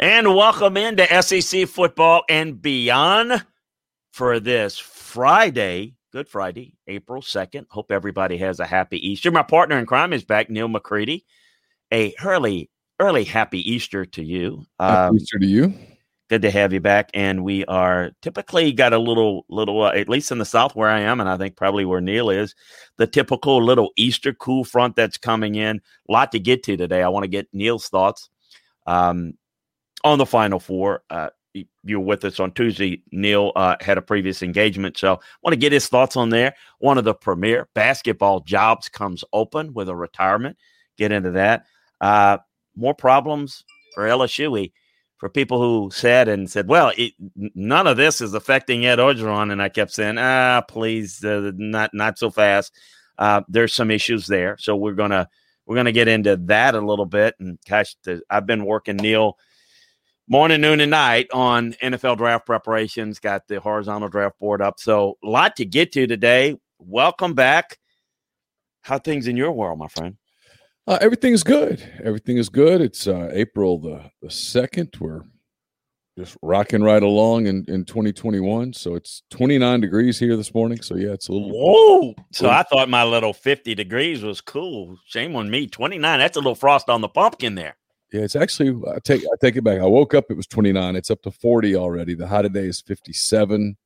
And 0.00 0.32
welcome 0.32 0.76
into 0.76 1.22
SEC 1.22 1.66
football 1.66 2.22
and 2.28 2.62
beyond 2.62 3.44
for 4.12 4.38
this 4.38 4.78
Friday, 4.78 5.96
Good 6.12 6.28
Friday, 6.28 6.76
April 6.86 7.20
2nd. 7.20 7.64
Hope 7.68 7.90
everybody 7.90 8.36
has 8.36 8.60
a 8.60 8.66
happy 8.66 9.04
Easter. 9.04 9.32
My 9.32 9.42
partner 9.42 9.76
in 9.76 9.86
crime 9.86 10.12
is 10.12 10.22
back, 10.22 10.50
Neil 10.50 10.68
McCready. 10.68 11.24
A 11.92 12.14
early, 12.24 12.70
early 13.00 13.24
happy 13.24 13.58
Easter 13.68 14.04
to 14.04 14.22
you. 14.22 14.64
Um, 14.78 15.16
Easter 15.16 15.36
to 15.40 15.46
you. 15.46 15.74
good 16.30 16.42
to 16.42 16.50
have 16.52 16.72
you 16.72 16.80
back. 16.80 17.10
And 17.12 17.42
we 17.42 17.64
are 17.64 18.12
typically 18.22 18.70
got 18.70 18.92
a 18.92 18.98
little, 18.98 19.46
little, 19.48 19.82
uh, 19.82 19.90
at 19.90 20.08
least 20.08 20.30
in 20.30 20.38
the 20.38 20.44
South 20.44 20.76
where 20.76 20.90
I 20.90 21.00
am, 21.00 21.18
and 21.18 21.28
I 21.28 21.36
think 21.36 21.56
probably 21.56 21.84
where 21.84 22.00
Neil 22.00 22.30
is, 22.30 22.54
the 22.98 23.08
typical 23.08 23.60
little 23.60 23.90
Easter 23.96 24.32
cool 24.32 24.62
front 24.62 24.94
that's 24.94 25.18
coming 25.18 25.56
in. 25.56 25.80
A 26.08 26.12
lot 26.12 26.30
to 26.30 26.38
get 26.38 26.62
to 26.64 26.76
today. 26.76 27.02
I 27.02 27.08
want 27.08 27.24
to 27.24 27.28
get 27.28 27.48
Neil's 27.52 27.88
thoughts 27.88 28.30
um, 28.86 29.34
on 30.04 30.18
the 30.18 30.26
Final 30.26 30.60
Four. 30.60 31.02
Uh, 31.10 31.30
you 31.54 31.98
were 31.98 32.04
with 32.04 32.24
us 32.24 32.40
on 32.40 32.52
Tuesday. 32.52 33.02
Neil 33.10 33.52
uh, 33.56 33.76
had 33.80 33.98
a 33.98 34.02
previous 34.02 34.42
engagement, 34.42 34.96
so 34.96 35.20
want 35.42 35.52
to 35.52 35.58
get 35.58 35.72
his 35.72 35.88
thoughts 35.88 36.16
on 36.16 36.30
there. 36.30 36.54
One 36.78 36.98
of 36.98 37.04
the 37.04 37.14
premier 37.14 37.68
basketball 37.74 38.40
jobs 38.40 38.88
comes 38.88 39.24
open 39.32 39.74
with 39.74 39.88
a 39.88 39.96
retirement. 39.96 40.56
Get 40.96 41.12
into 41.12 41.32
that. 41.32 41.64
Uh, 42.00 42.38
more 42.76 42.94
problems 42.94 43.64
for 43.94 44.04
LSU. 44.04 44.72
For 45.16 45.28
people 45.28 45.60
who 45.60 45.90
said 45.90 46.28
and 46.28 46.48
said, 46.48 46.68
well, 46.68 46.92
it, 46.96 47.12
none 47.34 47.88
of 47.88 47.96
this 47.96 48.20
is 48.20 48.34
affecting 48.34 48.86
Ed 48.86 49.00
Orgeron. 49.00 49.50
And 49.50 49.60
I 49.60 49.68
kept 49.68 49.90
saying, 49.90 50.16
ah, 50.16 50.60
please, 50.60 51.24
uh, 51.24 51.50
not 51.56 51.92
not 51.92 52.18
so 52.18 52.30
fast. 52.30 52.72
Uh, 53.18 53.40
there's 53.48 53.74
some 53.74 53.90
issues 53.90 54.28
there, 54.28 54.56
so 54.60 54.76
we're 54.76 54.92
gonna 54.92 55.28
we're 55.66 55.74
gonna 55.74 55.90
get 55.90 56.06
into 56.06 56.36
that 56.36 56.76
a 56.76 56.80
little 56.80 57.04
bit. 57.04 57.34
And 57.40 57.58
gosh, 57.68 57.96
the, 58.04 58.22
I've 58.30 58.46
been 58.46 58.64
working 58.64 58.96
Neil 58.96 59.36
morning, 60.28 60.60
noon, 60.60 60.80
and 60.80 60.90
night 60.90 61.26
on 61.32 61.72
NFL 61.82 62.18
draft 62.18 62.46
preparations. 62.46 63.18
Got 63.18 63.48
the 63.48 63.60
horizontal 63.60 64.08
draft 64.08 64.38
board 64.38 64.60
up, 64.60 64.78
so 64.78 65.16
a 65.24 65.26
lot 65.26 65.56
to 65.56 65.64
get 65.64 65.92
to 65.92 66.06
today. 66.06 66.56
Welcome 66.78 67.34
back. 67.34 67.78
How 68.82 68.98
things 68.98 69.26
in 69.26 69.36
your 69.36 69.52
world, 69.52 69.78
my 69.78 69.88
friend? 69.88 70.16
Uh, 70.86 70.98
everything 71.00 71.32
is 71.32 71.42
good. 71.42 71.82
Everything 72.02 72.38
is 72.38 72.48
good. 72.48 72.80
It's 72.80 73.06
uh, 73.06 73.30
April 73.32 73.78
the 73.78 74.02
the 74.22 74.30
second. 74.30 74.94
We're 75.00 75.22
just 76.18 76.36
rocking 76.42 76.82
right 76.82 77.02
along 77.02 77.46
in, 77.46 77.64
in 77.68 77.84
2021. 77.84 78.72
So 78.72 78.96
it's 78.96 79.22
29 79.30 79.80
degrees 79.80 80.18
here 80.18 80.36
this 80.36 80.52
morning. 80.52 80.80
So 80.82 80.96
yeah, 80.96 81.12
it's 81.12 81.28
a 81.28 81.32
little. 81.32 81.50
Whoa! 81.50 82.14
So 82.32 82.48
I 82.48 82.62
thought 82.64 82.88
my 82.88 83.04
little 83.04 83.32
50 83.32 83.74
degrees 83.74 84.22
was 84.22 84.40
cool. 84.40 84.96
Shame 85.06 85.36
on 85.36 85.50
me. 85.50 85.66
29. 85.66 86.18
That's 86.18 86.36
a 86.36 86.40
little 86.40 86.54
frost 86.54 86.88
on 86.88 87.00
the 87.00 87.08
pumpkin 87.08 87.54
there. 87.54 87.76
Yeah, 88.12 88.22
it's 88.22 88.36
actually. 88.36 88.80
I 88.90 88.98
take 89.00 89.22
I 89.22 89.36
take 89.40 89.56
it 89.56 89.64
back. 89.64 89.80
I 89.80 89.86
woke 89.86 90.14
up. 90.14 90.26
It 90.30 90.36
was 90.36 90.46
29. 90.46 90.96
It's 90.96 91.10
up 91.10 91.22
to 91.22 91.30
40 91.30 91.76
already. 91.76 92.14
The 92.14 92.26
high 92.26 92.42
today 92.42 92.64
is 92.64 92.80
57. 92.80 93.76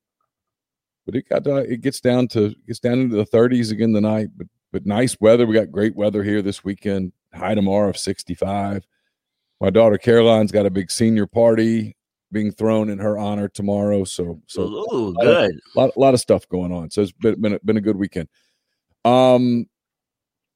But 1.04 1.16
it 1.16 1.28
got 1.28 1.46
uh, 1.46 1.56
it 1.56 1.80
gets 1.80 2.00
down 2.00 2.28
to 2.28 2.54
gets 2.66 2.78
down 2.78 3.00
into 3.00 3.16
the 3.16 3.26
30s 3.26 3.72
again 3.72 3.92
tonight. 3.92 4.28
But 4.36 4.46
but 4.70 4.86
nice 4.86 5.16
weather. 5.20 5.46
We 5.46 5.54
got 5.54 5.72
great 5.72 5.96
weather 5.96 6.22
here 6.22 6.40
this 6.40 6.62
weekend. 6.62 7.12
High 7.34 7.54
tomorrow 7.54 7.90
of 7.90 7.98
65. 7.98 8.86
My 9.60 9.70
daughter 9.70 9.98
Caroline's 9.98 10.52
got 10.52 10.66
a 10.66 10.70
big 10.70 10.90
senior 10.90 11.26
party 11.26 11.96
being 12.30 12.50
thrown 12.50 12.88
in 12.88 12.98
her 12.98 13.18
honor 13.18 13.48
tomorrow. 13.48 14.04
So 14.04 14.40
so 14.46 14.62
Ooh, 14.62 15.14
good. 15.20 15.50
a 15.52 15.78
lot, 15.78 15.90
a 15.96 16.00
lot 16.00 16.14
of 16.14 16.20
stuff 16.20 16.48
going 16.48 16.72
on. 16.72 16.90
So 16.90 17.02
it's 17.02 17.12
been 17.12 17.40
been 17.40 17.54
a, 17.54 17.60
been 17.64 17.76
a 17.76 17.82
good 17.82 17.96
weekend. 17.96 18.28
Um, 19.04 19.66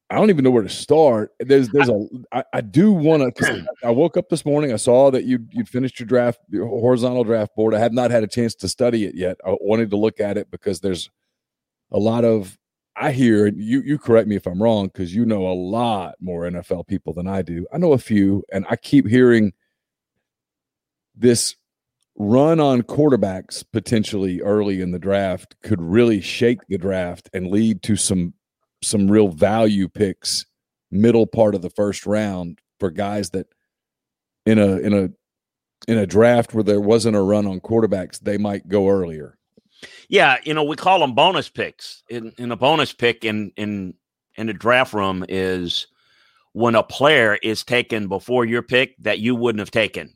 I 0.09 0.15
don't 0.15 0.29
even 0.29 0.45
know 0.45 0.51
where 0.51 0.63
to 0.63 0.69
start. 0.69 1.33
There's 1.39 1.69
there's 1.69 1.89
a 1.89 2.07
I, 2.31 2.43
I 2.53 2.61
do 2.61 2.91
want 2.91 3.35
to. 3.37 3.65
I 3.83 3.91
woke 3.91 4.15
up 4.15 4.29
this 4.29 4.45
morning. 4.45 4.71
I 4.71 4.77
saw 4.77 5.11
that 5.11 5.25
you 5.25 5.39
you'd 5.51 5.67
finished 5.67 5.99
your 5.99 6.07
draft, 6.07 6.39
your 6.49 6.67
horizontal 6.67 7.23
draft 7.23 7.55
board. 7.55 7.73
I 7.73 7.79
have 7.79 7.93
not 7.93 8.11
had 8.11 8.23
a 8.23 8.27
chance 8.27 8.55
to 8.55 8.69
study 8.69 9.05
it 9.05 9.15
yet. 9.15 9.37
I 9.45 9.55
wanted 9.59 9.89
to 9.89 9.97
look 9.97 10.19
at 10.19 10.37
it 10.37 10.49
because 10.49 10.79
there's 10.79 11.09
a 11.91 11.99
lot 11.99 12.23
of 12.23 12.57
I 12.95 13.11
hear 13.11 13.47
you 13.47 13.81
you 13.81 13.99
correct 13.99 14.27
me 14.27 14.37
if 14.37 14.47
I'm 14.47 14.61
wrong 14.61 14.87
because 14.87 15.13
you 15.13 15.25
know 15.25 15.45
a 15.45 15.53
lot 15.53 16.15
more 16.21 16.43
NFL 16.43 16.87
people 16.87 17.13
than 17.13 17.27
I 17.27 17.41
do. 17.41 17.67
I 17.73 17.77
know 17.77 17.91
a 17.91 17.97
few, 17.97 18.43
and 18.51 18.65
I 18.69 18.77
keep 18.77 19.07
hearing 19.07 19.51
this 21.15 21.55
run 22.15 22.59
on 22.59 22.81
quarterbacks 22.81 23.63
potentially 23.71 24.41
early 24.41 24.81
in 24.81 24.91
the 24.91 24.99
draft 24.99 25.55
could 25.61 25.81
really 25.81 26.19
shake 26.19 26.59
the 26.67 26.77
draft 26.77 27.29
and 27.33 27.51
lead 27.51 27.83
to 27.83 27.95
some 27.95 28.33
some 28.81 29.09
real 29.09 29.27
value 29.27 29.87
picks 29.87 30.45
middle 30.91 31.27
part 31.27 31.55
of 31.55 31.61
the 31.61 31.69
first 31.69 32.05
round 32.05 32.59
for 32.79 32.89
guys 32.89 33.31
that 33.31 33.47
in 34.45 34.59
a 34.59 34.77
in 34.77 34.93
a 34.93 35.09
in 35.87 35.97
a 35.97 36.07
draft 36.07 36.53
where 36.53 36.63
there 36.63 36.81
wasn't 36.81 37.15
a 37.15 37.21
run 37.21 37.45
on 37.45 37.59
quarterbacks 37.59 38.19
they 38.19 38.37
might 38.37 38.67
go 38.67 38.87
earlier 38.87 39.37
Yeah, 40.09 40.37
you 40.43 40.53
know, 40.53 40.63
we 40.63 40.75
call 40.75 40.99
them 40.99 41.13
bonus 41.13 41.49
picks. 41.49 42.03
In, 42.09 42.33
in 42.37 42.51
a 42.51 42.55
bonus 42.55 42.93
pick 42.93 43.23
in 43.23 43.51
in 43.57 43.93
in 44.35 44.47
the 44.47 44.53
draft 44.53 44.93
room 44.93 45.25
is 45.27 45.87
when 46.53 46.75
a 46.75 46.83
player 46.83 47.37
is 47.43 47.63
taken 47.63 48.07
before 48.07 48.45
your 48.45 48.61
pick 48.61 48.95
that 48.99 49.19
you 49.19 49.35
wouldn't 49.35 49.59
have 49.59 49.71
taken. 49.71 50.15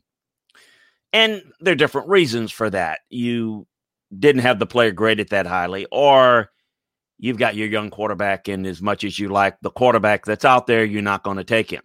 And 1.12 1.42
there 1.60 1.72
are 1.72 1.76
different 1.76 2.08
reasons 2.08 2.50
for 2.50 2.70
that. 2.70 3.00
You 3.10 3.66
didn't 4.18 4.42
have 4.42 4.58
the 4.58 4.66
player 4.66 4.92
graded 4.92 5.28
that 5.28 5.46
highly, 5.46 5.86
or 5.92 6.50
you've 7.22 7.38
got 7.38 7.54
your 7.54 7.68
young 7.68 7.88
quarterback, 7.88 8.48
and 8.48 8.66
as 8.66 8.82
much 8.82 9.04
as 9.04 9.16
you 9.16 9.28
like 9.28 9.56
the 9.62 9.70
quarterback 9.70 10.24
that's 10.26 10.44
out 10.44 10.66
there, 10.66 10.84
you're 10.84 11.00
not 11.02 11.22
going 11.22 11.36
to 11.36 11.44
take 11.44 11.70
him. 11.70 11.82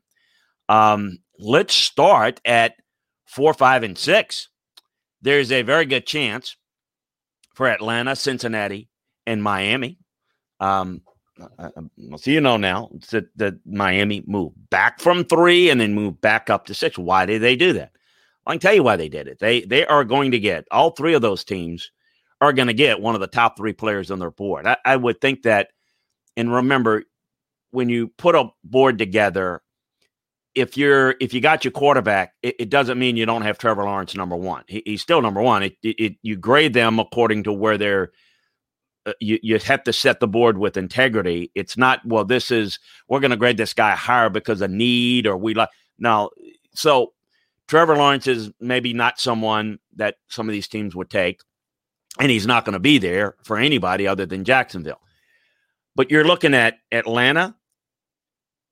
Um, 0.68 1.20
let's 1.40 1.76
start 1.76 2.42
at 2.44 2.74
four, 3.28 3.54
five, 3.54 3.84
and 3.84 3.96
six. 3.96 4.50
There's 5.22 5.52
a 5.52 5.62
very 5.62 5.86
good 5.86 6.08
chance 6.08 6.58
for 7.54 7.68
Atlanta, 7.68 8.16
Cincinnati, 8.16 8.90
and 9.28 9.42
Miami. 9.44 10.00
Um, 10.60 11.02
I- 11.60 11.66
I- 11.68 12.18
so 12.18 12.32
you 12.32 12.42
know 12.42 12.58
now 12.58 12.90
that, 13.12 13.26
that 13.38 13.54
Miami 13.64 14.24
moved 14.26 14.56
back 14.72 15.00
from 15.00 15.24
three 15.24 15.70
and 15.70 15.80
then 15.80 15.94
moved 15.94 16.20
back 16.20 16.50
up 16.50 16.66
to 16.66 16.74
six. 16.74 16.98
Why 16.98 17.28
did 17.28 17.44
they 17.44 17.56
do 17.56 17.74
that? 17.74 17.92
I 18.48 18.54
can 18.54 18.60
tell 18.60 18.74
you 18.74 18.82
why 18.82 18.96
they 18.96 19.10
did 19.10 19.28
it. 19.28 19.38
They 19.38 19.62
they 19.62 19.86
are 19.86 20.04
going 20.04 20.32
to 20.32 20.40
get 20.40 20.66
all 20.72 20.92
three 20.92 21.14
of 21.14 21.22
those 21.22 21.44
teams 21.44 21.92
are 22.42 22.54
going 22.54 22.68
to 22.68 22.74
get 22.74 23.02
one 23.02 23.16
of 23.16 23.22
the 23.22 23.28
top 23.28 23.58
three 23.58 23.74
players 23.74 24.12
on 24.12 24.20
their 24.20 24.32
board. 24.32 24.68
I, 24.68 24.78
I 24.86 24.96
would 24.96 25.20
think 25.20 25.44
that, 25.44 25.70
and 26.36 26.54
remember, 26.54 27.04
when 27.72 27.90
you 27.90 28.10
put 28.10 28.36
a 28.36 28.50
board 28.64 28.98
together, 28.98 29.62
if 30.56 30.78
you're 30.78 31.16
if 31.20 31.34
you 31.34 31.42
got 31.42 31.64
your 31.64 31.72
quarterback, 31.72 32.34
it, 32.42 32.56
it 32.60 32.70
doesn't 32.70 32.98
mean 32.98 33.16
you 33.18 33.26
don't 33.26 33.44
have 33.44 33.58
Trevor 33.58 33.84
Lawrence 33.84 34.16
number 34.16 34.36
one. 34.36 34.64
He, 34.68 34.82
he's 34.86 35.02
still 35.02 35.22
number 35.22 35.42
one. 35.42 35.64
It, 35.64 35.78
it, 35.84 36.16
you 36.24 36.36
grade 36.36 36.74
them 36.74 37.00
according 37.00 37.44
to 37.44 37.54
where 37.54 37.78
they're. 37.78 38.12
Uh, 39.06 39.14
you 39.20 39.40
you 39.42 39.58
have 39.60 39.84
to 39.84 39.94
set 39.94 40.20
the 40.20 40.28
board 40.28 40.58
with 40.58 40.76
integrity. 40.76 41.52
It's 41.56 41.78
not 41.78 42.06
well. 42.06 42.26
This 42.26 42.50
is 42.52 42.80
we're 43.08 43.20
going 43.20 43.32
to 43.32 43.38
grade 43.38 43.58
this 43.58 43.74
guy 43.74 43.92
higher 43.92 44.30
because 44.30 44.62
of 44.62 44.72
need 44.72 45.28
or 45.28 45.38
we 45.38 45.54
like 45.54 45.70
now. 46.00 46.32
So 46.74 47.14
Trevor 47.68 47.98
Lawrence 47.98 48.28
is 48.28 48.52
maybe 48.60 48.94
not 48.94 49.20
someone 49.20 49.80
that 49.96 50.16
some 50.28 50.48
of 50.48 50.54
these 50.54 50.68
teams 50.68 50.96
would 50.96 51.10
take, 51.10 51.42
and 52.20 52.32
he's 52.32 52.48
not 52.48 52.66
going 52.66 52.74
to 52.74 52.80
be 52.80 52.98
there 52.98 53.36
for 53.44 53.58
anybody 53.58 54.08
other 54.08 54.26
than 54.26 54.44
Jacksonville. 54.44 55.02
But 55.96 56.12
you're 56.12 56.24
looking 56.24 56.54
at 56.54 56.78
Atlanta, 56.92 57.56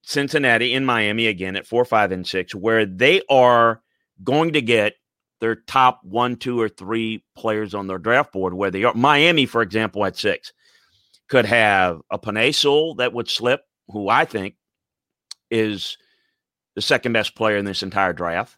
Cincinnati, 0.03 0.73
and 0.73 0.85
Miami 0.85 1.27
again 1.27 1.55
at 1.55 1.65
four, 1.67 1.85
five, 1.85 2.11
and 2.11 2.27
six, 2.27 2.53
where 2.53 2.85
they 2.85 3.21
are 3.29 3.81
going 4.23 4.53
to 4.53 4.61
get 4.61 4.93
their 5.41 5.55
top 5.55 6.01
one, 6.03 6.37
two, 6.37 6.59
or 6.59 6.69
three 6.69 7.23
players 7.35 7.73
on 7.73 7.87
their 7.87 7.97
draft 7.97 8.31
board 8.31 8.53
where 8.53 8.71
they 8.71 8.83
are. 8.83 8.93
Miami, 8.93 9.45
for 9.45 9.61
example, 9.61 10.05
at 10.05 10.15
six, 10.15 10.53
could 11.27 11.45
have 11.45 12.01
a 12.11 12.19
Penei 12.19 12.97
that 12.97 13.13
would 13.13 13.29
slip, 13.29 13.61
who 13.89 14.09
I 14.09 14.25
think 14.25 14.55
is 15.49 15.97
the 16.75 16.81
second 16.81 17.13
best 17.13 17.35
player 17.35 17.57
in 17.57 17.65
this 17.65 17.83
entire 17.83 18.13
draft. 18.13 18.57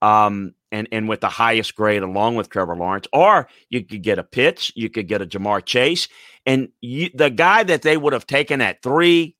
Um, 0.00 0.54
and 0.70 0.88
and 0.92 1.08
with 1.08 1.20
the 1.20 1.28
highest 1.28 1.74
grade 1.74 2.02
along 2.02 2.36
with 2.36 2.50
Trevor 2.50 2.76
Lawrence, 2.76 3.06
or 3.12 3.48
you 3.70 3.84
could 3.84 4.02
get 4.02 4.18
a 4.18 4.24
Pitts, 4.24 4.72
you 4.74 4.90
could 4.90 5.08
get 5.08 5.22
a 5.22 5.26
Ja'Marr 5.26 5.64
Chase, 5.64 6.08
and 6.46 6.68
you, 6.80 7.10
the 7.14 7.30
guy 7.30 7.62
that 7.62 7.82
they 7.82 7.96
would 7.96 8.12
have 8.12 8.26
taken 8.26 8.60
at 8.60 8.82
three, 8.82 9.36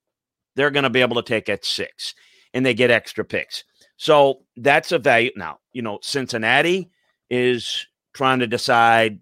they're 0.57 0.71
going 0.71 0.85
to 0.85 0.91
be 0.91 1.01
able 1.01 1.17
to 1.17 1.23
take 1.23 1.49
at 1.49 1.65
six, 1.65 2.15
and 2.53 2.65
they 2.65 2.75
get 2.75 2.91
extra 2.91 3.25
picks. 3.25 3.65
So 3.97 4.43
that's 4.57 4.93
a 4.93 4.99
value. 4.99 5.33
Now, 5.37 5.59
you 5.73 5.83
know, 5.83 5.99
Cincinnati 6.03 6.91
is 7.31 7.87
trying 8.15 8.39
to 8.39 8.47
decide, 8.47 9.21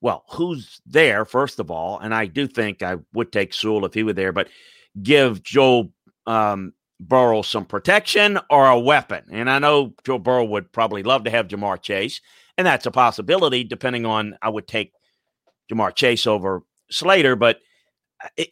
well, 0.00 0.24
who's 0.30 0.80
there, 0.86 1.24
first 1.24 1.60
of 1.60 1.70
all. 1.70 1.98
And 1.98 2.14
I 2.14 2.26
do 2.26 2.46
think 2.46 2.82
I 2.82 2.96
would 3.12 3.30
take 3.30 3.52
Sewell 3.52 3.84
if 3.84 3.94
he 3.94 4.02
were 4.02 4.12
there, 4.12 4.32
but 4.32 4.48
give 5.02 5.42
Joe 5.42 5.92
um, 6.26 6.72
Burrow 7.00 7.42
some 7.42 7.64
protection 7.64 8.38
or 8.50 8.68
a 8.68 8.78
weapon. 8.78 9.24
And 9.30 9.48
I 9.48 9.58
know 9.58 9.94
Joe 10.04 10.18
Burrow 10.18 10.44
would 10.44 10.72
probably 10.72 11.02
love 11.02 11.24
to 11.24 11.30
have 11.30 11.48
Ja'Marr 11.48 11.80
Chase, 11.80 12.20
and 12.56 12.66
that's 12.66 12.86
a 12.86 12.90
possibility, 12.90 13.64
depending 13.64 14.04
on 14.04 14.36
I 14.42 14.48
would 14.48 14.66
take 14.66 14.92
Ja'Marr 15.70 15.94
Chase 15.94 16.26
over 16.26 16.62
Slater, 16.90 17.36
but 17.36 17.60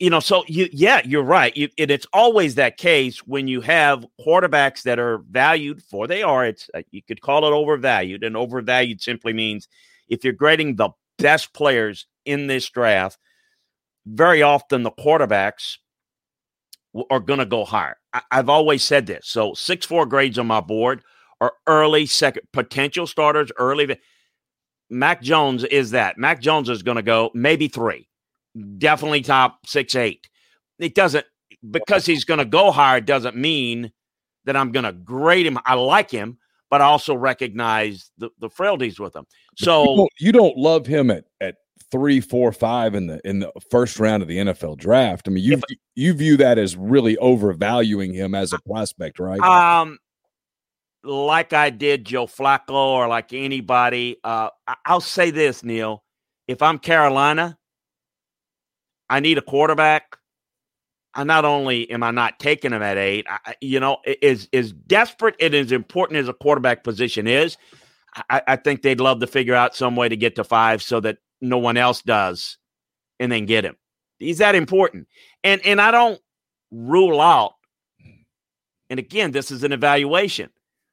you 0.00 0.10
know, 0.10 0.20
so 0.20 0.44
you, 0.46 0.68
yeah, 0.72 1.00
you're 1.04 1.22
right. 1.22 1.56
You, 1.56 1.68
and 1.78 1.90
it's 1.90 2.06
always 2.12 2.54
that 2.54 2.76
case 2.76 3.18
when 3.26 3.48
you 3.48 3.60
have 3.62 4.06
quarterbacks 4.24 4.82
that 4.82 4.98
are 4.98 5.18
valued 5.30 5.82
for 5.82 6.06
they 6.06 6.22
are. 6.22 6.46
It's 6.46 6.70
uh, 6.72 6.82
you 6.90 7.02
could 7.02 7.20
call 7.20 7.44
it 7.44 7.52
overvalued, 7.52 8.22
and 8.22 8.36
overvalued 8.36 9.00
simply 9.00 9.32
means 9.32 9.66
if 10.08 10.22
you're 10.22 10.32
grading 10.32 10.76
the 10.76 10.90
best 11.18 11.52
players 11.52 12.06
in 12.24 12.46
this 12.46 12.68
draft, 12.68 13.18
very 14.06 14.42
often 14.42 14.82
the 14.84 14.92
quarterbacks 14.92 15.78
are 17.10 17.20
going 17.20 17.40
to 17.40 17.46
go 17.46 17.64
higher. 17.64 17.96
I, 18.30 18.36
have 18.36 18.48
always 18.48 18.82
said 18.82 19.06
this. 19.06 19.26
So 19.28 19.54
six 19.54 19.86
four 19.86 20.06
grades 20.06 20.38
on 20.38 20.46
my 20.46 20.60
board 20.60 21.02
are 21.40 21.52
early 21.66 22.06
second 22.06 22.42
potential 22.52 23.06
starters 23.06 23.50
early. 23.58 23.98
Mac 24.88 25.22
Jones 25.22 25.64
is 25.64 25.90
that. 25.90 26.16
Mac 26.18 26.40
Jones 26.40 26.68
is 26.68 26.82
going 26.82 26.96
to 26.96 27.02
go 27.02 27.30
maybe 27.34 27.68
three 27.68 28.08
definitely 28.78 29.22
top 29.22 29.66
six, 29.66 29.94
eight. 29.94 30.26
It 30.78 30.94
doesn't 30.94 31.26
because 31.70 32.06
he's 32.06 32.24
going 32.24 32.38
to 32.38 32.44
go 32.44 32.70
higher 32.70 33.00
doesn't 33.00 33.36
mean 33.36 33.92
that 34.44 34.56
I'm 34.56 34.72
going 34.72 34.84
to 34.84 34.92
grade 34.92 35.46
him. 35.46 35.58
I 35.64 35.74
like 35.74 36.10
him, 36.10 36.38
but 36.70 36.80
I 36.80 36.84
also 36.84 37.14
recognize 37.14 38.10
the, 38.18 38.30
the 38.38 38.50
frailties 38.50 39.00
with 39.00 39.14
him. 39.14 39.26
So 39.56 39.82
you 39.82 39.96
don't, 39.96 40.12
you 40.20 40.32
don't, 40.32 40.56
love 40.56 40.86
him 40.86 41.10
at 41.10 41.24
at 41.40 41.56
three, 41.90 42.20
four, 42.20 42.52
five 42.52 42.94
in 42.94 43.06
the 43.06 43.20
in 43.24 43.40
the 43.40 43.52
first 43.70 43.98
round 43.98 44.22
of 44.22 44.28
the 44.28 44.38
NFL 44.38 44.78
draft. 44.78 45.28
I 45.28 45.30
mean, 45.30 45.44
you 45.44 45.52
yeah, 45.52 45.76
you 45.94 46.12
view 46.12 46.36
that 46.38 46.58
as 46.58 46.76
really 46.76 47.16
overvaluing 47.16 48.12
him 48.14 48.34
as 48.34 48.52
a 48.52 48.58
prospect, 48.66 49.18
right? 49.18 49.40
Um, 49.40 49.98
like 51.02 51.52
I 51.52 51.70
did 51.70 52.04
Joe 52.04 52.26
Flacco 52.26 52.70
or 52.70 53.08
like 53.08 53.32
anybody. 53.32 54.18
Uh, 54.24 54.50
I'll 54.84 55.00
say 55.00 55.30
this, 55.30 55.62
Neil. 55.62 56.02
If 56.48 56.62
I'm 56.62 56.78
Carolina, 56.78 57.58
I 59.08 59.20
need 59.20 59.38
a 59.38 59.42
quarterback. 59.42 60.18
I 61.14 61.24
not 61.24 61.46
only 61.46 61.90
am 61.90 62.02
I 62.02 62.10
not 62.10 62.38
taking 62.38 62.72
him 62.72 62.82
at 62.82 62.98
eight, 62.98 63.26
I, 63.28 63.54
you 63.62 63.80
know, 63.80 63.98
is 64.04 64.48
as 64.52 64.72
desperate 64.72 65.34
and 65.40 65.54
as 65.54 65.72
important 65.72 66.18
as 66.18 66.28
a 66.28 66.34
quarterback 66.34 66.84
position 66.84 67.26
is, 67.26 67.56
I, 68.28 68.42
I, 68.46 68.56
think 68.56 68.82
they'd 68.82 69.00
love 69.00 69.20
to 69.20 69.26
figure 69.26 69.54
out 69.54 69.74
some 69.74 69.96
way 69.96 70.10
to 70.10 70.16
get 70.16 70.36
to 70.36 70.44
five 70.44 70.82
so 70.82 71.00
that 71.00 71.18
no 71.40 71.58
one 71.58 71.76
else 71.76 72.02
does, 72.02 72.58
and 73.18 73.30
then 73.30 73.46
get 73.46 73.64
him. 73.64 73.76
He's 74.18 74.38
that 74.38 74.54
important, 74.54 75.08
and 75.44 75.64
and 75.64 75.80
I 75.80 75.90
don't 75.90 76.20
rule 76.70 77.20
out. 77.20 77.54
And 78.88 78.98
again, 78.98 79.32
this 79.32 79.50
is 79.50 79.64
an 79.64 79.72
evaluation. 79.72 80.50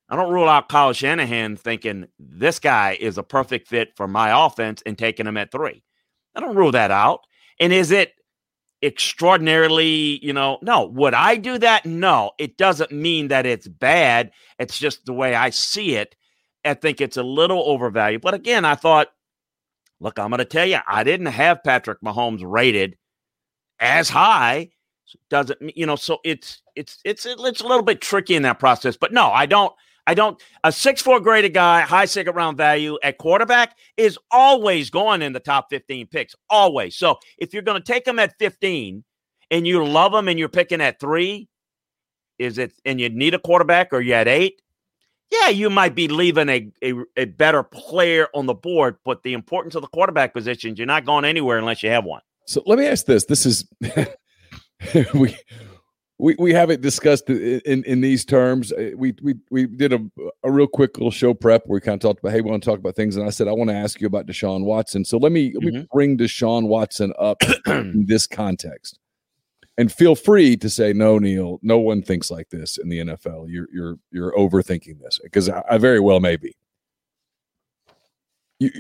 I 0.10 0.16
don't 0.16 0.34
rule 0.34 0.50
out 0.50 0.70
Kyle 0.70 0.94
Shanahan 0.94 1.56
thinking 1.56 2.08
this 2.20 2.60
guy 2.60 2.98
is 3.00 3.18
a 3.18 3.24
perfect 3.24 3.68
fit 3.68 3.96
for 3.96 4.08
my 4.08 4.46
offense 4.46 4.84
and 4.86 4.98
taking 4.98 5.28
him 5.28 5.38
at 5.38 5.52
three. 5.52 5.84
I 6.36 6.40
don't 6.40 6.56
rule 6.56 6.72
that 6.72 6.92
out. 6.92 7.22
And 7.60 7.72
is 7.72 7.92
it 7.92 8.14
extraordinarily, 8.84 10.20
you 10.24 10.34
know, 10.34 10.60
no. 10.62 10.86
Would 10.88 11.14
I 11.14 11.38
do 11.38 11.58
that? 11.60 11.86
No. 11.86 12.32
It 12.38 12.58
doesn't 12.58 12.92
mean 12.92 13.30
that 13.30 13.46
it's 13.46 13.68
bad. 13.68 14.32
It's 14.60 14.78
just 14.78 15.06
the 15.06 15.14
way 15.14 15.36
I 15.36 15.50
see 15.52 15.96
it. 15.96 16.16
I 16.66 16.74
think 16.74 17.00
it's 17.00 17.18
a 17.18 17.24
little 17.24 17.64
overvalued. 17.66 18.22
But 18.22 18.34
again, 18.34 18.66
I 18.66 18.76
thought, 18.76 19.08
look, 20.04 20.20
I'm 20.20 20.30
going 20.30 20.40
to 20.40 20.46
tell 20.46 20.66
you, 20.66 20.80
I 20.88 21.04
didn't 21.04 21.28
have 21.28 21.64
Patrick 21.64 22.02
Mahomes 22.02 22.42
rated 22.44 22.98
as 23.80 24.10
high. 24.10 24.70
doesn't 25.30 25.76
you 25.76 25.86
know? 25.86 25.96
So 25.96 26.20
it's 26.24 26.62
it's 26.76 27.00
it's 27.06 27.26
it's 27.26 27.62
a 27.62 27.68
little 27.68 27.84
bit 27.84 28.02
tricky 28.02 28.36
in 28.36 28.44
that 28.44 28.60
process. 28.60 28.98
But 28.98 29.14
no, 29.14 29.28
I 29.28 29.46
don't. 29.46 29.74
I 30.06 30.14
don't. 30.14 30.42
A 30.66 30.72
six 30.72 31.02
four 31.02 31.22
graded 31.22 31.54
guy, 31.54 31.82
high 31.82 32.06
second 32.06 32.36
round 32.36 32.58
value 32.58 32.98
at 33.04 33.18
quarterback 33.18 33.78
is 33.96 34.20
always 34.32 34.90
going 34.90 35.22
in 35.22 35.32
the 35.32 35.40
top 35.40 35.68
fifteen 35.70 36.08
picks. 36.08 36.36
Always. 36.50 36.98
So 36.98 37.18
if 37.38 37.54
you're 37.54 37.64
going 37.64 37.82
to 37.82 37.92
take 37.92 38.06
him 38.06 38.20
at 38.20 38.38
fifteen 38.38 39.06
and 39.50 39.66
you 39.66 39.84
love 39.86 40.14
him 40.14 40.28
and 40.28 40.38
you're 40.38 40.50
picking 40.50 40.82
at 40.82 41.00
three, 41.00 41.48
is 42.38 42.58
it 42.58 42.74
and 42.84 43.00
you 43.00 43.10
need 43.10 43.34
a 43.34 43.40
quarterback 43.40 43.94
or 43.94 44.02
you 44.02 44.14
at 44.14 44.28
eight? 44.28 44.62
Yeah, 45.42 45.50
you 45.50 45.70
might 45.70 45.96
be 45.96 46.08
leaving 46.08 46.50
a, 46.50 46.70
a, 46.84 46.94
a 47.18 47.26
better 47.26 47.64
player 47.64 48.28
on 48.36 48.46
the 48.46 48.54
board, 48.54 48.98
but 49.04 49.24
the 49.24 49.34
importance 49.34 49.74
of 49.76 49.82
the 49.82 49.88
quarterback 49.88 50.34
positions, 50.34 50.78
you're 50.78 50.86
not 50.86 51.06
going 51.06 51.26
anywhere 51.26 51.58
unless 51.58 51.82
you 51.82 51.90
have 51.90 52.06
one. 52.06 52.22
So 52.46 52.62
let 52.66 52.78
me 52.78 52.86
ask 52.86 53.06
this: 53.06 53.26
This 53.26 53.46
is 53.46 53.66
we 55.14 55.36
we, 56.20 56.36
we 56.38 56.54
haven't 56.54 56.82
discussed 56.82 57.30
in, 57.30 57.84
in 57.84 58.02
these 58.02 58.24
terms. 58.26 58.72
Uh, 58.72 58.92
we 58.96 59.14
we 59.22 59.36
we 59.50 59.66
did 59.66 59.94
a, 59.94 60.00
a 60.44 60.52
real 60.52 60.68
quick 60.68 60.98
little 60.98 61.12
show 61.12 61.34
prep 61.34 61.64
where 61.66 61.78
we 61.78 61.82
kind 61.82 61.96
of 61.96 62.02
talked 62.02 62.20
about, 62.20 62.32
hey, 62.32 62.42
we 62.42 62.50
want 62.50 62.64
to 62.64 62.70
talk 62.70 62.80
about 62.80 62.96
things, 62.96 63.16
and 63.16 63.26
I 63.26 63.30
said 63.30 63.48
I 63.48 63.54
want 63.54 63.70
to 63.70 63.76
ask 63.76 64.00
you 64.00 64.08
about 64.08 64.28
Deshaun 64.28 64.64
Watson. 64.64 65.04
So 65.04 65.18
let 65.18 65.32
me 65.32 65.54
let 65.56 65.64
me 65.64 65.72
mm-hmm. 65.72 65.86
bring 65.92 66.18
Deshaun 66.18 66.68
Watson 66.68 67.14
up 67.18 67.38
in 67.68 68.06
this 68.08 68.28
context, 68.28 69.00
and 69.78 69.92
feel 69.92 70.16
free 70.16 70.56
to 70.58 70.70
say 70.70 70.94
no, 70.94 71.18
Neil. 71.18 71.60
No 71.62 71.80
one 71.80 72.02
thinks 72.02 72.30
like 72.30 72.50
this 72.50 72.78
in 72.78 72.90
the 72.90 73.00
NFL. 73.00 73.46
You're 73.50 73.68
you're 73.74 73.98
you're 74.12 74.32
overthinking 74.34 75.00
this 75.02 75.20
because 75.24 75.50
I, 75.50 75.64
I 75.70 75.78
very 75.78 76.00
well 76.00 76.20
may 76.20 76.38
be. 76.38 76.56
You, 78.60 78.72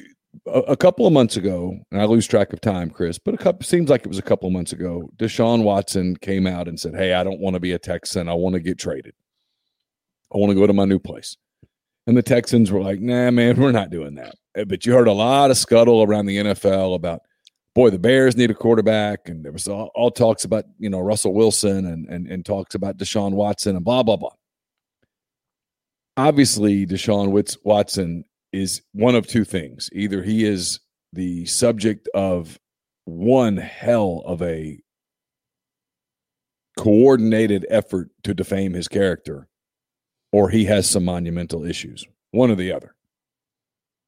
a, 0.48 0.60
a, 0.60 0.78
couple 0.78 1.06
of 1.06 1.13
months 1.13 1.38
ago, 1.38 1.78
and 1.92 2.01
I 2.01 2.06
lose 2.06 2.28
track 2.28 2.54
of 2.54 2.62
time, 2.62 2.90
Chris, 2.90 3.18
but 3.19 3.34
a 3.34 3.38
couple 3.38 3.63
seems 3.66 3.90
like 3.90 4.01
it 4.01 4.07
was 4.07 4.19
a 4.19 4.24
couple 4.24 4.48
of 4.48 4.54
months 4.54 4.74
ago. 4.74 5.10
Deshaun 5.18 5.63
Watson 5.63 6.16
came 6.18 6.48
out 6.48 6.68
and 6.68 6.80
said, 6.80 6.96
"Hey, 6.96 7.13
I 7.13 7.24
don't 7.24 7.39
want 7.39 7.56
to 7.56 7.60
be 7.60 7.72
a 7.72 7.80
Texan. 7.80 8.30
I 8.30 8.34
want 8.34 8.54
to 8.54 8.60
get 8.60 8.78
traded. 8.78 9.13
I 10.34 10.38
want 10.38 10.51
to 10.51 10.56
go 10.56 10.68
to 10.68 10.74
my 10.74 10.86
new 10.86 11.00
place." 11.00 11.38
And 12.06 12.18
the 12.18 12.24
Texans 12.24 12.72
were 12.72 12.81
like, 12.81 13.00
"Nah, 13.00 13.31
man, 13.31 13.60
we're 13.60 13.72
not 13.72 13.89
doing 13.89 14.16
that." 14.16 14.36
Eh, 14.56 14.63
but 14.66 14.86
you 14.86 14.94
heard 14.94 15.07
a 15.07 15.13
lot 15.13 15.51
of 15.51 15.57
scuttle 15.57 16.04
around 16.04 16.25
the 16.25 16.38
NFL 16.38 16.96
about, 16.96 17.22
boy, 17.75 17.90
the 17.90 18.00
Bears 18.00 18.38
need 18.38 18.52
a 18.52 18.56
quarterback, 18.56 19.30
and 19.30 19.44
there 19.44 19.52
was 19.52 19.68
all, 19.68 19.92
all 19.96 20.12
talks 20.12 20.46
about 20.46 20.66
you 20.80 20.90
know 20.90 21.00
Russell 21.00 21.34
Wilson 21.34 21.86
and 21.86 22.08
and 22.10 22.28
and 22.28 22.46
talks 22.46 22.75
about 22.75 22.98
Deshaun 22.98 23.34
Watson 23.34 23.75
and 23.75 23.86
blah 23.86 24.04
blah 24.04 24.18
blah. 24.18 24.34
Obviously, 26.16 26.86
Deshaun 26.86 27.30
Watson 27.64 28.24
is 28.52 28.81
one 28.94 29.16
of 29.16 29.25
two 29.25 29.44
things. 29.44 29.90
Either 29.94 30.22
he 30.22 30.46
is 30.46 30.80
the 31.12 31.46
subject 31.46 32.08
of 32.14 32.60
one 33.06 33.58
hell 33.58 34.22
of 34.25 34.42
a 34.42 34.80
coordinated 36.78 37.66
effort 37.70 38.10
to 38.24 38.34
defame 38.34 38.74
his 38.74 38.88
character, 38.88 39.48
or 40.31 40.50
he 40.50 40.66
has 40.66 40.90
some 40.90 41.06
monumental 41.06 41.66
issues. 41.66 42.06
One 42.31 42.52
or 42.52 42.56
the 42.56 42.72
other. 42.72 42.96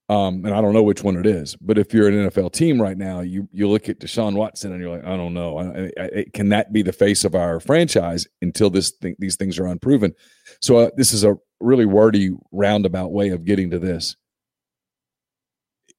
Um, 0.07 0.45
and 0.45 0.53
I 0.53 0.61
don't 0.61 0.73
know 0.73 0.83
which 0.83 1.03
one 1.03 1.17
it 1.17 1.25
is, 1.25 1.55
but 1.55 1.79
if 1.79 1.91
you're 1.91 2.07
an 2.07 2.29
NFL 2.29 2.51
team 2.51 2.79
right 2.79 2.97
now, 2.97 3.21
you 3.21 3.49
you 3.51 3.67
look 3.67 3.89
at 3.89 3.99
Deshaun 3.99 4.35
Watson 4.35 4.71
and 4.71 4.79
you're 4.79 4.95
like, 4.95 5.05
I 5.05 5.17
don't 5.17 5.33
know, 5.33 5.57
I, 5.57 5.91
I, 5.99 6.25
can 6.31 6.49
that 6.49 6.71
be 6.71 6.83
the 6.83 6.93
face 6.93 7.25
of 7.25 7.33
our 7.33 7.59
franchise 7.59 8.27
until 8.41 8.69
this 8.69 8.93
these 9.17 9.35
things 9.35 9.57
are 9.57 9.65
unproven? 9.65 10.13
So 10.61 10.77
uh, 10.77 10.89
this 10.95 11.11
is 11.11 11.23
a 11.23 11.35
really 11.59 11.87
wordy 11.87 12.31
roundabout 12.51 13.13
way 13.13 13.29
of 13.29 13.45
getting 13.45 13.71
to 13.71 13.79
this 13.79 14.15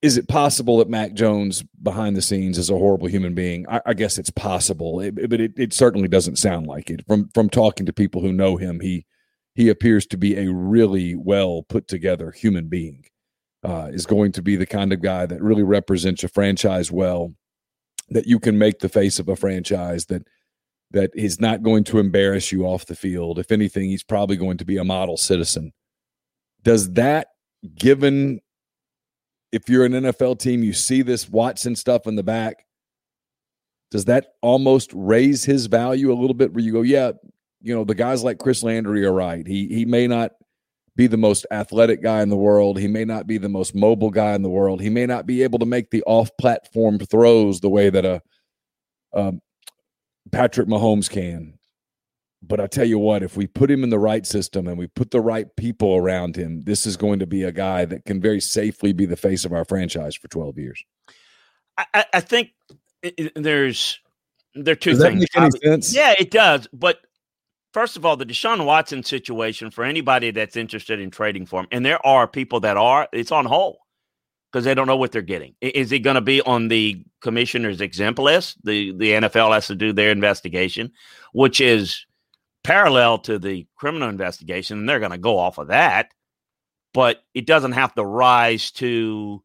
is 0.02 0.16
it 0.16 0.28
possible 0.28 0.78
that 0.78 0.90
Mac 0.90 1.14
Jones 1.14 1.64
behind 1.82 2.16
the 2.16 2.22
scenes 2.22 2.58
is 2.58 2.70
a 2.70 2.76
horrible 2.76 3.08
human 3.08 3.34
being? 3.34 3.66
I, 3.68 3.80
I 3.86 3.94
guess 3.94 4.18
it's 4.18 4.30
possible, 4.30 5.00
it, 5.00 5.28
but 5.28 5.40
it, 5.40 5.52
it, 5.56 5.72
certainly 5.72 6.08
doesn't 6.08 6.36
sound 6.36 6.66
like 6.66 6.90
it. 6.90 7.04
From 7.06 7.28
from 7.34 7.48
talking 7.48 7.86
to 7.86 7.92
people 7.92 8.20
who 8.20 8.32
know 8.32 8.56
him, 8.56 8.80
he 8.80 9.06
he 9.54 9.68
appears 9.68 10.06
to 10.06 10.18
be 10.18 10.36
a 10.36 10.52
really 10.52 11.14
well 11.14 11.64
put 11.68 11.88
together 11.88 12.30
human 12.30 12.68
being. 12.68 13.04
Uh, 13.66 13.88
is 13.88 14.06
going 14.06 14.30
to 14.30 14.42
be 14.42 14.54
the 14.54 14.64
kind 14.64 14.92
of 14.92 15.02
guy 15.02 15.26
that 15.26 15.42
really 15.42 15.64
represents 15.64 16.22
a 16.22 16.28
franchise 16.28 16.92
well, 16.92 17.34
that 18.10 18.24
you 18.24 18.38
can 18.38 18.56
make 18.56 18.78
the 18.78 18.88
face 18.88 19.18
of 19.18 19.28
a 19.28 19.34
franchise 19.34 20.06
that 20.06 20.22
that 20.92 21.10
is 21.16 21.40
not 21.40 21.64
going 21.64 21.82
to 21.82 21.98
embarrass 21.98 22.52
you 22.52 22.64
off 22.64 22.86
the 22.86 22.94
field. 22.94 23.40
If 23.40 23.50
anything, 23.50 23.90
he's 23.90 24.04
probably 24.04 24.36
going 24.36 24.58
to 24.58 24.64
be 24.64 24.76
a 24.76 24.84
model 24.84 25.16
citizen. 25.16 25.72
Does 26.62 26.92
that, 26.92 27.26
given 27.74 28.40
if 29.50 29.68
you're 29.68 29.84
an 29.84 29.92
NFL 29.92 30.38
team, 30.38 30.62
you 30.62 30.72
see 30.72 31.02
this 31.02 31.28
Watson 31.28 31.74
stuff 31.74 32.06
in 32.06 32.14
the 32.14 32.22
back. 32.22 32.64
Does 33.90 34.04
that 34.04 34.34
almost 34.42 34.90
raise 34.94 35.44
his 35.44 35.66
value 35.66 36.12
a 36.12 36.14
little 36.14 36.34
bit? 36.34 36.52
Where 36.52 36.62
you 36.62 36.72
go, 36.72 36.82
yeah, 36.82 37.12
you 37.60 37.74
know, 37.74 37.84
the 37.84 37.94
guys 37.94 38.22
like 38.22 38.38
Chris 38.38 38.62
Landry 38.62 39.04
are 39.04 39.12
right. 39.12 39.46
He 39.46 39.66
he 39.68 39.84
may 39.84 40.06
not 40.06 40.32
be 40.96 41.06
the 41.06 41.16
most 41.16 41.46
athletic 41.50 42.02
guy 42.02 42.22
in 42.22 42.30
the 42.30 42.36
world. 42.36 42.78
He 42.78 42.88
may 42.88 43.04
not 43.04 43.26
be 43.26 43.38
the 43.38 43.48
most 43.48 43.74
mobile 43.74 44.10
guy 44.10 44.34
in 44.34 44.42
the 44.42 44.48
world. 44.48 44.80
He 44.80 44.90
may 44.90 45.06
not 45.06 45.26
be 45.26 45.42
able 45.42 45.58
to 45.58 45.66
make 45.66 45.90
the 45.90 46.02
off-platform 46.04 47.00
throws 47.00 47.60
the 47.60 47.68
way 47.68 47.90
that 47.90 48.04
a, 48.04 48.22
a 49.12 49.34
Patrick 50.32 50.68
Mahomes 50.68 51.10
can. 51.10 51.58
But 52.42 52.60
I 52.60 52.66
tell 52.66 52.86
you 52.86 52.98
what, 52.98 53.22
if 53.22 53.36
we 53.36 53.46
put 53.46 53.70
him 53.70 53.84
in 53.84 53.90
the 53.90 53.98
right 53.98 54.24
system 54.24 54.68
and 54.68 54.78
we 54.78 54.86
put 54.86 55.10
the 55.10 55.20
right 55.20 55.46
people 55.56 55.96
around 55.96 56.36
him, 56.36 56.62
this 56.62 56.86
is 56.86 56.96
going 56.96 57.18
to 57.18 57.26
be 57.26 57.42
a 57.42 57.52
guy 57.52 57.84
that 57.84 58.04
can 58.04 58.20
very 58.20 58.40
safely 58.40 58.92
be 58.92 59.04
the 59.06 59.16
face 59.16 59.44
of 59.44 59.52
our 59.52 59.64
franchise 59.64 60.14
for 60.14 60.28
12 60.28 60.58
years. 60.58 60.84
I, 61.76 62.04
I 62.14 62.20
think 62.20 62.50
uh, 63.04 63.10
uh, 63.20 63.28
there's 63.34 64.00
there 64.54 64.72
are 64.72 64.76
two 64.76 64.92
does 64.92 65.02
things. 65.02 65.26
That 65.34 65.40
make 65.40 65.52
any 65.64 65.72
sense? 65.72 65.94
Yeah, 65.94 66.14
it 66.18 66.30
does. 66.30 66.68
But 66.72 67.00
first 67.72 67.96
of 67.96 68.04
all, 68.04 68.16
the 68.16 68.26
Deshaun 68.26 68.64
Watson 68.64 69.02
situation 69.02 69.70
for 69.70 69.84
anybody 69.84 70.30
that's 70.30 70.56
interested 70.56 71.00
in 71.00 71.10
trading 71.10 71.46
for 71.46 71.60
him, 71.60 71.68
and 71.70 71.84
there 71.84 72.04
are 72.06 72.26
people 72.26 72.60
that 72.60 72.76
are, 72.76 73.08
it's 73.12 73.32
on 73.32 73.46
hold 73.46 73.76
because 74.56 74.64
they 74.64 74.74
don't 74.74 74.86
know 74.86 74.96
what 74.96 75.12
they're 75.12 75.22
getting. 75.22 75.54
Is 75.60 75.90
he 75.90 75.98
going 75.98 76.14
to 76.14 76.20
be 76.22 76.40
on 76.40 76.68
the 76.68 77.04
commissioner's 77.20 77.80
exempt 77.80 78.18
list? 78.18 78.56
The 78.64 78.92
the 78.92 79.12
NFL 79.12 79.52
has 79.52 79.66
to 79.66 79.74
do 79.74 79.92
their 79.92 80.10
investigation, 80.10 80.92
which 81.32 81.60
is 81.60 82.06
parallel 82.64 83.18
to 83.18 83.38
the 83.38 83.66
criminal 83.76 84.08
investigation, 84.08 84.78
and 84.78 84.88
they're 84.88 84.98
going 84.98 85.10
to 85.12 85.18
go 85.18 85.38
off 85.38 85.58
of 85.58 85.68
that. 85.68 86.10
But 86.94 87.22
it 87.34 87.46
doesn't 87.46 87.72
have 87.72 87.94
to 87.96 88.04
rise 88.04 88.70
to 88.72 89.42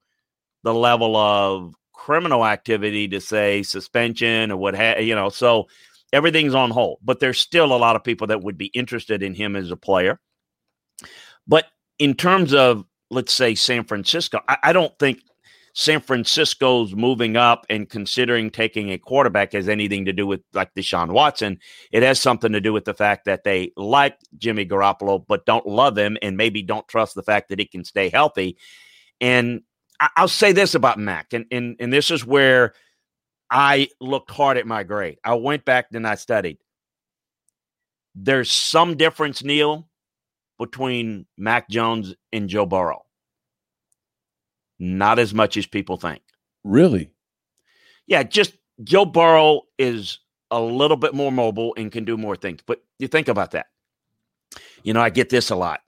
the 0.64 0.74
level 0.74 1.18
of 1.18 1.76
criminal 1.94 2.46
activity 2.46 3.08
to 3.10 3.20
say 3.20 3.64
suspension 3.64 4.52
or 4.52 4.58
what 4.58 4.76
have 4.76 5.02
you 5.02 5.16
know. 5.16 5.30
So 5.30 5.68
everything's 6.14 6.56
on 6.56 6.72
hold, 6.72 7.00
but 7.04 7.20
there's 7.20 7.40
still 7.40 7.74
a 7.74 7.78
lot 7.78 7.96
of 7.96 8.04
people 8.04 8.28
that 8.28 8.42
would 8.42 8.58
be 8.58 8.68
interested 8.68 9.24
in 9.24 9.34
him 9.34 9.56
as 9.56 9.72
a 9.72 9.78
player. 9.78 10.20
But 11.48 11.66
in 12.00 12.16
terms 12.16 12.54
of 12.54 12.86
let's 13.10 13.34
say 13.34 13.56
San 13.56 13.84
Francisco, 13.84 14.40
I, 14.48 14.58
I 14.64 14.74
don't 14.74 14.98
think 14.98 15.22
San 15.74 16.02
Francisco's 16.02 16.96
moving 16.96 17.38
up 17.38 17.66
and 17.70 17.90
considering 17.90 18.50
taking 18.50 18.92
a 18.92 18.98
quarterback 18.98 19.54
has 19.54 19.70
anything 19.70 20.06
to 20.06 20.14
do 20.14 20.28
with 20.28 20.42
like 20.54 20.74
Deshaun 20.74 21.12
Watson. 21.12 21.60
It 21.92 22.04
has 22.04 22.20
something 22.20 22.52
to 22.52 22.62
do 22.62 22.74
with 22.74 22.86
the 22.86 22.94
fact 22.94 23.26
that 23.26 23.44
they 23.44 23.72
like 23.78 24.18
Jimmy 24.38 24.66
Garoppolo, 24.66 25.24
but 25.28 25.46
don't 25.46 25.66
love 25.66 25.98
him 25.98 26.18
and 26.22 26.36
maybe 26.36 26.62
don't 26.62 26.88
trust 26.88 27.16
the 27.16 27.24
fact 27.24 27.50
that 27.50 27.60
he 27.60 27.66
can 27.66 27.86
stay 27.86 28.10
healthy. 28.10 28.58
And 29.22 29.62
I, 30.00 30.10
will 30.22 30.28
say 30.28 30.52
this 30.52 30.76
about 30.76 31.00
Mac, 31.00 31.32
and, 31.32 31.46
and 31.52 31.76
and 31.80 31.94
this 31.94 32.10
is 32.12 32.26
where 32.26 32.74
I 33.52 33.90
looked 34.00 34.32
hard 34.32 34.58
at 34.58 34.66
my 34.66 34.84
grade. 34.84 35.18
I 35.26 35.36
went 35.36 35.66
back 35.66 35.88
and 35.92 36.08
I 36.08 36.16
studied. 36.16 36.58
There's 38.16 38.50
some 38.50 38.96
difference, 38.96 39.44
Neil, 39.44 39.90
between 40.58 41.26
Mac 41.38 41.70
Jones 41.70 42.16
and 42.32 42.48
Joe 42.48 42.66
Burrow. 42.66 43.06
Not 44.80 45.20
as 45.20 45.34
much 45.34 45.58
as 45.58 45.66
people 45.66 45.98
think. 45.98 46.22
Really? 46.64 47.12
Yeah, 48.08 48.24
just 48.24 48.54
Joe 48.84 49.06
Burrow 49.06 49.64
is 49.78 50.20
a 50.50 50.60
little 50.60 50.98
bit 50.98 51.14
more 51.14 51.32
mobile 51.32 51.74
and 51.78 51.92
can 51.92 52.06
do 52.06 52.18
more 52.18 52.36
things. 52.36 52.62
But 52.66 52.82
you 53.00 53.08
think 53.08 53.28
about 53.28 53.52
that. 53.52 53.68
You 54.84 54.94
know, 54.94 55.02
I 55.02 55.10
get 55.10 55.30
this 55.30 55.50
a 55.50 55.56
lot 55.56 55.82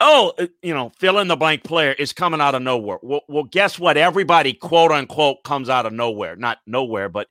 oh, 0.00 0.32
uh, 0.38 0.46
you 0.62 0.74
know, 0.74 0.90
fill 0.98 1.18
in 1.18 1.28
the 1.28 1.36
blank 1.36 1.64
player 1.64 1.92
is 1.92 2.12
coming 2.12 2.40
out 2.40 2.54
of 2.54 2.62
nowhere. 2.62 2.98
Well, 3.02 3.22
well, 3.28 3.44
guess 3.44 3.78
what? 3.78 3.96
Everybody, 3.96 4.52
quote 4.52 4.92
unquote, 4.92 5.42
comes 5.44 5.68
out 5.68 5.86
of 5.86 5.92
nowhere. 5.92 6.36
Not 6.36 6.58
nowhere, 6.66 7.08
but 7.08 7.28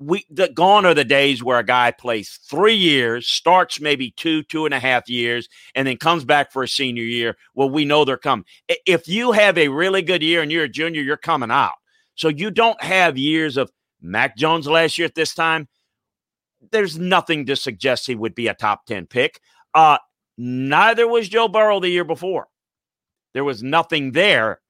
we 0.00 0.24
the, 0.30 0.48
gone 0.48 0.86
are 0.86 0.94
the 0.94 1.04
days 1.04 1.42
where 1.42 1.58
a 1.58 1.64
guy 1.64 1.90
plays 1.90 2.38
three 2.48 2.74
years, 2.74 3.26
starts 3.28 3.80
maybe 3.80 4.12
two, 4.12 4.42
two 4.44 4.64
and 4.64 4.74
a 4.74 4.78
half 4.78 5.08
years, 5.08 5.48
and 5.74 5.86
then 5.86 5.96
comes 5.96 6.24
back 6.24 6.52
for 6.52 6.62
a 6.62 6.68
senior 6.68 7.02
year. 7.02 7.36
Well, 7.54 7.70
we 7.70 7.84
know 7.84 8.04
they're 8.04 8.16
coming. 8.16 8.44
If 8.68 9.08
you 9.08 9.32
have 9.32 9.58
a 9.58 9.68
really 9.68 10.02
good 10.02 10.22
year 10.22 10.42
and 10.42 10.52
you're 10.52 10.64
a 10.64 10.68
junior, 10.68 11.02
you're 11.02 11.16
coming 11.16 11.50
out. 11.50 11.74
So 12.14 12.28
you 12.28 12.50
don't 12.50 12.80
have 12.82 13.18
years 13.18 13.56
of 13.56 13.70
Mac 14.00 14.36
Jones 14.36 14.66
last 14.66 14.98
year 14.98 15.06
at 15.06 15.14
this 15.14 15.34
time. 15.34 15.68
There's 16.70 16.98
nothing 16.98 17.46
to 17.46 17.56
suggest 17.56 18.06
he 18.06 18.14
would 18.14 18.34
be 18.34 18.48
a 18.48 18.54
top 18.54 18.86
10 18.86 19.06
pick. 19.06 19.40
Uh, 19.74 19.98
Neither 20.38 21.08
was 21.08 21.28
Joe 21.28 21.48
Burrow 21.48 21.80
the 21.80 21.88
year 21.88 22.04
before. 22.04 22.46
There 23.34 23.44
was 23.44 23.62
nothing 23.62 24.12
there 24.12 24.60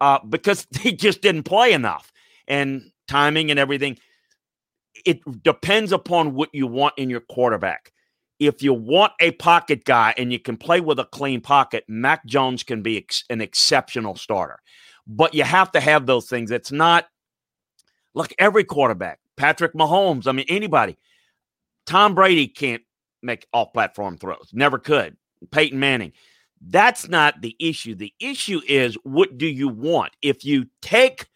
uh, 0.00 0.20
because 0.28 0.66
he 0.80 0.92
just 0.92 1.20
didn't 1.20 1.44
play 1.44 1.72
enough 1.72 2.10
and 2.48 2.90
timing 3.06 3.50
and 3.50 3.60
everything. 3.60 3.98
It 5.04 5.20
depends 5.42 5.92
upon 5.92 6.34
what 6.34 6.48
you 6.52 6.66
want 6.66 6.94
in 6.96 7.10
your 7.10 7.20
quarterback. 7.20 7.92
If 8.40 8.62
you 8.62 8.72
want 8.72 9.12
a 9.20 9.32
pocket 9.32 9.84
guy 9.84 10.14
and 10.16 10.32
you 10.32 10.38
can 10.38 10.56
play 10.56 10.80
with 10.80 10.98
a 10.98 11.04
clean 11.04 11.40
pocket, 11.40 11.84
Mac 11.88 12.24
Jones 12.24 12.62
can 12.62 12.82
be 12.82 12.96
ex- 12.98 13.24
an 13.28 13.40
exceptional 13.40 14.16
starter. 14.16 14.60
But 15.06 15.34
you 15.34 15.44
have 15.44 15.72
to 15.72 15.80
have 15.80 16.06
those 16.06 16.28
things. 16.28 16.50
It's 16.50 16.72
not 16.72 17.06
like 18.14 18.34
every 18.38 18.64
quarterback, 18.64 19.18
Patrick 19.36 19.74
Mahomes, 19.74 20.26
I 20.26 20.32
mean, 20.32 20.46
anybody. 20.48 20.98
Tom 21.86 22.14
Brady 22.14 22.48
can't 22.48 22.82
make 23.22 23.46
off 23.52 23.72
platform 23.72 24.16
throws. 24.16 24.50
Never 24.52 24.78
could. 24.78 25.16
Peyton 25.50 25.78
Manning. 25.78 26.12
That's 26.60 27.08
not 27.08 27.40
the 27.40 27.54
issue. 27.60 27.94
The 27.94 28.12
issue 28.18 28.60
is 28.66 28.96
what 29.04 29.38
do 29.38 29.46
you 29.46 29.68
want? 29.68 30.12
If 30.22 30.44
you 30.44 30.66
take 30.82 31.26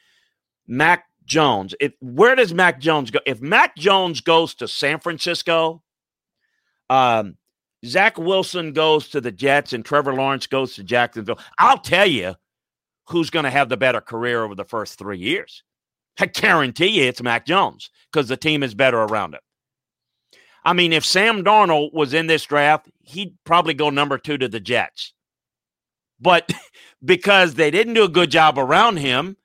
Mac 0.66 1.04
Jones, 1.24 1.74
if 1.80 1.92
where 2.00 2.34
does 2.34 2.52
Mac 2.52 2.80
Jones 2.80 3.10
go? 3.10 3.20
If 3.26 3.40
Mac 3.40 3.76
Jones 3.76 4.20
goes 4.20 4.54
to 4.56 4.66
San 4.66 4.98
Francisco, 4.98 5.82
um, 6.90 7.36
Zach 7.84 8.18
Wilson 8.18 8.72
goes 8.72 9.08
to 9.08 9.20
the 9.20 9.32
Jets 9.32 9.72
and 9.72 9.84
Trevor 9.84 10.14
Lawrence 10.14 10.46
goes 10.46 10.74
to 10.74 10.84
Jacksonville, 10.84 11.38
I'll 11.58 11.78
tell 11.78 12.06
you 12.06 12.34
who's 13.08 13.30
going 13.30 13.44
to 13.44 13.50
have 13.50 13.68
the 13.68 13.76
better 13.76 14.00
career 14.00 14.44
over 14.44 14.54
the 14.54 14.64
first 14.64 14.98
three 14.98 15.18
years. 15.18 15.62
I 16.18 16.26
guarantee 16.26 16.88
you 16.88 17.04
it's 17.04 17.22
Mac 17.22 17.46
Jones 17.46 17.90
because 18.12 18.28
the 18.28 18.36
team 18.36 18.62
is 18.62 18.74
better 18.74 18.98
around 18.98 19.34
him. 19.34 19.40
I 20.64 20.72
mean, 20.72 20.92
if 20.92 21.04
Sam 21.04 21.44
Darnold 21.44 21.92
was 21.92 22.14
in 22.14 22.26
this 22.26 22.44
draft, 22.44 22.88
he'd 23.02 23.36
probably 23.44 23.74
go 23.74 23.90
number 23.90 24.18
two 24.18 24.38
to 24.38 24.48
the 24.48 24.60
Jets. 24.60 25.12
But 26.20 26.52
because 27.04 27.54
they 27.54 27.70
didn't 27.70 27.94
do 27.94 28.04
a 28.04 28.08
good 28.08 28.30
job 28.30 28.58
around 28.58 28.98
him, 28.98 29.36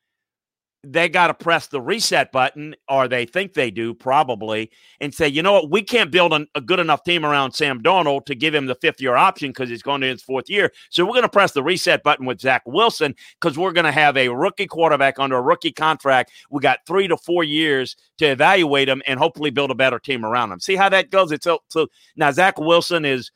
they 0.89 1.10
got 1.10 1.27
to 1.27 1.34
press 1.34 1.67
the 1.67 1.82
reset 1.82 2.32
button, 2.32 2.75
or 2.88 3.08
they 3.08 3.25
think 3.25 3.53
they 3.53 3.70
do 3.70 3.94
probably, 3.94 4.72
and 5.01 5.13
say, 5.13 5.27
you 5.27 5.44
know 5.44 5.53
what, 5.53 5.70
we 5.70 5.82
can't 5.82 6.12
build 6.12 6.34
an, 6.34 6.48
a 6.56 6.62
good 6.62 6.79
enough 6.79 7.03
team 7.03 7.25
around 7.25 7.51
Sam 7.51 7.82
Darnold 7.82 8.25
to 8.27 8.36
give 8.36 8.56
him 8.56 8.67
the 8.67 8.75
fifth 8.75 9.01
year 9.01 9.15
option 9.15 9.50
because 9.50 9.70
he's 9.70 9.82
going 9.82 10.01
to 10.01 10.08
his 10.08 10.24
fourth 10.24 10.50
year. 10.50 10.72
So 10.89 11.03
we're 11.06 11.12
going 11.12 11.24
to 11.24 11.29
press 11.29 11.51
the 11.51 11.63
reset 11.63 12.03
button 12.03 12.25
with 12.25 12.39
Zach 12.39 12.62
Wilson 12.65 13.15
because 13.39 13.58
we're 13.58 13.74
going 13.74 13.86
to 13.86 13.91
have 13.91 14.15
a 14.15 14.29
rookie 14.29 14.67
quarterback 14.67 15.20
under 15.20 15.38
a 15.38 15.41
rookie 15.41 15.74
contract. 15.74 16.32
We 16.50 16.62
got 16.62 16.79
three 16.88 17.08
to 17.08 17.17
four 17.17 17.44
years 17.44 17.96
to 18.20 18.25
evaluate 18.25 18.88
him 18.88 19.01
and 19.06 19.20
hopefully 19.20 19.50
build 19.50 19.72
a 19.72 19.75
better 19.75 20.00
team 20.00 20.25
around 20.25 20.51
him. 20.51 20.60
See 20.60 20.75
how 20.75 20.89
that 20.89 21.12
goes? 21.12 21.32
It's 21.32 21.46
so, 21.46 21.88
now 22.15 22.32
Zach 22.32 22.58
Wilson 22.58 23.03
is 23.03 23.32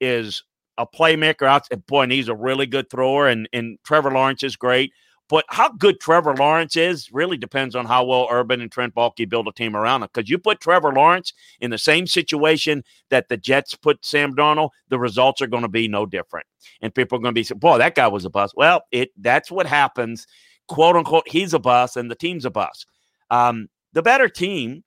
is 0.00 0.42
a 0.78 0.86
playmaker. 0.86 1.60
Boy, 1.86 2.02
and 2.02 2.12
he's 2.12 2.28
a 2.28 2.34
really 2.34 2.66
good 2.66 2.90
thrower, 2.90 3.28
and 3.28 3.48
and 3.52 3.78
Trevor 3.84 4.10
Lawrence 4.12 4.42
is 4.42 4.56
great. 4.56 4.92
But 5.28 5.46
how 5.48 5.70
good 5.70 6.00
Trevor 6.00 6.36
Lawrence 6.36 6.76
is 6.76 7.10
really 7.10 7.38
depends 7.38 7.74
on 7.74 7.86
how 7.86 8.04
well 8.04 8.28
Urban 8.30 8.60
and 8.60 8.70
Trent 8.70 8.94
Baalke 8.94 9.28
build 9.28 9.48
a 9.48 9.52
team 9.52 9.74
around 9.74 10.02
him. 10.02 10.08
Because 10.12 10.28
you 10.28 10.38
put 10.38 10.60
Trevor 10.60 10.92
Lawrence 10.92 11.32
in 11.60 11.70
the 11.70 11.78
same 11.78 12.06
situation 12.06 12.84
that 13.08 13.28
the 13.28 13.38
Jets 13.38 13.74
put 13.74 14.04
Sam 14.04 14.34
Darnold, 14.34 14.70
the 14.88 14.98
results 14.98 15.40
are 15.40 15.46
going 15.46 15.62
to 15.62 15.68
be 15.68 15.88
no 15.88 16.04
different. 16.04 16.46
And 16.82 16.94
people 16.94 17.16
are 17.16 17.22
going 17.22 17.34
to 17.34 17.38
be 17.38 17.42
saying, 17.42 17.58
boy, 17.58 17.78
that 17.78 17.94
guy 17.94 18.06
was 18.06 18.26
a 18.26 18.30
bust. 18.30 18.54
Well, 18.56 18.82
it 18.90 19.10
that's 19.16 19.50
what 19.50 19.66
happens. 19.66 20.26
Quote 20.68 20.96
unquote, 20.96 21.28
he's 21.28 21.54
a 21.54 21.58
bust 21.58 21.96
and 21.96 22.10
the 22.10 22.14
team's 22.14 22.44
a 22.44 22.50
bust. 22.50 22.86
Um, 23.30 23.68
the 23.94 24.02
better 24.02 24.28
team, 24.28 24.84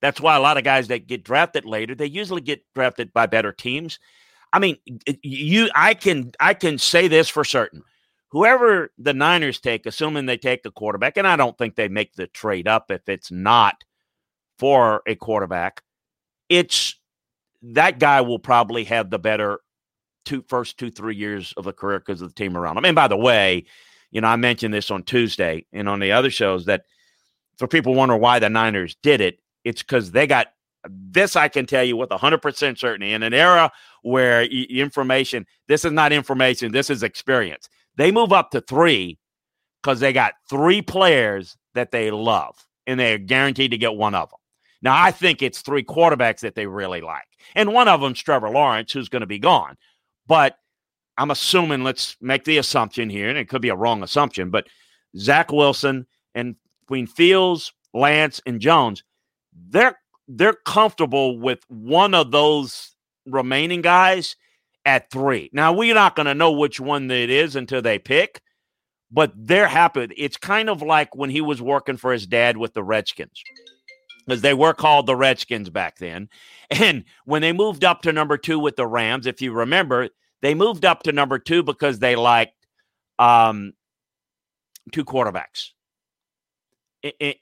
that's 0.00 0.20
why 0.20 0.36
a 0.36 0.40
lot 0.40 0.56
of 0.56 0.64
guys 0.64 0.88
that 0.88 1.06
get 1.06 1.22
drafted 1.22 1.66
later, 1.66 1.94
they 1.94 2.06
usually 2.06 2.40
get 2.40 2.62
drafted 2.74 3.12
by 3.12 3.26
better 3.26 3.52
teams. 3.52 3.98
I 4.54 4.58
mean, 4.58 4.76
you 5.22 5.68
I 5.74 5.92
can 5.94 6.32
I 6.40 6.54
can 6.54 6.78
say 6.78 7.08
this 7.08 7.28
for 7.28 7.44
certain 7.44 7.82
whoever 8.34 8.90
the 8.98 9.14
Niners 9.14 9.60
take, 9.60 9.86
assuming 9.86 10.26
they 10.26 10.36
take 10.36 10.66
a 10.66 10.70
quarterback, 10.72 11.16
and 11.16 11.26
I 11.26 11.36
don't 11.36 11.56
think 11.56 11.76
they 11.76 11.88
make 11.88 12.14
the 12.14 12.26
trade 12.26 12.66
up 12.66 12.90
if 12.90 13.08
it's 13.08 13.30
not 13.30 13.84
for 14.58 15.02
a 15.06 15.14
quarterback, 15.14 15.82
it's 16.48 16.98
that 17.62 18.00
guy 18.00 18.20
will 18.20 18.40
probably 18.40 18.82
have 18.84 19.08
the 19.08 19.20
better 19.20 19.60
two 20.24 20.44
first 20.48 20.78
two 20.78 20.90
three 20.90 21.14
years 21.14 21.54
of 21.56 21.68
a 21.68 21.72
career 21.72 22.00
because 22.00 22.22
of 22.22 22.28
the 22.28 22.34
team 22.34 22.56
around 22.56 22.76
him. 22.76 22.84
And 22.84 22.96
by 22.96 23.06
the 23.06 23.16
way, 23.16 23.66
you 24.10 24.20
know 24.20 24.28
I 24.28 24.36
mentioned 24.36 24.74
this 24.74 24.90
on 24.90 25.04
Tuesday 25.04 25.64
and 25.72 25.88
on 25.88 26.00
the 26.00 26.10
other 26.10 26.30
shows 26.30 26.64
that 26.64 26.82
for 27.56 27.68
people 27.68 27.94
wonder 27.94 28.16
why 28.16 28.40
the 28.40 28.50
Niners 28.50 28.96
did 29.00 29.20
it, 29.20 29.38
it's 29.62 29.82
because 29.82 30.10
they 30.10 30.26
got 30.26 30.48
this. 30.88 31.36
I 31.36 31.46
can 31.46 31.66
tell 31.66 31.84
you 31.84 31.96
with 31.96 32.10
hundred 32.10 32.42
percent 32.42 32.80
certainty 32.80 33.12
in 33.12 33.22
an 33.22 33.32
era 33.32 33.70
where 34.02 34.42
information. 34.42 35.46
This 35.68 35.84
is 35.84 35.92
not 35.92 36.12
information. 36.12 36.72
This 36.72 36.90
is 36.90 37.04
experience 37.04 37.68
they 37.96 38.10
move 38.10 38.32
up 38.32 38.50
to 38.50 38.60
three 38.60 39.18
because 39.82 40.00
they 40.00 40.12
got 40.12 40.34
three 40.48 40.82
players 40.82 41.56
that 41.74 41.90
they 41.90 42.10
love 42.10 42.56
and 42.86 42.98
they're 42.98 43.18
guaranteed 43.18 43.70
to 43.70 43.78
get 43.78 43.94
one 43.94 44.14
of 44.14 44.30
them. 44.30 44.38
Now, 44.82 45.00
I 45.02 45.10
think 45.10 45.40
it's 45.40 45.62
three 45.62 45.82
quarterbacks 45.82 46.40
that 46.40 46.54
they 46.54 46.66
really 46.66 47.00
like. 47.00 47.24
And 47.54 47.72
one 47.72 47.88
of 47.88 48.00
them's 48.00 48.20
Trevor 48.20 48.50
Lawrence, 48.50 48.92
who's 48.92 49.08
going 49.08 49.20
to 49.20 49.26
be 49.26 49.38
gone. 49.38 49.76
But 50.26 50.56
I'm 51.16 51.30
assuming, 51.30 51.84
let's 51.84 52.16
make 52.20 52.44
the 52.44 52.58
assumption 52.58 53.08
here, 53.08 53.28
and 53.28 53.38
it 53.38 53.48
could 53.48 53.62
be 53.62 53.68
a 53.68 53.76
wrong 53.76 54.02
assumption, 54.02 54.50
but 54.50 54.66
Zach 55.16 55.52
Wilson 55.52 56.06
and 56.34 56.56
between 56.80 57.06
Fields, 57.06 57.72
Lance, 57.92 58.40
and 58.46 58.60
Jones, 58.60 59.02
they're 59.68 59.98
they're 60.26 60.56
comfortable 60.66 61.38
with 61.38 61.60
one 61.68 62.14
of 62.14 62.30
those 62.30 62.94
remaining 63.26 63.82
guys 63.82 64.36
at 64.84 65.10
three. 65.10 65.50
Now, 65.52 65.72
we're 65.72 65.94
not 65.94 66.16
going 66.16 66.26
to 66.26 66.34
know 66.34 66.52
which 66.52 66.80
one 66.80 67.10
it 67.10 67.30
is 67.30 67.56
until 67.56 67.82
they 67.82 67.98
pick, 67.98 68.42
but 69.10 69.32
they're 69.36 69.68
happy. 69.68 70.08
It's 70.16 70.36
kind 70.36 70.68
of 70.68 70.82
like 70.82 71.14
when 71.14 71.30
he 71.30 71.40
was 71.40 71.62
working 71.62 71.96
for 71.96 72.12
his 72.12 72.26
dad 72.26 72.56
with 72.56 72.74
the 72.74 72.82
Redskins, 72.82 73.42
because 74.26 74.42
they 74.42 74.54
were 74.54 74.74
called 74.74 75.06
the 75.06 75.16
Redskins 75.16 75.70
back 75.70 75.98
then. 75.98 76.28
And 76.70 77.04
when 77.26 77.42
they 77.42 77.52
moved 77.52 77.84
up 77.84 78.00
to 78.02 78.12
number 78.12 78.38
two 78.38 78.58
with 78.58 78.76
the 78.76 78.86
Rams, 78.86 79.26
if 79.26 79.42
you 79.42 79.52
remember, 79.52 80.08
they 80.40 80.54
moved 80.54 80.86
up 80.86 81.02
to 81.02 81.12
number 81.12 81.38
two 81.38 81.62
because 81.62 81.98
they 81.98 82.16
liked 82.16 82.56
um, 83.18 83.74
two 84.90 85.04
quarterbacks, 85.04 85.70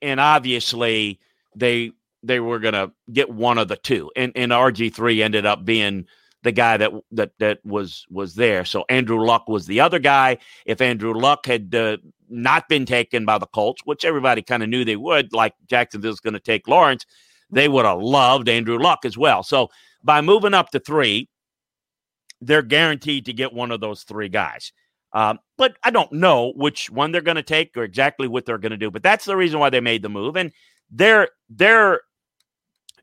and 0.03 0.19
obviously 0.19 1.21
they 1.55 1.93
they 2.25 2.41
were 2.41 2.59
going 2.59 2.75
to 2.75 2.91
get 3.13 3.31
one 3.31 3.59
of 3.59 3.69
the 3.69 3.77
two, 3.77 4.11
and 4.17 4.33
and 4.35 4.51
RG 4.51 4.93
three 4.93 5.23
ended 5.23 5.47
up 5.47 5.65
being 5.65 6.07
the 6.43 6.53
guy 6.53 6.77
that 6.77 6.93
that 7.13 7.33
that 7.39 7.65
was 7.65 8.07
was 8.11 8.35
there. 8.35 8.65
So 8.65 8.85
Andrew 8.89 9.25
Luck 9.25 9.49
was 9.49 9.67
the 9.67 9.81
other 9.81 9.99
guy. 9.99 10.39
If 10.67 10.81
Andrew 10.81 11.15
Luck 11.15 11.47
had 11.47 11.75
uh, 11.75 11.99
not 12.29 12.69
been 12.69 12.87
taken 12.87 13.25
by 13.25 13.39
the 13.39 13.47
Colts, 13.47 13.83
which 13.85 14.05
everybody 14.05 14.43
kind 14.43 14.63
of 14.63 14.69
knew 14.69 14.85
they 14.85 14.97
would, 14.97 15.33
like 15.33 15.55
Jacksonville's 15.67 16.21
going 16.21 16.35
to 16.35 16.41
take 16.41 16.69
Lawrence, 16.69 17.07
they 17.51 17.69
would 17.69 17.85
have 17.85 18.01
loved 18.01 18.49
Andrew 18.49 18.79
Luck 18.79 19.05
as 19.05 19.17
well. 19.17 19.43
So 19.43 19.69
by 20.03 20.21
moving 20.21 20.55
up 20.55 20.71
to 20.71 20.81
three, 20.81 21.29
they're 22.41 22.63
guaranteed 22.63 23.27
to 23.27 23.33
get 23.33 23.53
one 23.53 23.71
of 23.71 23.81
those 23.81 24.03
three 24.03 24.29
guys. 24.29 24.73
Um, 25.13 25.39
but 25.59 25.77
I 25.85 25.91
don't 25.91 26.13
know 26.13 26.53
which 26.57 26.91
one 26.91 27.13
they're 27.13 27.21
going 27.21 27.37
to 27.37 27.43
take 27.43 27.77
or 27.77 27.85
exactly 27.85 28.27
what 28.27 28.47
they're 28.47 28.59
going 28.59 28.71
to 28.71 28.79
do. 28.79 28.91
But 28.91 29.03
that's 29.03 29.27
the 29.27 29.37
reason 29.37 29.61
why 29.61 29.71
they 29.71 29.81
made 29.81 30.03
the 30.03 30.09
move, 30.09 30.37
and 30.37 30.53
they're 30.91 31.29
they're 31.51 32.01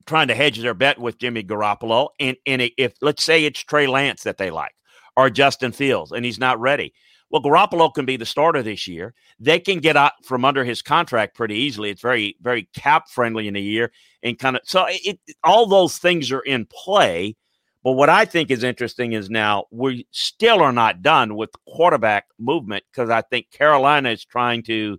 trying 0.09 0.27
to 0.27 0.35
hedge 0.35 0.59
their 0.59 0.73
bet 0.73 0.99
with 0.99 1.19
Jimmy 1.19 1.43
Garoppolo. 1.43 2.09
And 2.19 2.35
and 2.45 2.69
if 2.77 2.93
let's 3.01 3.23
say 3.23 3.45
it's 3.45 3.61
Trey 3.61 3.87
Lance 3.87 4.23
that 4.23 4.37
they 4.37 4.51
like 4.51 4.73
or 5.15 5.29
Justin 5.29 5.71
Fields, 5.71 6.11
and 6.11 6.25
he's 6.25 6.39
not 6.39 6.59
ready. 6.59 6.93
Well, 7.29 7.43
Garoppolo 7.43 7.93
can 7.93 8.05
be 8.05 8.17
the 8.17 8.25
starter 8.25 8.63
this 8.63 8.87
year. 8.87 9.13
They 9.39 9.59
can 9.59 9.79
get 9.79 9.95
out 9.95 10.13
from 10.23 10.43
under 10.43 10.63
his 10.65 10.81
contract 10.81 11.35
pretty 11.35 11.55
easily. 11.55 11.91
It's 11.91 12.01
very, 12.01 12.35
very 12.41 12.67
cap 12.73 13.07
friendly 13.07 13.47
in 13.47 13.55
a 13.55 13.59
year, 13.59 13.91
and 14.23 14.37
kind 14.37 14.55
of 14.55 14.63
so 14.65 14.85
it, 14.89 15.19
all 15.43 15.67
those 15.67 15.97
things 15.97 16.31
are 16.31 16.41
in 16.41 16.65
play. 16.65 17.35
But 17.83 17.93
what 17.93 18.09
I 18.09 18.25
think 18.25 18.51
is 18.51 18.63
interesting 18.63 19.13
is 19.13 19.29
now 19.29 19.65
we 19.71 20.05
still 20.11 20.61
are 20.61 20.73
not 20.73 21.01
done 21.01 21.35
with 21.35 21.51
quarterback 21.65 22.25
movement 22.37 22.83
because 22.91 23.09
I 23.09 23.21
think 23.21 23.51
Carolina 23.51 24.09
is 24.09 24.25
trying 24.25 24.63
to 24.63 24.97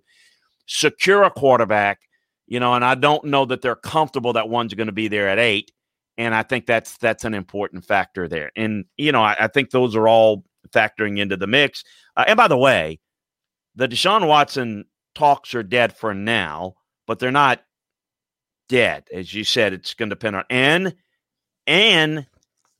secure 0.65 1.23
a 1.23 1.29
quarterback, 1.29 1.99
you 2.51 2.59
know, 2.59 2.73
and 2.73 2.83
I 2.83 2.95
don't 2.95 3.23
know 3.23 3.45
that 3.45 3.61
they're 3.61 3.77
comfortable 3.77 4.33
that 4.33 4.49
one's 4.49 4.73
going 4.73 4.87
to 4.87 4.91
be 4.91 5.07
there 5.07 5.29
at 5.29 5.39
eight. 5.39 5.71
And 6.17 6.35
I 6.35 6.43
think 6.43 6.65
that's 6.65 6.97
that's 6.97 7.23
an 7.23 7.33
important 7.33 7.85
factor 7.85 8.27
there. 8.27 8.51
And 8.57 8.83
you 8.97 9.13
know, 9.13 9.23
I, 9.23 9.37
I 9.39 9.47
think 9.47 9.69
those 9.69 9.95
are 9.95 10.05
all 10.05 10.43
factoring 10.71 11.17
into 11.17 11.37
the 11.37 11.47
mix. 11.47 11.85
Uh, 12.17 12.25
and 12.27 12.35
by 12.35 12.49
the 12.49 12.57
way, 12.57 12.99
the 13.75 13.87
Deshaun 13.87 14.27
Watson 14.27 14.83
talks 15.15 15.55
are 15.55 15.63
dead 15.63 15.95
for 15.95 16.13
now, 16.13 16.75
but 17.07 17.19
they're 17.19 17.31
not 17.31 17.61
dead. 18.67 19.05
As 19.13 19.33
you 19.33 19.45
said, 19.45 19.71
it's 19.71 19.93
going 19.93 20.09
to 20.09 20.15
depend 20.15 20.35
on 20.35 20.43
and 20.49 20.93
and 21.67 22.27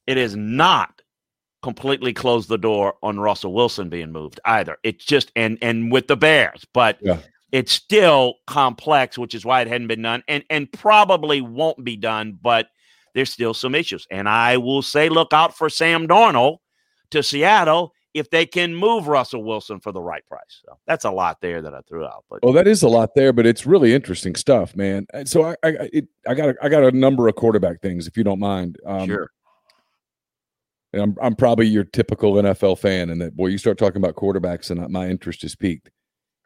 it 0.05 0.17
is 0.17 0.35
not 0.35 1.01
completely 1.63 2.11
closed 2.11 2.49
the 2.49 2.57
door 2.57 2.95
on 3.01 3.21
Russell 3.21 3.53
Wilson 3.53 3.87
being 3.87 4.11
moved 4.11 4.41
either. 4.43 4.79
It's 4.83 5.05
just 5.05 5.31
and 5.37 5.57
and 5.61 5.93
with 5.93 6.07
the 6.07 6.17
Bears, 6.17 6.65
but 6.73 6.97
yeah. 7.01 7.19
It's 7.51 7.71
still 7.71 8.35
complex, 8.47 9.17
which 9.17 9.35
is 9.35 9.45
why 9.45 9.61
it 9.61 9.67
hadn't 9.67 9.87
been 9.87 10.01
done, 10.01 10.23
and 10.27 10.43
and 10.49 10.71
probably 10.71 11.41
won't 11.41 11.83
be 11.83 11.97
done. 11.97 12.37
But 12.41 12.67
there's 13.13 13.31
still 13.31 13.53
some 13.53 13.75
issues, 13.75 14.07
and 14.09 14.27
I 14.27 14.57
will 14.57 14.81
say, 14.81 15.09
look 15.09 15.33
out 15.33 15.55
for 15.55 15.69
Sam 15.69 16.07
Darnold 16.07 16.57
to 17.11 17.21
Seattle 17.21 17.93
if 18.13 18.29
they 18.29 18.45
can 18.45 18.75
move 18.75 19.07
Russell 19.07 19.43
Wilson 19.43 19.79
for 19.79 19.91
the 19.91 20.01
right 20.01 20.25
price. 20.27 20.61
So 20.65 20.77
that's 20.85 21.05
a 21.05 21.11
lot 21.11 21.39
there 21.41 21.61
that 21.61 21.73
I 21.73 21.79
threw 21.87 22.05
out. 22.05 22.25
But 22.29 22.43
well, 22.43 22.53
that 22.53 22.67
is 22.67 22.83
a 22.83 22.89
lot 22.89 23.15
there, 23.15 23.31
but 23.31 23.45
it's 23.45 23.65
really 23.65 23.93
interesting 23.93 24.35
stuff, 24.35 24.75
man. 24.75 25.05
So 25.25 25.43
I 25.43 25.55
I, 25.63 25.89
it, 25.93 26.07
I 26.27 26.33
got 26.33 26.49
a, 26.49 26.55
I 26.61 26.69
got 26.69 26.83
a 26.83 26.91
number 26.91 27.27
of 27.27 27.35
quarterback 27.35 27.81
things, 27.81 28.07
if 28.07 28.17
you 28.17 28.23
don't 28.23 28.39
mind. 28.39 28.77
Um, 28.85 29.07
sure. 29.07 29.29
I'm 30.93 31.15
I'm 31.21 31.35
probably 31.35 31.67
your 31.67 31.85
typical 31.85 32.33
NFL 32.33 32.79
fan, 32.79 33.09
and 33.09 33.21
that 33.21 33.35
boy, 33.35 33.47
you 33.47 33.57
start 33.57 33.77
talking 33.77 33.97
about 33.97 34.15
quarterbacks, 34.15 34.71
and 34.71 34.91
my 34.91 35.07
interest 35.09 35.43
is 35.43 35.55
peaked. 35.55 35.89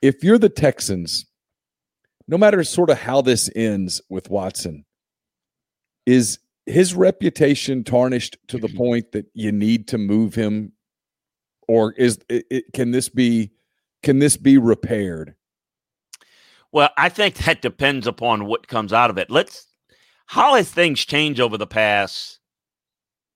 If 0.06 0.24
you're 0.24 0.38
the 0.38 0.50
Texans, 0.50 1.26
no 2.28 2.38
matter 2.38 2.64
sort 2.64 2.92
of 2.92 3.00
how 3.00 3.22
this 3.22 3.50
ends 3.56 4.02
with 4.08 4.30
Watson, 4.30 4.86
is 6.06 6.38
his 6.68 6.94
reputation 6.94 7.84
tarnished 7.84 8.38
to 8.50 8.60
the 8.60 8.68
mm-hmm. 8.68 8.78
point 8.78 9.12
that 9.14 9.26
you 9.34 9.52
need 9.52 9.88
to 9.88 9.98
move 9.98 10.36
him, 10.36 10.74
or 11.68 11.94
is 11.94 12.20
it, 12.30 12.46
it, 12.52 12.66
can 12.74 12.92
this 12.92 13.10
be 13.10 13.50
can 14.04 14.20
this 14.20 14.38
be 14.38 14.60
repaired? 14.60 15.34
Well, 16.72 16.92
I 16.98 17.10
think 17.10 17.38
that 17.38 17.64
depends 17.64 18.06
upon 18.06 18.46
what 18.46 18.68
comes 18.68 18.94
out 18.94 19.10
of 19.10 19.18
it. 19.18 19.32
Let's 19.32 19.66
how 20.28 20.54
has 20.54 20.70
things 20.70 21.04
changed 21.04 21.40
over 21.40 21.58
the 21.58 21.66
past 21.66 22.40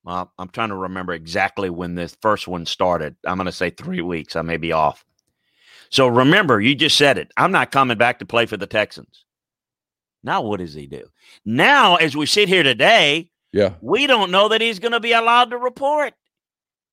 well, 0.04 0.32
I'm 0.38 0.50
trying 0.50 0.70
to 0.70 0.76
remember 0.76 1.14
exactly 1.14 1.72
when 1.72 1.96
this 1.96 2.16
first 2.22 2.48
one 2.48 2.68
started. 2.68 3.16
I'm 3.26 3.38
going 3.38 3.48
to 3.48 3.52
say 3.52 3.72
three 3.72 4.02
weeks. 4.02 4.36
I 4.36 4.44
may 4.44 4.58
be 4.58 4.72
off. 4.72 5.04
So 5.90 6.08
remember, 6.08 6.62
you 6.62 6.76
just 6.76 6.98
said 6.98 7.18
it. 7.18 7.32
I'm 7.38 7.52
not 7.52 7.72
coming 7.72 7.98
back 7.98 8.20
to 8.20 8.26
play 8.26 8.46
for 8.46 8.58
the 8.58 8.68
Texans. 8.68 9.26
Now, 10.24 10.42
what 10.42 10.60
does 10.60 10.74
he 10.74 10.86
do? 10.86 11.08
Now, 11.46 11.96
as 11.96 12.16
we 12.16 12.26
sit 12.26 12.50
here 12.50 12.64
today, 12.64 13.32
yeah, 13.52 13.74
we 13.82 14.06
don't 14.06 14.32
know 14.32 14.50
that 14.50 14.62
he's 14.62 14.80
going 14.80 14.92
to 14.92 15.00
be 15.00 15.14
allowed 15.14 15.52
to 15.52 15.58
report. 15.58 16.14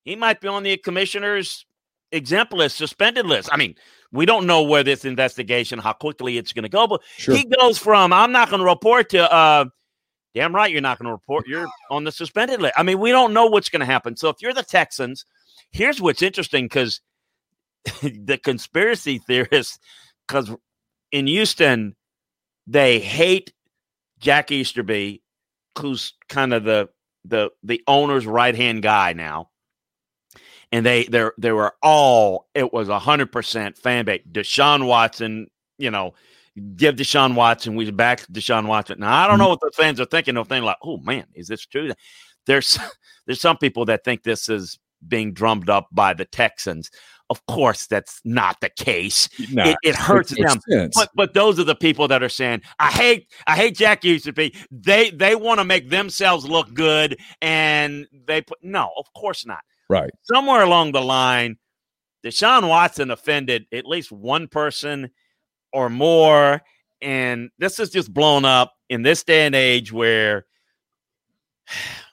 He 0.05 0.17
might 0.17 0.41
be 0.41 0.49
on 0.49 0.63
the 0.63 0.77
commissioner's 0.77 1.67
exempt 2.13 2.53
list, 2.53 2.77
suspended 2.77 3.27
list. 3.27 3.49
I 3.53 3.57
mean, 3.57 3.75
we 4.13 4.25
don't 4.25 4.47
know 4.47 4.63
where 4.63 4.85
this 4.85 5.05
investigation, 5.05 5.79
how 5.81 5.93
quickly 5.93 6.39
it's 6.39 6.53
going 6.53 6.63
to 6.63 6.69
go, 6.69 6.87
but 6.87 7.03
sure. 7.17 7.35
he 7.35 7.45
goes 7.45 7.77
from 7.79 8.13
I'm 8.13 8.33
not 8.33 8.49
going 8.49 8.61
to 8.61 8.67
report 8.67 9.11
to 9.11 9.31
uh, 9.31 9.67
Damn 10.37 10.55
right, 10.55 10.71
you're 10.71 10.83
not 10.83 10.99
going 10.99 11.07
to 11.07 11.13
report. 11.13 11.49
You're 11.49 11.67
on 11.91 12.05
the 12.05 12.13
suspended 12.13 12.61
list. 12.61 12.75
I 12.77 12.83
mean, 12.83 13.01
we 13.01 13.11
don't 13.11 13.33
know 13.33 13.47
what's 13.47 13.71
going 13.71 13.81
to 13.81 13.87
happen. 13.87 14.19
So 14.19 14.29
if 14.29 14.37
you're 14.43 14.53
the 14.53 14.63
Texans, 14.63 15.25
here's 15.71 15.99
what's 15.99 16.21
interesting 16.21 16.67
because 16.67 17.01
the 18.03 18.39
conspiracy 18.43 19.19
theorists, 19.19 19.79
because 20.27 20.51
in 21.13 21.27
Houston, 21.27 21.97
they 22.67 22.99
hate 22.99 23.53
Jack 24.19 24.51
Easterby, 24.51 25.23
who's 25.79 26.15
kind 26.29 26.53
of 26.53 26.65
the 26.65 26.89
the 27.25 27.51
the 27.63 27.83
owner's 27.87 28.27
right 28.27 28.55
hand 28.55 28.83
guy 28.83 29.13
now. 29.13 29.51
And 30.73 30.85
they 30.85 31.05
they 31.05 31.29
they 31.39 31.53
were 31.53 31.75
all 31.83 32.49
it 32.55 32.73
was 32.73 32.89
a 32.89 32.99
hundred 32.99 33.31
percent 33.31 33.79
fan 33.79 34.05
base. 34.05 34.23
Deshaun 34.31 34.87
Watson, 34.87 35.49
you 35.79 35.91
know, 35.91 36.15
give 36.75 36.97
Deshaun 36.97 37.35
Watson. 37.35 37.77
We 37.77 37.91
back 37.91 38.27
Deshaun 38.27 38.67
Watson. 38.67 39.01
Now 39.01 39.25
I 39.25 39.29
don't 39.29 39.39
know 39.39 39.45
mm-hmm. 39.45 39.51
what 39.51 39.61
the 39.61 39.71
fans 39.77 40.01
are 40.01 40.07
thinking. 40.07 40.35
They're 40.35 40.45
thinking 40.45 40.67
like, 40.67 40.79
"Oh 40.83 40.99
man, 40.99 41.27
is 41.35 41.49
this 41.49 41.65
true?" 41.65 41.93
There's 42.47 42.79
there's 43.27 43.41
some 43.41 43.59
people 43.59 43.85
that 43.87 44.05
think 44.05 44.23
this 44.23 44.49
is 44.49 44.79
being 45.07 45.33
drummed 45.33 45.71
up 45.71 45.89
by 45.93 46.15
the 46.15 46.25
Texans. 46.25 46.91
Of 47.29 47.45
course, 47.47 47.87
that's 47.87 48.21
not 48.25 48.61
the 48.61 48.69
case. 48.71 49.29
It, 49.39 49.77
it, 49.83 49.95
hurts 49.97 50.33
them. 50.37 50.61
Sense. 50.69 50.95
But 50.95 51.11
but 51.17 51.35
those 51.35 51.59
are 51.59 51.65
the 51.65 51.75
people 51.75 52.07
that 52.09 52.23
are 52.23 52.29
saying, 52.29 52.63
"I 52.79 52.91
hate 52.91 53.29
I 53.49 53.57
hate 53.57 53.77
Jack 53.77 54.05
Easterby." 54.05 54.55
They 54.71 55.11
they 55.11 55.35
want 55.35 55.59
to 55.59 55.65
make 55.65 55.91
themselves 55.91 56.49
look 56.49 56.73
good, 56.73 57.19
and 57.43 58.07
they 58.27 58.43
put 58.43 58.59
no. 58.63 58.91
Of 58.97 59.13
course 59.15 59.45
not. 59.45 59.61
Right. 59.89 60.11
Somewhere 60.23 60.63
along 60.63 60.93
the 60.93 61.03
line, 61.03 61.57
Deshaun 62.25 62.69
Watson 62.69 63.11
offended 63.11 63.67
at 63.73 63.87
least 63.87 64.11
one 64.11 64.49
person 64.49 65.11
or 65.73 65.89
more. 65.91 66.63
And 67.01 67.51
this 67.59 67.79
is 67.79 67.91
just 67.91 68.13
blown 68.13 68.45
up 68.45 68.73
in 68.89 69.03
this 69.03 69.23
day 69.23 69.47
and 69.47 69.55
age 69.55 69.93
where 69.93 70.47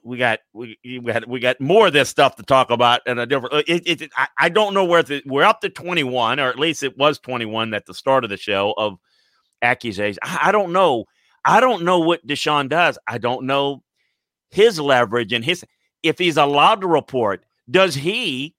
we 0.03 0.17
got 0.17 0.39
we, 0.53 0.77
we 0.83 0.99
got 0.99 1.27
we 1.27 1.39
got 1.39 1.61
more 1.61 1.87
of 1.87 1.93
this 1.93 2.09
stuff 2.09 2.35
to 2.35 2.43
talk 2.43 2.69
about 2.69 3.01
and 3.05 3.19
a 3.19 3.25
different. 3.25 3.53
Uh, 3.53 3.63
it, 3.67 4.01
it, 4.01 4.11
I, 4.17 4.27
I 4.37 4.49
don't 4.49 4.73
know 4.73 4.85
where 4.85 5.03
the, 5.03 5.21
we're 5.25 5.43
up 5.43 5.61
to 5.61 5.69
twenty 5.69 6.03
one, 6.03 6.39
or 6.39 6.49
at 6.49 6.59
least 6.59 6.83
it 6.83 6.97
was 6.97 7.19
twenty 7.19 7.45
one 7.45 7.73
at 7.73 7.85
the 7.85 7.93
start 7.93 8.23
of 8.23 8.29
the 8.29 8.37
show 8.37 8.73
of 8.77 8.97
accusations. 9.61 10.19
I, 10.21 10.49
I 10.49 10.51
don't 10.51 10.73
know. 10.73 11.05
I 11.45 11.59
don't 11.59 11.83
know 11.83 11.99
what 11.99 12.25
Deshaun 12.25 12.69
does. 12.69 12.97
I 13.07 13.17
don't 13.17 13.45
know 13.45 13.83
his 14.51 14.79
leverage 14.79 15.33
and 15.33 15.43
his 15.43 15.65
if 16.03 16.17
he's 16.17 16.37
allowed 16.37 16.81
to 16.81 16.87
report. 16.87 17.45
Does 17.69 17.95
he, 17.95 18.55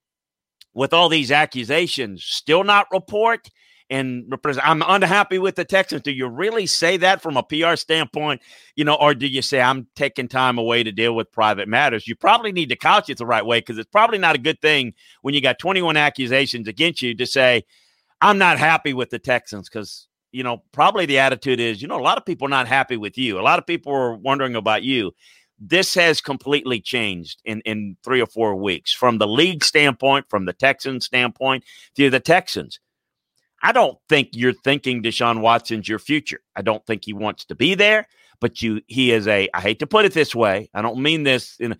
with 0.72 0.94
all 0.94 1.08
these 1.08 1.30
accusations, 1.30 2.24
still 2.24 2.64
not 2.64 2.86
report? 2.90 3.48
And. 3.90 4.32
I'm 4.62 4.82
unhappy 4.86 5.38
with 5.38 5.56
the 5.56 5.64
Texans. 5.64 6.02
Do 6.02 6.12
you 6.12 6.26
really 6.26 6.66
say 6.66 6.96
that 6.98 7.22
from 7.22 7.36
a 7.36 7.42
PR 7.42 7.76
standpoint? 7.76 8.42
You 8.76 8.84
know, 8.84 8.94
or 8.94 9.14
do 9.14 9.26
you 9.26 9.42
say 9.42 9.60
I'm 9.60 9.86
taking 9.94 10.28
time 10.28 10.58
away 10.58 10.82
to 10.82 10.92
deal 10.92 11.14
with 11.14 11.32
private 11.32 11.68
matters? 11.68 12.08
You 12.08 12.16
probably 12.16 12.52
need 12.52 12.68
to 12.70 12.76
couch 12.76 13.10
it 13.10 13.18
the 13.18 13.26
right 13.26 13.44
way 13.44 13.60
because 13.60 13.78
it's 13.78 13.90
probably 13.90 14.18
not 14.18 14.34
a 14.34 14.38
good 14.40 14.60
thing 14.60 14.94
when 15.22 15.34
you 15.34 15.40
got 15.40 15.58
21 15.58 15.96
accusations 15.96 16.68
against 16.68 17.02
you 17.02 17.14
to 17.16 17.26
say 17.26 17.64
I'm 18.20 18.38
not 18.38 18.58
happy 18.58 18.94
with 18.94 19.10
the 19.10 19.18
Texans 19.18 19.68
because 19.68 20.08
you 20.32 20.42
know 20.42 20.62
probably 20.72 21.06
the 21.06 21.18
attitude 21.18 21.60
is 21.60 21.82
you 21.82 21.88
know 21.88 21.98
a 21.98 22.02
lot 22.02 22.18
of 22.18 22.24
people 22.24 22.46
are 22.46 22.50
not 22.50 22.68
happy 22.68 22.96
with 22.96 23.18
you. 23.18 23.38
A 23.38 23.42
lot 23.42 23.58
of 23.58 23.66
people 23.66 23.92
are 23.92 24.14
wondering 24.14 24.56
about 24.56 24.82
you. 24.82 25.12
This 25.60 25.94
has 25.94 26.20
completely 26.20 26.80
changed 26.80 27.40
in, 27.44 27.60
in 27.60 27.96
three 28.02 28.20
or 28.20 28.26
four 28.26 28.56
weeks 28.56 28.92
from 28.92 29.18
the 29.18 29.28
league 29.28 29.62
standpoint, 29.62 30.26
from 30.28 30.46
the 30.46 30.52
Texans 30.52 31.04
standpoint, 31.04 31.64
to 31.94 32.10
the 32.10 32.18
Texans 32.18 32.80
I 33.64 33.72
don't 33.72 33.98
think 34.10 34.28
you're 34.34 34.52
thinking 34.52 35.02
Deshaun 35.02 35.40
Watson's 35.40 35.88
your 35.88 35.98
future. 35.98 36.40
I 36.54 36.60
don't 36.60 36.84
think 36.86 37.04
he 37.04 37.14
wants 37.14 37.46
to 37.46 37.54
be 37.54 37.74
there, 37.74 38.06
but 38.38 38.60
you 38.60 38.82
he 38.86 39.10
is 39.10 39.26
a 39.26 39.48
I 39.54 39.60
hate 39.60 39.78
to 39.78 39.86
put 39.86 40.04
it 40.04 40.12
this 40.12 40.34
way. 40.34 40.68
I 40.74 40.82
don't 40.82 40.98
mean 40.98 41.22
this 41.22 41.56
in 41.58 41.72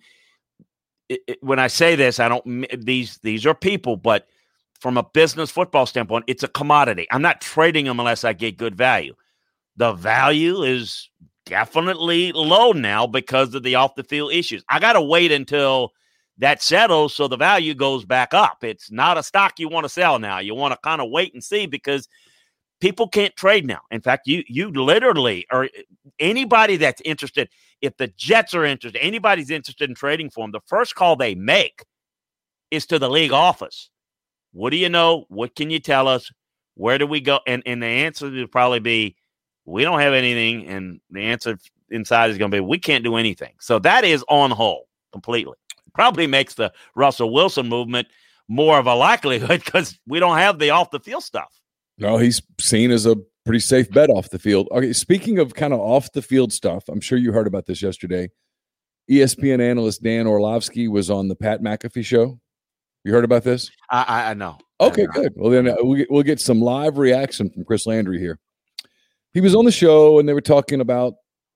it, 1.07 1.21
it, 1.27 1.37
when 1.41 1.59
I 1.59 1.67
say 1.67 1.95
this, 1.95 2.19
I 2.19 2.27
don't 2.27 2.65
these 2.83 3.19
these 3.19 3.45
are 3.45 3.53
people, 3.53 3.97
but 3.97 4.27
from 4.81 4.97
a 4.97 5.03
business 5.03 5.51
football 5.51 5.85
standpoint, 5.85 6.25
it's 6.27 6.43
a 6.43 6.47
commodity. 6.47 7.07
I'm 7.11 7.21
not 7.21 7.39
trading 7.39 7.85
them 7.85 7.99
unless 7.99 8.23
I 8.23 8.33
get 8.33 8.57
good 8.57 8.75
value. 8.75 9.13
The 9.77 9.93
value 9.93 10.63
is 10.63 11.09
definitely 11.45 12.31
low 12.31 12.71
now 12.71 13.05
because 13.05 13.53
of 13.53 13.61
the 13.61 13.75
off 13.75 13.93
the 13.93 14.03
field 14.03 14.33
issues. 14.33 14.63
I 14.69 14.79
got 14.79 14.93
to 14.93 15.01
wait 15.01 15.31
until 15.31 15.93
that 16.37 16.61
settles 16.61 17.13
so 17.13 17.27
the 17.27 17.37
value 17.37 17.73
goes 17.73 18.05
back 18.05 18.33
up. 18.33 18.63
It's 18.63 18.91
not 18.91 19.17
a 19.17 19.23
stock 19.23 19.59
you 19.59 19.69
want 19.69 19.85
to 19.85 19.89
sell 19.89 20.19
now. 20.19 20.39
You 20.39 20.53
want 20.53 20.73
to 20.73 20.79
kind 20.83 21.01
of 21.01 21.09
wait 21.09 21.33
and 21.33 21.43
see 21.43 21.65
because 21.65 22.09
people 22.81 23.07
can't 23.07 23.35
trade 23.35 23.65
now. 23.65 23.79
In 23.91 24.01
fact, 24.01 24.27
you 24.27 24.43
you 24.47 24.69
literally 24.71 25.45
or 25.51 25.65
eh, 25.65 25.81
anybody 26.19 26.75
that's 26.75 27.01
interested, 27.05 27.49
if 27.81 27.95
the 27.97 28.07
Jets 28.07 28.53
are 28.53 28.65
interested, 28.65 28.99
anybody's 28.99 29.49
interested 29.49 29.89
in 29.89 29.95
trading 29.95 30.29
for 30.29 30.43
them, 30.43 30.51
the 30.51 30.59
first 30.67 30.95
call 30.95 31.15
they 31.15 31.35
make 31.35 31.85
is 32.69 32.85
to 32.87 32.99
the 32.99 33.09
league 33.09 33.31
office. 33.31 33.89
What 34.51 34.71
do 34.71 34.77
you 34.77 34.89
know? 34.89 35.25
What 35.29 35.55
can 35.55 35.69
you 35.69 35.79
tell 35.79 36.07
us? 36.07 36.29
Where 36.75 36.97
do 36.97 37.07
we 37.07 37.21
go? 37.21 37.39
And 37.47 37.63
and 37.65 37.81
the 37.81 37.87
answer 37.87 38.29
would 38.29 38.51
probably 38.51 38.79
be 38.79 39.15
we 39.63 39.83
don't 39.83 40.01
have 40.01 40.13
anything. 40.13 40.67
And 40.67 40.99
the 41.09 41.21
answer 41.21 41.57
inside 41.89 42.29
is 42.29 42.37
going 42.37 42.51
to 42.51 42.57
be 42.57 42.61
we 42.61 42.77
can't 42.77 43.05
do 43.05 43.15
anything. 43.15 43.53
So 43.61 43.79
that 43.79 44.03
is 44.03 44.25
on 44.27 44.51
hold 44.51 44.83
completely 45.13 45.55
probably 45.95 46.27
makes 46.27 46.53
the 46.53 46.71
Russell 46.93 47.33
Wilson 47.33 47.67
movement 47.67 48.07
more 48.47 48.77
of 48.77 48.85
a 48.85 48.93
likelihood 48.93 49.61
because 49.65 49.97
we 50.07 50.19
don't 50.19 50.37
have 50.37 50.59
the 50.59 50.69
off 50.69 50.91
the 50.91 50.99
field 50.99 51.23
stuff. 51.23 51.59
No, 51.97 52.17
he's 52.17 52.41
seen 52.59 52.91
as 52.91 53.05
a 53.05 53.15
pretty 53.45 53.59
safe 53.59 53.89
bet 53.91 54.09
off 54.09 54.29
the 54.29 54.39
field. 54.39 54.67
Okay, 54.71 54.93
speaking 54.93 55.39
of 55.39 55.55
kind 55.55 55.73
of 55.73 55.79
off 55.79 56.11
the 56.11 56.21
field 56.21 56.51
stuff, 56.51 56.83
I'm 56.89 56.99
sure 56.99 57.17
you 57.17 57.31
heard 57.31 57.47
about 57.47 57.65
this 57.65 57.81
yesterday. 57.81 58.29
ESPN 59.09 59.61
analyst 59.61 60.03
Dan 60.03 60.27
Orlovsky 60.27 60.87
was 60.87 61.09
on 61.09 61.27
the 61.27 61.35
Pat 61.35 61.61
McAfee 61.61 62.03
show. 62.03 62.39
You 63.03 63.13
heard 63.13 63.23
about 63.23 63.43
this? 63.43 63.69
I, 63.91 64.31
I 64.31 64.33
know. 64.33 64.57
Okay, 64.81 65.03
I 65.03 65.05
know. 65.05 65.11
good. 65.21 65.33
Well, 65.35 65.51
then 65.51 65.67
uh, 65.67 65.75
we'll 65.79 65.97
get, 65.97 66.11
we'll 66.11 66.23
get 66.23 66.41
some 66.41 66.59
live 66.59 66.97
reaction 66.97 67.51
from 67.51 67.63
Chris 67.63 67.85
Landry 67.85 68.19
here. 68.19 68.39
He 69.33 69.41
was 69.41 69.53
on 69.53 69.63
the 69.63 69.71
show 69.71 70.17
and 70.17 70.27
they 70.27 70.33
were 70.33 70.41
talking 70.41 70.81
about 70.81 71.13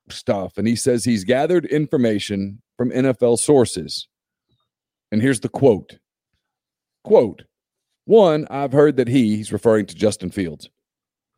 stuff, 0.09 0.57
and 0.57 0.67
he 0.67 0.75
says 0.75 1.03
he's 1.03 1.23
gathered 1.23 1.65
information 1.65 2.61
from 2.77 2.91
NFL 2.91 3.39
sources 3.39 4.07
and 5.11 5.21
here's 5.21 5.39
the 5.39 5.49
quote. 5.49 5.97
Quote 7.03 7.43
one 8.09 8.47
i've 8.49 8.71
heard 8.71 8.97
that 8.97 9.07
he 9.07 9.35
he's 9.35 9.53
referring 9.53 9.85
to 9.85 9.93
justin 9.93 10.31
fields 10.31 10.67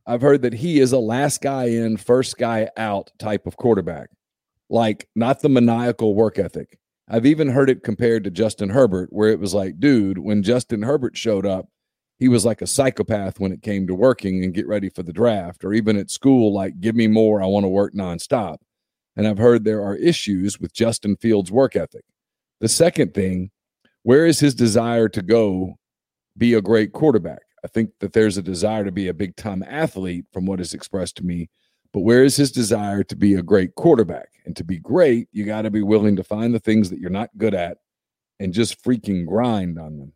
i've 0.08 0.22
heard 0.22 0.42
that 0.42 0.54
he 0.54 0.80
is 0.80 0.94
a 0.94 0.98
last 0.98 1.42
guy 1.42 1.66
in 1.66 1.98
first 1.98 2.38
guy 2.38 2.70
out 2.78 3.12
type 3.20 3.46
of 3.46 3.58
quarterback. 3.58 4.10
Like 4.70 5.10
not 5.14 5.42
the 5.42 5.50
maniacal 5.50 6.16
work 6.16 6.40
ethic. 6.40 6.80
I've 7.10 7.26
even 7.26 7.50
heard 7.50 7.70
it 7.70 7.84
compared 7.84 8.24
to 8.24 8.32
justin 8.32 8.70
herbert 8.70 9.10
where 9.12 9.32
it 9.32 9.40
was 9.40 9.54
like 9.54 9.82
dude 9.82 10.18
when 10.20 10.44
justin 10.44 10.82
herbert 10.82 11.18
showed 11.18 11.46
up 11.46 11.68
he 12.20 12.30
was 12.30 12.46
like 12.46 12.62
a 12.62 12.68
psychopath 12.68 13.38
when 13.38 13.52
it 13.52 13.64
came 13.64 13.86
to 13.88 13.94
working 13.94 14.42
and 14.42 14.54
get 14.54 14.66
ready 14.66 14.88
for 14.88 15.04
the 15.04 15.12
draft 15.12 15.66
or 15.66 15.74
even 15.74 15.98
at 15.98 16.10
school 16.10 16.54
like 16.54 16.80
give 16.80 16.96
me 16.96 17.08
more 17.08 17.44
i 17.44 17.46
want 17.46 17.66
to 17.66 17.68
work 17.68 17.94
nonstop. 17.94 18.60
And 19.18 19.28
i've 19.28 19.40
heard 19.40 19.66
there 19.66 19.84
are 19.84 19.98
issues 19.98 20.58
with 20.58 20.72
justin 20.74 21.18
fields 21.18 21.52
work 21.52 21.76
ethic. 21.76 22.06
The 22.62 22.70
second 22.70 23.14
thing 23.14 23.52
where 24.04 24.26
is 24.26 24.40
his 24.40 24.56
desire 24.56 25.08
to 25.10 25.22
go 25.22 25.78
be 26.38 26.54
a 26.54 26.62
great 26.62 26.92
quarterback? 26.94 27.42
I 27.64 27.68
think 27.68 27.92
that 28.00 28.14
there's 28.14 28.38
a 28.38 28.42
desire 28.42 28.84
to 28.84 28.92
be 28.92 29.08
a 29.08 29.14
big 29.14 29.36
time 29.36 29.64
athlete 29.64 30.26
from 30.34 30.46
what 30.46 30.60
is 30.60 30.74
expressed 30.74 31.18
to 31.18 31.26
me, 31.26 31.50
but 31.94 32.00
where 32.00 32.24
is 32.24 32.36
his 32.36 32.52
desire 32.52 33.04
to 33.04 33.16
be 33.16 33.36
a 33.36 33.44
great 33.44 33.76
quarterback? 33.76 34.30
And 34.46 34.56
to 34.56 34.64
be 34.64 34.80
great, 34.80 35.28
you 35.32 35.46
got 35.46 35.64
to 35.64 35.70
be 35.70 35.84
willing 35.84 36.16
to 36.16 36.24
find 36.24 36.54
the 36.54 36.60
things 36.60 36.90
that 36.90 37.00
you're 37.00 37.12
not 37.12 37.30
good 37.38 37.54
at 37.54 37.78
and 38.40 38.54
just 38.54 38.84
freaking 38.84 39.28
grind 39.28 39.78
on 39.78 39.98
them. 40.00 40.14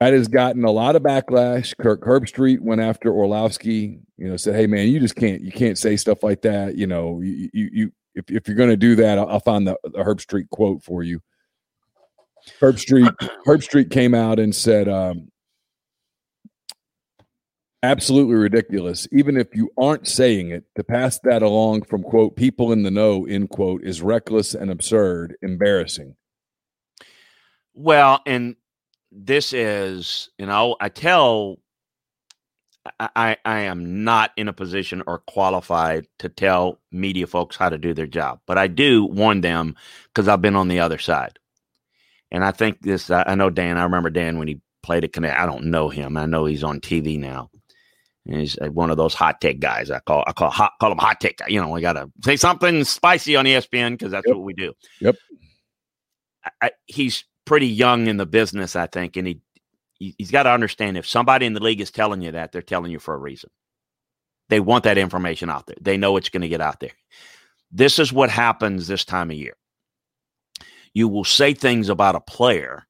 That 0.00 0.12
has 0.12 0.26
gotten 0.26 0.64
a 0.64 0.70
lot 0.72 0.96
of 0.96 1.02
backlash. 1.02 1.72
Kirk 1.80 2.02
Herbstreit 2.02 2.60
went 2.60 2.80
after 2.80 3.12
Orlovsky, 3.12 4.00
you 4.18 4.28
know, 4.28 4.36
said, 4.36 4.56
Hey 4.56 4.66
man, 4.66 4.88
you 4.88 4.98
just 4.98 5.14
can't, 5.14 5.40
you 5.40 5.52
can't 5.52 5.78
say 5.78 5.96
stuff 5.96 6.24
like 6.24 6.42
that. 6.42 6.76
You 6.76 6.88
know, 6.88 7.20
you, 7.20 7.48
you, 7.52 7.70
you 7.72 7.92
if, 8.16 8.24
if 8.28 8.48
you're 8.48 8.56
going 8.56 8.70
to 8.70 8.76
do 8.76 8.96
that, 8.96 9.18
I'll, 9.18 9.28
I'll 9.28 9.40
find 9.40 9.66
the, 9.68 9.78
the 9.84 9.98
Herbstreit 9.98 10.50
quote 10.50 10.82
for 10.82 11.04
you 11.04 11.20
Herbstreit 12.60 13.14
Herbstreit 13.46 13.90
came 13.90 14.14
out 14.14 14.38
and 14.38 14.54
said 14.54 14.88
um, 14.88 15.28
absolutely 17.84 18.34
ridiculous 18.34 19.06
even 19.12 19.36
if 19.36 19.54
you 19.54 19.70
aren't 19.76 20.08
saying 20.08 20.50
it 20.50 20.64
to 20.74 20.82
pass 20.82 21.18
that 21.20 21.42
along 21.42 21.82
from 21.82 22.02
quote 22.02 22.34
people 22.34 22.72
in 22.72 22.82
the 22.82 22.90
know 22.90 23.26
end 23.26 23.50
quote 23.50 23.84
is 23.84 24.00
reckless 24.00 24.54
and 24.54 24.70
absurd 24.70 25.36
embarrassing 25.42 26.16
well 27.74 28.22
and 28.24 28.56
this 29.12 29.52
is 29.52 30.30
you 30.38 30.46
know 30.46 30.74
i 30.80 30.88
tell 30.88 31.58
I, 33.00 33.36
I 33.44 33.60
am 33.60 34.04
not 34.04 34.32
in 34.36 34.48
a 34.48 34.52
position 34.52 35.02
or 35.06 35.20
qualified 35.20 36.06
to 36.18 36.28
tell 36.28 36.80
media 36.92 37.26
folks 37.26 37.56
how 37.56 37.70
to 37.70 37.78
do 37.78 37.94
their 37.94 38.06
job, 38.06 38.40
but 38.46 38.58
I 38.58 38.66
do 38.66 39.06
warn 39.06 39.40
them 39.40 39.74
because 40.08 40.28
I've 40.28 40.42
been 40.42 40.54
on 40.54 40.68
the 40.68 40.80
other 40.80 40.98
side. 40.98 41.38
And 42.34 42.44
I 42.44 42.50
think 42.50 42.82
this, 42.82 43.12
I 43.12 43.36
know 43.36 43.48
Dan, 43.48 43.78
I 43.78 43.84
remember 43.84 44.10
Dan 44.10 44.40
when 44.40 44.48
he 44.48 44.60
played 44.82 45.04
at 45.04 45.12
Connect. 45.12 45.38
I 45.38 45.46
don't 45.46 45.66
know 45.66 45.88
him. 45.88 46.16
I 46.16 46.26
know 46.26 46.46
he's 46.46 46.64
on 46.64 46.80
TV 46.80 47.16
now. 47.16 47.48
And 48.26 48.40
he's 48.40 48.58
uh, 48.58 48.72
one 48.72 48.90
of 48.90 48.96
those 48.96 49.14
hot 49.14 49.40
take 49.40 49.60
guys. 49.60 49.88
I 49.88 50.00
call 50.00 50.24
I 50.26 50.32
call 50.32 50.50
hot 50.50 50.72
call 50.80 50.90
him 50.90 50.98
hot 50.98 51.20
take. 51.20 51.38
You 51.46 51.60
know, 51.60 51.68
we 51.68 51.80
gotta 51.80 52.10
say 52.24 52.36
something 52.36 52.82
spicy 52.82 53.36
on 53.36 53.44
ESPN 53.44 53.92
because 53.92 54.10
that's 54.10 54.26
yep. 54.26 54.34
what 54.34 54.44
we 54.44 54.52
do. 54.52 54.72
Yep. 54.98 55.14
I, 56.44 56.50
I, 56.62 56.70
he's 56.86 57.24
pretty 57.44 57.68
young 57.68 58.08
in 58.08 58.16
the 58.16 58.26
business, 58.26 58.74
I 58.74 58.88
think, 58.88 59.16
and 59.16 59.28
he, 59.28 59.40
he 60.00 60.16
he's 60.18 60.32
got 60.32 60.42
to 60.42 60.50
understand 60.50 60.96
if 60.96 61.06
somebody 61.06 61.46
in 61.46 61.52
the 61.52 61.62
league 61.62 61.80
is 61.80 61.92
telling 61.92 62.20
you 62.20 62.32
that, 62.32 62.50
they're 62.50 62.62
telling 62.62 62.90
you 62.90 62.98
for 62.98 63.14
a 63.14 63.18
reason. 63.18 63.50
They 64.48 64.58
want 64.58 64.84
that 64.84 64.98
information 64.98 65.50
out 65.50 65.66
there. 65.66 65.76
They 65.80 65.98
know 65.98 66.16
it's 66.16 66.30
going 66.30 66.42
to 66.42 66.48
get 66.48 66.60
out 66.60 66.80
there. 66.80 66.94
This 67.70 68.00
is 68.00 68.12
what 68.12 68.30
happens 68.30 68.88
this 68.88 69.04
time 69.04 69.30
of 69.30 69.36
year 69.36 69.54
you 70.94 71.08
will 71.08 71.24
say 71.24 71.52
things 71.52 71.88
about 71.88 72.14
a 72.14 72.20
player 72.20 72.86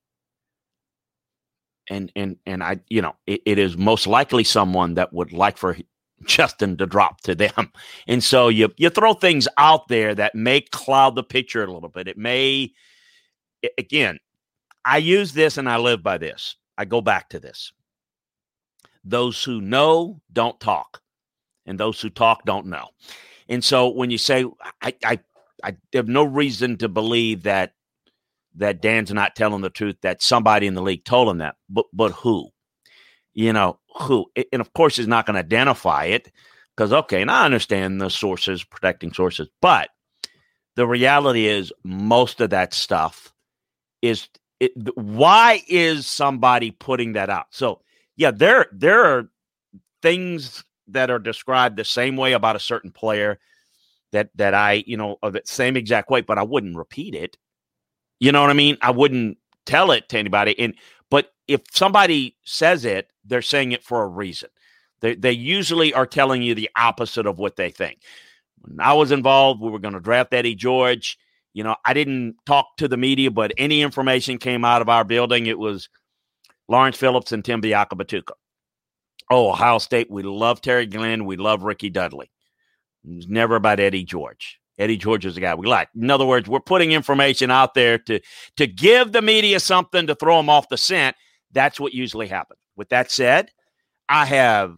and 1.88 2.12
and 2.16 2.36
and 2.46 2.62
I 2.62 2.80
you 2.88 3.02
know 3.02 3.14
it, 3.26 3.42
it 3.44 3.58
is 3.58 3.76
most 3.76 4.06
likely 4.06 4.44
someone 4.44 4.94
that 4.94 5.12
would 5.12 5.32
like 5.32 5.56
for 5.56 5.76
Justin 6.24 6.76
to 6.78 6.86
drop 6.86 7.20
to 7.22 7.34
them. 7.34 7.72
And 8.06 8.22
so 8.22 8.48
you 8.48 8.72
you 8.76 8.90
throw 8.90 9.14
things 9.14 9.48
out 9.58 9.88
there 9.88 10.14
that 10.14 10.34
may 10.34 10.60
cloud 10.60 11.14
the 11.16 11.22
picture 11.22 11.64
a 11.64 11.72
little 11.72 11.88
bit. 11.88 12.08
It 12.08 12.18
may 12.18 12.72
again, 13.78 14.18
I 14.84 14.98
use 14.98 15.32
this 15.32 15.58
and 15.58 15.68
I 15.68 15.78
live 15.78 16.02
by 16.02 16.18
this. 16.18 16.56
I 16.76 16.84
go 16.84 17.00
back 17.00 17.30
to 17.30 17.40
this. 17.40 17.72
Those 19.04 19.42
who 19.42 19.60
know 19.60 20.20
don't 20.32 20.58
talk, 20.60 21.02
and 21.66 21.78
those 21.78 22.00
who 22.00 22.08
talk 22.08 22.44
don't 22.44 22.66
know. 22.66 22.88
And 23.48 23.62
so 23.62 23.88
when 23.88 24.10
you 24.10 24.18
say 24.18 24.46
I 24.80 24.94
I 25.04 25.20
I 25.62 25.76
have 25.92 26.08
no 26.08 26.24
reason 26.24 26.78
to 26.78 26.88
believe 26.88 27.42
that 27.42 27.74
that 28.56 28.80
Dan's 28.80 29.12
not 29.12 29.36
telling 29.36 29.62
the 29.62 29.70
truth, 29.70 29.96
that 30.02 30.22
somebody 30.22 30.66
in 30.66 30.74
the 30.74 30.82
league 30.82 31.04
told 31.04 31.28
him 31.28 31.38
that. 31.38 31.56
But 31.68 31.86
but 31.92 32.12
who? 32.12 32.50
You 33.32 33.52
know, 33.52 33.78
who? 34.00 34.26
And 34.52 34.60
of 34.60 34.72
course 34.74 34.96
he's 34.96 35.08
not 35.08 35.26
going 35.26 35.34
to 35.34 35.40
identify 35.40 36.04
it 36.04 36.30
because 36.76 36.92
okay, 36.92 37.22
and 37.22 37.30
I 37.30 37.44
understand 37.44 38.00
the 38.00 38.10
sources, 38.10 38.64
protecting 38.64 39.12
sources, 39.12 39.48
but 39.60 39.90
the 40.76 40.86
reality 40.86 41.46
is 41.46 41.72
most 41.84 42.40
of 42.40 42.50
that 42.50 42.74
stuff 42.74 43.32
is 44.02 44.28
it, 44.60 44.72
why 44.96 45.62
is 45.68 46.06
somebody 46.06 46.70
putting 46.70 47.14
that 47.14 47.30
out? 47.30 47.46
So 47.50 47.82
yeah, 48.16 48.30
there 48.30 48.66
there 48.72 49.04
are 49.04 49.28
things 50.02 50.64
that 50.88 51.10
are 51.10 51.18
described 51.18 51.76
the 51.76 51.84
same 51.84 52.16
way 52.16 52.32
about 52.32 52.56
a 52.56 52.60
certain 52.60 52.90
player 52.90 53.38
that 54.12 54.30
that 54.36 54.54
I, 54.54 54.84
you 54.86 54.96
know, 54.96 55.18
the 55.22 55.42
same 55.44 55.76
exact 55.76 56.10
way, 56.10 56.20
but 56.20 56.38
I 56.38 56.42
wouldn't 56.42 56.76
repeat 56.76 57.14
it. 57.14 57.36
You 58.24 58.32
know 58.32 58.40
what 58.40 58.48
I 58.48 58.54
mean? 58.54 58.78
I 58.80 58.90
wouldn't 58.90 59.36
tell 59.66 59.90
it 59.90 60.08
to 60.08 60.18
anybody. 60.18 60.58
And 60.58 60.74
but 61.10 61.34
if 61.46 61.60
somebody 61.70 62.38
says 62.42 62.86
it, 62.86 63.10
they're 63.22 63.42
saying 63.42 63.72
it 63.72 63.84
for 63.84 64.02
a 64.02 64.06
reason. 64.08 64.48
They 65.02 65.14
they 65.14 65.32
usually 65.32 65.92
are 65.92 66.06
telling 66.06 66.40
you 66.40 66.54
the 66.54 66.70
opposite 66.74 67.26
of 67.26 67.38
what 67.38 67.56
they 67.56 67.70
think. 67.70 67.98
When 68.62 68.80
I 68.80 68.94
was 68.94 69.12
involved, 69.12 69.60
we 69.60 69.70
were 69.70 69.78
going 69.78 69.92
to 69.92 70.00
draft 70.00 70.32
Eddie 70.32 70.54
George. 70.54 71.18
You 71.52 71.64
know, 71.64 71.76
I 71.84 71.92
didn't 71.92 72.36
talk 72.46 72.78
to 72.78 72.88
the 72.88 72.96
media, 72.96 73.30
but 73.30 73.52
any 73.58 73.82
information 73.82 74.38
came 74.38 74.64
out 74.64 74.80
of 74.80 74.88
our 74.88 75.04
building. 75.04 75.44
It 75.44 75.58
was 75.58 75.90
Lawrence 76.66 76.96
Phillips 76.96 77.30
and 77.30 77.44
Tim 77.44 77.60
Biakabutuka. 77.60 78.32
Oh, 79.30 79.50
Ohio 79.50 79.76
State, 79.76 80.10
we 80.10 80.22
love 80.22 80.62
Terry 80.62 80.86
Glenn. 80.86 81.26
We 81.26 81.36
love 81.36 81.62
Ricky 81.62 81.90
Dudley. 81.90 82.30
It 83.06 83.16
was 83.16 83.28
never 83.28 83.56
about 83.56 83.80
Eddie 83.80 84.04
George. 84.04 84.60
Eddie 84.78 84.96
George 84.96 85.24
is 85.24 85.34
the 85.34 85.40
guy 85.40 85.54
we 85.54 85.66
like. 85.66 85.88
In 85.94 86.10
other 86.10 86.26
words, 86.26 86.48
we're 86.48 86.60
putting 86.60 86.92
information 86.92 87.50
out 87.50 87.74
there 87.74 87.98
to 87.98 88.20
to 88.56 88.66
give 88.66 89.12
the 89.12 89.22
media 89.22 89.60
something 89.60 90.06
to 90.06 90.14
throw 90.14 90.36
them 90.36 90.48
off 90.48 90.68
the 90.68 90.76
scent. 90.76 91.16
That's 91.52 91.78
what 91.78 91.94
usually 91.94 92.26
happens. 92.26 92.60
With 92.76 92.88
that 92.88 93.10
said, 93.10 93.50
I 94.08 94.26
have 94.26 94.76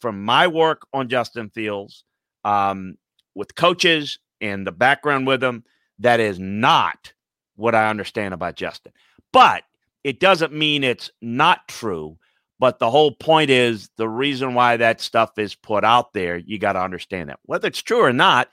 from 0.00 0.24
my 0.24 0.46
work 0.46 0.86
on 0.92 1.08
Justin 1.08 1.50
Fields, 1.50 2.04
um, 2.44 2.96
with 3.34 3.54
coaches 3.54 4.18
and 4.40 4.66
the 4.66 4.72
background 4.72 5.26
with 5.26 5.40
them, 5.40 5.64
that 5.98 6.20
is 6.20 6.38
not 6.38 7.12
what 7.56 7.74
I 7.74 7.90
understand 7.90 8.34
about 8.34 8.56
Justin. 8.56 8.92
But 9.32 9.64
it 10.04 10.20
doesn't 10.20 10.52
mean 10.52 10.84
it's 10.84 11.10
not 11.20 11.68
true. 11.68 12.18
But 12.58 12.78
the 12.78 12.90
whole 12.90 13.12
point 13.12 13.50
is 13.50 13.90
the 13.96 14.08
reason 14.08 14.54
why 14.54 14.78
that 14.78 15.00
stuff 15.00 15.38
is 15.38 15.54
put 15.54 15.84
out 15.84 16.14
there, 16.14 16.38
you 16.38 16.58
got 16.58 16.72
to 16.72 16.82
understand 16.82 17.28
that. 17.28 17.40
Whether 17.42 17.68
it's 17.68 17.82
true 17.82 18.00
or 18.00 18.12
not, 18.14 18.48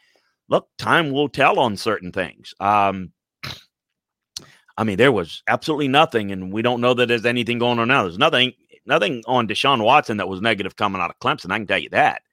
look, 0.49 0.67
time 0.77 1.11
will 1.11 1.29
tell 1.29 1.59
on 1.59 1.77
certain 1.77 2.11
things. 2.11 2.53
Um, 2.59 3.11
I 4.77 4.83
mean, 4.83 4.97
there 4.97 5.11
was 5.11 5.43
absolutely 5.47 5.87
nothing, 5.87 6.31
and 6.31 6.51
we 6.51 6.61
don't 6.61 6.81
know 6.81 6.93
that 6.95 7.07
there's 7.07 7.25
anything 7.25 7.59
going 7.59 7.79
on 7.79 7.87
now. 7.87 8.03
There's 8.03 8.17
nothing, 8.17 8.53
nothing 8.85 9.23
on 9.27 9.47
Deshaun 9.47 9.83
Watson 9.83 10.17
that 10.17 10.27
was 10.27 10.41
negative 10.41 10.75
coming 10.75 11.01
out 11.01 11.11
of 11.11 11.19
Clemson. 11.19 11.51
I 11.51 11.57
can 11.57 11.67
tell 11.67 11.79
you 11.79 11.89
that. 11.89 12.23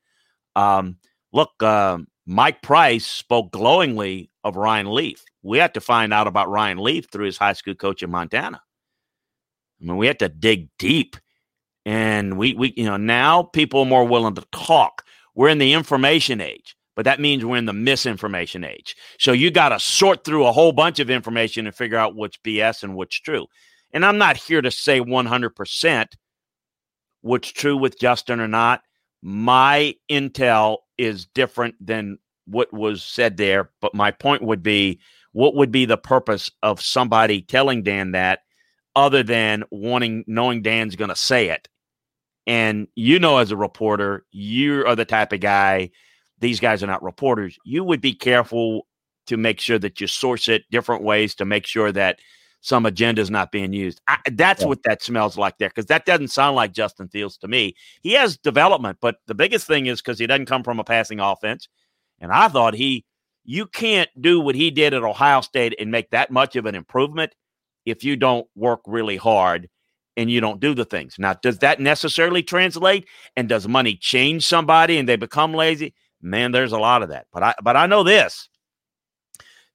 Um, 0.57 0.97
look, 1.33 1.51
uh, 1.61 1.99
Mike 2.27 2.63
Price 2.63 3.07
spoke 3.07 3.53
glowingly 3.53 4.31
of 4.43 4.57
Ryan 4.57 4.93
Leaf. 4.93 5.23
We 5.43 5.59
had 5.59 5.75
to 5.75 5.81
find 5.81 6.13
out 6.15 6.27
about 6.27 6.49
Ryan 6.49 6.79
Leaf 6.79 7.11
through 7.11 7.27
his 7.27 7.37
high 7.37 7.53
school 7.53 7.75
coach 7.75 8.03
in 8.03 8.11
Montana. 8.11 8.61
I 9.81 9.85
mean, 9.85 9.97
we 9.97 10.07
had 10.07 10.19
to 10.21 10.29
dig 10.29 10.69
deep, 10.79 11.17
and 11.85 12.39
we, 12.39 12.55
we, 12.55 12.73
you 12.77 12.85
know, 12.85 12.97
now 12.97 13.43
people 13.43 13.81
are 13.81 13.87
more 13.87 14.07
willing 14.07 14.35
to 14.35 14.47
talk. 14.53 15.05
We're 15.35 15.49
in 15.49 15.59
the 15.59 15.73
information 15.73 16.41
age 16.41 16.77
but 16.97 17.05
that 17.05 17.21
means 17.21 17.45
we're 17.45 17.57
in 17.57 17.67
the 17.67 17.73
misinformation 17.73 18.65
age. 18.65 18.97
So 19.19 19.33
you 19.33 19.51
got 19.51 19.71
to 19.71 19.81
sort 19.81 20.25
through 20.25 20.47
a 20.47 20.53
whole 20.53 20.73
bunch 20.73 20.99
of 20.99 21.11
information 21.11 21.67
and 21.67 21.75
figure 21.75 21.99
out 21.99 22.15
what's 22.15 22.39
BS 22.39 22.83
and 22.83 22.95
what's 22.95 23.19
true. 23.21 23.47
And 23.93 24.05
I'm 24.05 24.19
not 24.19 24.37
here 24.37 24.63
to 24.63 24.71
say 24.71 25.01
100% 25.01 26.07
what's 27.23 27.53
true 27.53 27.77
with 27.77 27.99
Justin 27.99 28.41
or 28.41 28.49
not. 28.49 28.83
My 29.23 29.95
intel 30.11 30.79
is 30.97 31.27
different 31.27 31.75
than 31.85 32.19
what 32.47 32.73
was 32.73 33.03
said 33.03 33.37
there, 33.37 33.71
but 33.81 33.95
my 33.95 34.11
point 34.11 34.43
would 34.43 34.63
be 34.63 35.01
what 35.33 35.55
would 35.55 35.71
be 35.71 35.85
the 35.85 35.97
purpose 35.97 36.51
of 36.63 36.81
somebody 36.81 37.43
telling 37.43 37.83
Dan 37.83 38.13
that 38.13 38.41
other 38.97 39.23
than 39.23 39.65
wanting 39.71 40.25
knowing 40.27 40.63
Dan's 40.63 40.97
going 40.97 41.11
to 41.11 41.17
say 41.17 41.51
it? 41.51 41.69
And 42.47 42.89
you 42.97 43.19
know 43.19 43.39
as 43.39 43.53
a 43.53 43.57
reporter, 43.57 44.25
you 44.33 44.85
are 44.87 44.97
the 44.97 45.05
type 45.05 45.33
of 45.33 45.41
guy 45.41 45.91
these 46.41 46.61
guys 46.61 46.83
are 46.83 46.87
not 46.87 47.03
reporters. 47.03 47.59
You 47.65 47.85
would 47.85 48.01
be 48.01 48.15
careful 48.15 48.87
to 49.27 49.37
make 49.37 49.61
sure 49.61 49.79
that 49.79 50.01
you 50.01 50.07
source 50.07 50.49
it 50.49 50.65
different 50.71 51.03
ways 51.03 51.35
to 51.37 51.45
make 51.45 51.67
sure 51.67 51.93
that 51.93 52.19
some 52.63 52.85
agenda 52.85 53.23
is 53.23 53.31
not 53.31 53.53
being 53.53 53.73
used. 53.73 54.01
I, 54.07 54.19
that's 54.33 54.63
yeah. 54.63 54.69
what 54.69 54.83
that 54.83 55.03
smells 55.03 55.39
like 55.39 55.59
there 55.59 55.69
because 55.69 55.87
that 55.87 56.05
doesn't 56.05 56.29
sound 56.29 56.57
like 56.57 56.73
Justin 56.73 57.09
Fields 57.09 57.39
to 57.39 57.49
me. 57.49 57.75
He 58.03 58.13
has 58.13 58.37
development, 58.37 58.99
but 59.01 59.17
the 59.27 59.35
biggest 59.35 59.67
thing 59.67 59.87
is 59.87 60.03
because 60.03 60.19
he 60.19 60.27
doesn't 60.27 60.47
come 60.47 60.63
from 60.63 60.79
a 60.79 60.85
passing 60.85 61.21
offense. 61.21 61.69
And 62.21 62.33
I 62.33 62.49
thought 62.49 62.75
he, 62.75 63.07
you 63.45 63.67
can't 63.67 64.11
do 64.21 64.41
what 64.41 64.55
he 64.55 64.71
did 64.71 64.93
at 64.93 65.03
Ohio 65.03 65.41
State 65.41 65.75
and 65.79 65.91
make 65.91 66.11
that 66.11 66.31
much 66.31 66.55
of 66.57 66.67
an 66.67 66.75
improvement 66.75 67.35
if 67.87 68.05
you 68.05 68.17
don't 68.17 68.47
work 68.55 68.81
really 68.87 69.17
hard 69.17 69.69
and 70.17 70.31
you 70.31 70.41
don't 70.41 70.61
do 70.61 70.75
the 70.75 70.85
things. 70.85 71.17
Now, 71.19 71.35
does 71.35 71.59
that 71.59 71.81
necessarily 71.81 72.43
translate? 72.43 73.07
And 73.37 73.49
does 73.49 73.67
money 73.67 73.97
change 73.97 74.47
somebody 74.47 74.99
and 74.99 75.09
they 75.09 75.17
become 75.17 75.55
lazy? 75.55 75.95
Man, 76.23 76.53
there's 76.53 76.73
a 76.73 76.79
lot 76.79 77.03
of 77.03 77.11
that. 77.11 77.27
But 77.33 77.43
I 77.43 77.55
but 77.63 77.77
I 77.77 77.87
know 77.87 78.03
this. 78.03 78.49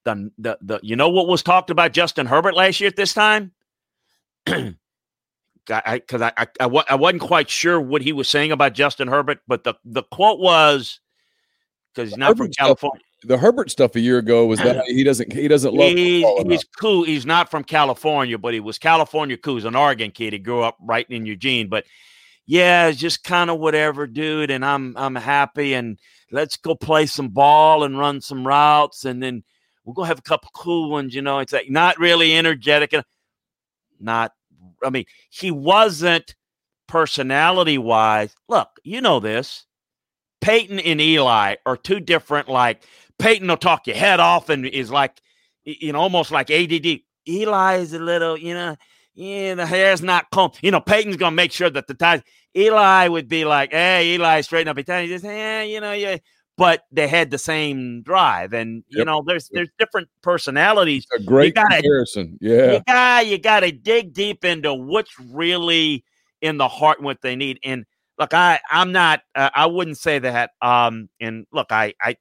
The 0.03 0.31
the 0.37 0.57
the 0.61 0.79
you 0.83 0.95
know 0.95 1.09
what 1.09 1.27
was 1.27 1.43
talked 1.43 1.69
about 1.69 1.93
Justin 1.93 2.27
Herbert 2.27 2.55
last 2.55 2.79
year 2.79 2.87
at 2.87 2.95
this 2.95 3.13
time? 3.13 3.51
I 4.47 4.75
because 5.95 6.21
I, 6.21 6.31
I, 6.37 6.47
I, 6.59 6.83
I, 6.89 6.95
wasn't 6.95 7.21
quite 7.21 7.49
sure 7.49 7.81
what 7.81 8.03
he 8.03 8.13
was 8.13 8.29
saying 8.29 8.51
about 8.51 8.73
Justin 8.73 9.07
Herbert, 9.07 9.39
but 9.47 9.63
the, 9.63 9.73
the 9.83 10.03
quote 10.03 10.39
was 10.39 10.99
because 11.93 12.11
he's 12.11 12.17
not 12.17 12.27
Herbert 12.29 12.43
from 12.43 12.51
California. 12.51 13.01
Stuff, 13.19 13.29
the 13.29 13.37
Herbert 13.37 13.71
stuff 13.71 13.95
a 13.95 13.99
year 13.99 14.19
ago 14.19 14.45
was 14.45 14.59
that 14.59 14.85
he 14.85 15.03
doesn't 15.03 15.33
he 15.33 15.47
doesn't 15.47 15.73
love. 15.73 15.91
He's, 15.91 16.25
he's 16.47 16.63
cool. 16.79 17.03
He's 17.03 17.25
not 17.25 17.49
from 17.49 17.63
California, 17.63 18.37
but 18.37 18.53
he 18.53 18.59
was 18.59 18.77
California 18.77 19.37
cool. 19.37 19.55
He's 19.55 19.65
an 19.65 19.75
Oregon 19.75 20.11
kid. 20.11 20.33
He 20.33 20.39
grew 20.39 20.61
up 20.61 20.77
right 20.81 21.09
in 21.09 21.25
Eugene, 21.25 21.67
but 21.67 21.85
yeah, 22.45 22.91
just 22.91 23.23
kind 23.23 23.49
of 23.49 23.59
whatever, 23.59 24.07
dude. 24.07 24.51
And 24.51 24.63
I'm 24.63 24.95
I'm 24.97 25.15
happy 25.15 25.73
and 25.73 25.99
let's 26.31 26.57
go 26.57 26.75
play 26.75 27.05
some 27.05 27.29
ball 27.29 27.83
and 27.83 27.97
run 27.97 28.21
some 28.21 28.45
routes, 28.45 29.05
and 29.05 29.21
then 29.21 29.43
we'll 29.83 29.93
go 29.93 30.03
have 30.03 30.19
a 30.19 30.23
couple 30.23 30.51
cool 30.53 30.89
ones. 30.89 31.15
You 31.15 31.21
know, 31.21 31.39
it's 31.39 31.53
like 31.53 31.69
not 31.69 31.99
really 31.99 32.35
energetic. 32.35 32.93
and 32.93 33.03
Not, 33.99 34.33
I 34.83 34.89
mean, 34.89 35.05
he 35.29 35.51
wasn't 35.51 36.35
personality 36.87 37.77
wise. 37.77 38.35
Look, 38.47 38.69
you 38.83 39.01
know 39.01 39.19
this. 39.19 39.65
Peyton 40.41 40.79
and 40.79 41.01
Eli 41.01 41.55
are 41.65 41.77
two 41.77 41.99
different. 41.99 42.49
Like 42.49 42.83
Peyton 43.17 43.47
will 43.47 43.57
talk 43.57 43.87
your 43.87 43.95
head 43.95 44.19
off 44.19 44.49
and 44.49 44.65
is 44.65 44.91
like, 44.91 45.19
you 45.63 45.93
know, 45.93 45.99
almost 45.99 46.31
like 46.31 46.51
ADD. 46.51 46.99
Eli 47.27 47.77
is 47.77 47.93
a 47.93 47.99
little, 47.99 48.37
you 48.37 48.53
know, 48.53 48.75
yeah, 49.15 49.55
the 49.55 49.65
hair's 49.65 50.01
not 50.01 50.29
combed. 50.31 50.57
You 50.61 50.71
know, 50.71 50.81
Peyton's 50.81 51.17
gonna 51.17 51.35
make 51.35 51.51
sure 51.51 51.69
that 51.69 51.87
the 51.87 51.93
ties. 51.93 52.21
Eli 52.55 53.07
would 53.07 53.27
be 53.27 53.45
like, 53.45 53.71
"Hey, 53.71 54.13
Eli, 54.13 54.41
straighten 54.41 54.67
up." 54.67 54.77
your 54.77 54.99
He 54.99 55.07
just, 55.07 55.23
"Yeah, 55.23 55.63
you 55.63 55.79
know, 55.79 55.93
yeah." 55.93 56.17
But 56.57 56.83
they 56.91 57.07
had 57.07 57.31
the 57.31 57.37
same 57.37 58.01
drive, 58.01 58.53
and 58.53 58.83
you 58.87 58.99
yep. 58.99 59.07
know, 59.07 59.23
there's 59.25 59.49
there's 59.49 59.69
different 59.79 60.09
personalities. 60.21 61.05
It's 61.11 61.23
a 61.23 61.25
great 61.25 61.55
gotta, 61.55 61.75
comparison. 61.75 62.37
Yeah, 62.39 62.73
you 62.73 62.81
got 62.87 63.27
you 63.27 63.37
got 63.37 63.59
to 63.61 63.71
dig 63.71 64.13
deep 64.13 64.45
into 64.45 64.73
what's 64.73 65.17
really 65.19 66.05
in 66.41 66.57
the 66.57 66.67
heart 66.67 66.99
and 66.99 67.05
what 67.05 67.21
they 67.21 67.35
need. 67.35 67.59
And 67.63 67.85
look, 68.19 68.33
I 68.33 68.59
I'm 68.69 68.91
not. 68.91 69.21
Uh, 69.33 69.49
I 69.53 69.65
wouldn't 69.65 69.97
say 69.97 70.19
that. 70.19 70.51
Um, 70.61 71.09
and 71.19 71.45
look, 71.51 71.71
I 71.71 71.93
I 72.01 72.15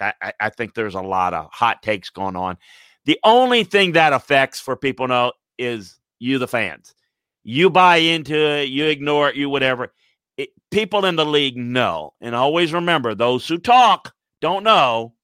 I, 0.00 0.32
I 0.40 0.50
think 0.50 0.74
there's 0.74 0.94
a 0.94 1.02
lot 1.02 1.34
of 1.34 1.48
hot 1.52 1.82
takes 1.82 2.10
going 2.10 2.36
on. 2.36 2.56
The 3.04 3.18
only 3.24 3.64
thing 3.64 3.92
that 3.92 4.12
affects 4.12 4.60
for 4.60 4.76
people 4.76 5.08
know 5.08 5.32
is 5.58 5.99
you, 6.20 6.38
the 6.38 6.46
fans. 6.46 6.94
You 7.42 7.70
buy 7.70 7.96
into 7.96 8.36
it, 8.36 8.68
you 8.68 8.86
ignore 8.86 9.30
it, 9.30 9.36
you 9.36 9.50
whatever. 9.50 9.92
It, 10.36 10.50
people 10.70 11.04
in 11.04 11.16
the 11.16 11.26
league 11.26 11.56
know. 11.56 12.12
And 12.20 12.36
always 12.36 12.72
remember 12.72 13.14
those 13.14 13.48
who 13.48 13.58
talk 13.58 14.14
don't 14.40 14.62
know. 14.62 15.14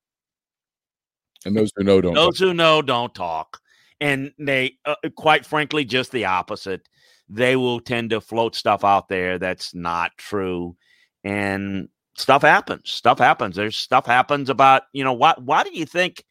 And 1.45 1.57
those 1.57 1.71
who 1.77 1.85
know 1.85 2.01
don't. 2.01 2.15
Those 2.15 2.39
talk. 2.39 2.49
who 2.49 2.55
know 2.55 2.83
don't 2.83 3.15
talk. 3.15 3.61
And 4.01 4.33
they, 4.39 4.79
uh, 4.85 4.97
quite 5.17 5.47
frankly, 5.47 5.85
just 5.85 6.11
the 6.11 6.25
opposite. 6.25 6.89
They 7.29 7.57
will 7.57 7.81
tend 7.81 8.11
to 8.11 8.21
float 8.21 8.55
stuff 8.55 8.85
out 8.85 9.09
there 9.09 9.39
that's 9.39 9.75
not 9.75 10.13
true. 10.17 10.77
And 11.25 11.89
stuff 12.17 12.43
happens. 12.43 12.91
Stuff 12.91 13.19
happens. 13.19 13.57
There's 13.57 13.77
stuff 13.77 14.07
happens 14.07 14.49
about, 14.51 14.83
you 14.93 15.05
know, 15.05 15.13
why, 15.13 15.35
why 15.39 15.65
do 15.65 15.71
you 15.73 15.87
think 15.87 16.25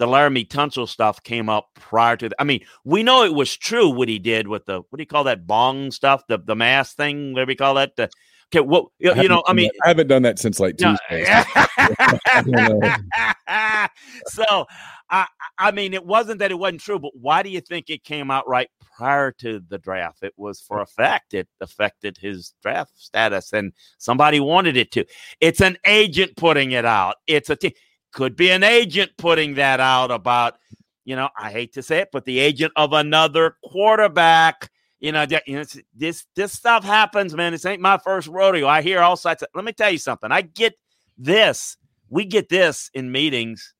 the 0.00 0.06
Laremy 0.06 0.48
Tunsil 0.48 0.88
stuff 0.88 1.22
came 1.22 1.50
up 1.50 1.68
prior 1.74 2.16
to 2.16 2.30
that. 2.30 2.40
I 2.40 2.44
mean, 2.44 2.64
we 2.84 3.02
know 3.02 3.22
it 3.22 3.34
was 3.34 3.54
true 3.54 3.90
what 3.90 4.08
he 4.08 4.18
did 4.18 4.48
with 4.48 4.64
the 4.64 4.78
what 4.78 4.96
do 4.96 5.02
you 5.02 5.06
call 5.06 5.24
that 5.24 5.46
bong 5.46 5.90
stuff, 5.90 6.22
the 6.26 6.38
the 6.38 6.56
mask 6.56 6.96
thing, 6.96 7.34
whatever 7.34 7.50
you 7.50 7.56
call 7.58 7.74
that. 7.74 7.96
The, 7.96 8.08
okay, 8.46 8.66
what 8.66 8.86
you, 8.98 9.14
you 9.14 9.28
know, 9.28 9.44
I 9.46 9.52
mean, 9.52 9.68
I 9.84 9.88
haven't 9.88 10.06
done 10.06 10.22
that 10.22 10.38
since 10.38 10.58
like 10.58 10.78
Tuesday. 10.78 11.26
so, 14.28 14.64
I 15.10 15.26
I 15.58 15.70
mean, 15.70 15.92
it 15.92 16.06
wasn't 16.06 16.38
that 16.38 16.50
it 16.50 16.58
wasn't 16.58 16.80
true, 16.80 16.98
but 16.98 17.12
why 17.14 17.42
do 17.42 17.50
you 17.50 17.60
think 17.60 17.90
it 17.90 18.02
came 18.02 18.30
out 18.30 18.48
right 18.48 18.70
prior 18.96 19.32
to 19.32 19.60
the 19.68 19.76
draft? 19.76 20.22
It 20.22 20.32
was 20.38 20.62
for 20.62 20.80
a 20.80 20.86
fact 20.86 21.34
it 21.34 21.46
affected 21.60 22.16
his 22.16 22.54
draft 22.62 22.92
status, 22.96 23.52
and 23.52 23.74
somebody 23.98 24.40
wanted 24.40 24.78
it 24.78 24.92
to. 24.92 25.04
It's 25.42 25.60
an 25.60 25.76
agent 25.84 26.38
putting 26.38 26.72
it 26.72 26.86
out. 26.86 27.16
It's 27.26 27.50
a 27.50 27.56
team 27.56 27.72
could 28.12 28.36
be 28.36 28.50
an 28.50 28.62
agent 28.62 29.12
putting 29.16 29.54
that 29.54 29.80
out 29.80 30.10
about, 30.10 30.58
you 31.04 31.16
know, 31.16 31.28
I 31.38 31.50
hate 31.50 31.72
to 31.74 31.82
say 31.82 31.98
it, 31.98 32.10
but 32.12 32.24
the 32.24 32.38
agent 32.38 32.72
of 32.76 32.92
another 32.92 33.56
quarterback. 33.64 34.70
You 35.00 35.12
know, 35.12 35.24
this 35.94 36.26
this 36.36 36.52
stuff 36.52 36.84
happens, 36.84 37.34
man. 37.34 37.52
This 37.52 37.64
ain't 37.64 37.80
my 37.80 37.96
first 37.96 38.28
rodeo. 38.28 38.68
I 38.68 38.82
hear 38.82 39.00
all 39.00 39.16
sides. 39.16 39.42
Of, 39.42 39.48
let 39.54 39.64
me 39.64 39.72
tell 39.72 39.90
you 39.90 39.96
something. 39.96 40.30
I 40.30 40.42
get 40.42 40.74
this. 41.16 41.78
We 42.10 42.26
get 42.26 42.50
this 42.50 42.90
in 42.92 43.10
meetings 43.10 43.74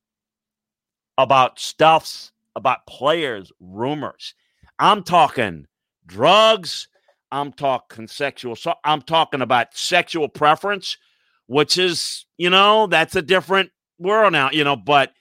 about 1.18 1.58
stuffs, 1.58 2.32
about 2.56 2.86
players, 2.86 3.52
rumors. 3.60 4.34
I'm 4.78 5.02
talking 5.02 5.66
drugs. 6.06 6.88
I'm 7.30 7.52
talking 7.52 8.08
sexual. 8.08 8.56
So 8.56 8.74
I'm 8.82 9.02
talking 9.02 9.42
about 9.42 9.76
sexual 9.76 10.28
preference, 10.28 10.96
which 11.48 11.76
is, 11.76 12.24
you 12.38 12.48
know, 12.48 12.86
that's 12.86 13.14
a 13.14 13.22
different 13.22 13.70
world 14.00 14.32
now, 14.32 14.50
you 14.50 14.64
know, 14.64 14.76
but 14.76 15.12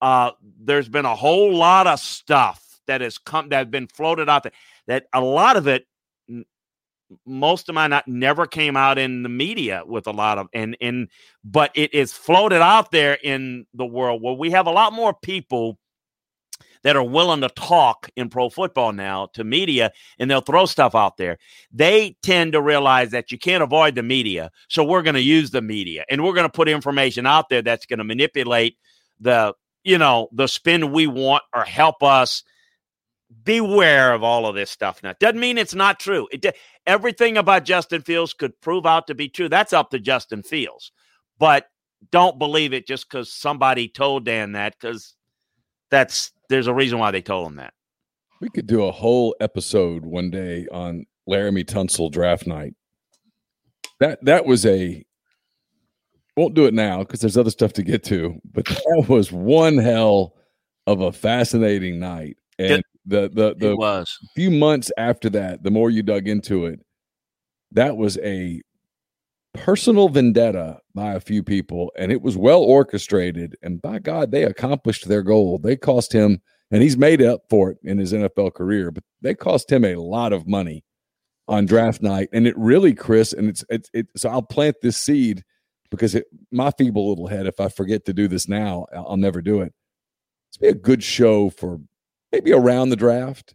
uh, 0.00 0.32
there's 0.60 0.88
been 0.88 1.04
a 1.04 1.14
whole 1.14 1.54
lot 1.54 1.86
of 1.86 2.00
stuff 2.00 2.80
that 2.86 3.00
has 3.00 3.18
come 3.18 3.48
that 3.50 3.58
has 3.58 3.66
been 3.68 3.86
floated 3.86 4.28
out 4.28 4.42
there. 4.42 4.52
That 4.88 5.06
a 5.12 5.20
lot 5.20 5.56
of 5.56 5.68
it, 5.68 5.86
most 7.24 7.68
of 7.68 7.74
my 7.74 7.86
not 7.86 8.08
never 8.08 8.46
came 8.46 8.76
out 8.76 8.98
in 8.98 9.22
the 9.22 9.28
media 9.28 9.82
with 9.86 10.06
a 10.06 10.12
lot 10.12 10.38
of 10.38 10.48
and 10.52 10.76
and 10.80 11.08
but 11.44 11.70
it 11.74 11.94
is 11.94 12.12
floated 12.12 12.62
out 12.62 12.90
there 12.90 13.18
in 13.22 13.66
the 13.74 13.86
world 13.86 14.22
where 14.22 14.34
we 14.34 14.50
have 14.50 14.66
a 14.66 14.70
lot 14.70 14.92
more 14.92 15.14
people 15.14 15.78
that 16.82 16.96
are 16.96 17.04
willing 17.04 17.40
to 17.40 17.48
talk 17.50 18.10
in 18.16 18.28
pro 18.28 18.48
football 18.48 18.92
now 18.92 19.26
to 19.34 19.44
media 19.44 19.92
and 20.18 20.30
they'll 20.30 20.40
throw 20.40 20.66
stuff 20.66 20.94
out 20.94 21.16
there. 21.16 21.38
They 21.72 22.16
tend 22.22 22.52
to 22.52 22.62
realize 22.62 23.10
that 23.10 23.30
you 23.30 23.38
can't 23.38 23.62
avoid 23.62 23.94
the 23.94 24.02
media. 24.02 24.50
So 24.68 24.84
we're 24.84 25.02
going 25.02 25.14
to 25.14 25.20
use 25.20 25.50
the 25.50 25.62
media 25.62 26.04
and 26.10 26.24
we're 26.24 26.34
going 26.34 26.46
to 26.46 26.52
put 26.52 26.68
information 26.68 27.26
out 27.26 27.48
there 27.48 27.62
that's 27.62 27.86
going 27.86 27.98
to 27.98 28.04
manipulate 28.04 28.76
the, 29.20 29.54
you 29.84 29.98
know, 29.98 30.28
the 30.32 30.48
spin 30.48 30.92
we 30.92 31.06
want 31.06 31.44
or 31.54 31.64
help 31.64 32.02
us 32.02 32.42
beware 33.44 34.12
of 34.12 34.22
all 34.22 34.46
of 34.46 34.54
this 34.54 34.70
stuff 34.70 35.02
now. 35.02 35.14
Doesn't 35.18 35.40
mean 35.40 35.58
it's 35.58 35.74
not 35.74 35.98
true. 36.00 36.28
It, 36.32 36.56
everything 36.86 37.38
about 37.38 37.64
Justin 37.64 38.02
Fields 38.02 38.34
could 38.34 38.60
prove 38.60 38.86
out 38.86 39.06
to 39.06 39.14
be 39.14 39.28
true. 39.28 39.48
That's 39.48 39.72
up 39.72 39.90
to 39.90 39.98
Justin 39.98 40.42
Fields. 40.42 40.92
But 41.38 41.66
don't 42.10 42.38
believe 42.38 42.72
it 42.72 42.86
just 42.86 43.08
because 43.08 43.32
somebody 43.32 43.88
told 43.88 44.24
Dan 44.24 44.52
that, 44.52 44.76
because 44.78 45.14
that's 45.90 46.32
there's 46.52 46.66
a 46.66 46.74
reason 46.74 46.98
why 46.98 47.10
they 47.10 47.22
told 47.22 47.48
him 47.48 47.56
that. 47.56 47.74
We 48.40 48.50
could 48.50 48.66
do 48.66 48.84
a 48.84 48.92
whole 48.92 49.34
episode 49.40 50.04
one 50.04 50.30
day 50.30 50.66
on 50.70 51.06
Laremy 51.28 51.64
Tunsil 51.64 52.10
draft 52.10 52.46
night. 52.46 52.74
That 54.00 54.24
that 54.24 54.46
was 54.46 54.66
a 54.66 55.04
won't 56.36 56.54
do 56.54 56.66
it 56.66 56.74
now 56.74 57.00
because 57.00 57.20
there's 57.20 57.36
other 57.36 57.50
stuff 57.50 57.72
to 57.74 57.82
get 57.82 58.02
to, 58.04 58.40
but 58.52 58.66
that 58.66 59.06
was 59.08 59.30
one 59.30 59.78
hell 59.78 60.34
of 60.86 61.00
a 61.00 61.12
fascinating 61.12 61.98
night. 61.98 62.36
And 62.58 62.80
it, 62.80 62.84
the 63.06 63.30
the 63.32 63.54
the 63.56 63.76
was 63.76 64.16
few 64.34 64.50
months 64.50 64.90
after 64.96 65.30
that, 65.30 65.62
the 65.62 65.70
more 65.70 65.90
you 65.90 66.02
dug 66.02 66.28
into 66.28 66.66
it, 66.66 66.80
that 67.72 67.96
was 67.96 68.18
a 68.18 68.60
personal 69.54 70.08
vendetta 70.08 70.78
by 70.94 71.14
a 71.14 71.20
few 71.20 71.42
people, 71.42 71.92
and 71.96 72.10
it 72.10 72.22
was 72.22 72.36
well 72.36 72.62
orchestrated. 72.62 73.56
And 73.62 73.80
by 73.80 73.98
God, 73.98 74.30
they 74.30 74.44
accomplished 74.44 75.08
their 75.08 75.22
goal. 75.22 75.58
They 75.58 75.76
cost 75.76 76.12
him, 76.12 76.40
and 76.70 76.82
he's 76.82 76.96
made 76.96 77.22
up 77.22 77.42
for 77.48 77.70
it 77.70 77.78
in 77.82 77.98
his 77.98 78.12
NFL 78.12 78.54
career, 78.54 78.90
but 78.90 79.04
they 79.20 79.34
cost 79.34 79.70
him 79.70 79.84
a 79.84 79.96
lot 79.96 80.32
of 80.32 80.46
money 80.46 80.84
on 81.48 81.66
draft 81.66 82.02
night. 82.02 82.28
And 82.32 82.46
it 82.46 82.56
really, 82.56 82.94
Chris, 82.94 83.32
and 83.32 83.48
it's 83.48 83.64
it's 83.68 83.90
it, 83.92 84.08
so 84.16 84.28
I'll 84.28 84.42
plant 84.42 84.76
this 84.82 84.96
seed 84.96 85.44
because 85.90 86.14
it, 86.14 86.26
my 86.50 86.70
feeble 86.70 87.08
little 87.08 87.26
head, 87.26 87.46
if 87.46 87.60
I 87.60 87.68
forget 87.68 88.04
to 88.06 88.12
do 88.12 88.28
this 88.28 88.48
now, 88.48 88.86
I'll 88.94 89.16
never 89.16 89.42
do 89.42 89.60
it. 89.60 89.74
It's 90.48 90.56
be 90.56 90.68
a 90.68 90.74
good 90.74 91.02
show 91.02 91.50
for 91.50 91.80
maybe 92.32 92.52
around 92.52 92.88
the 92.88 92.96
draft 92.96 93.54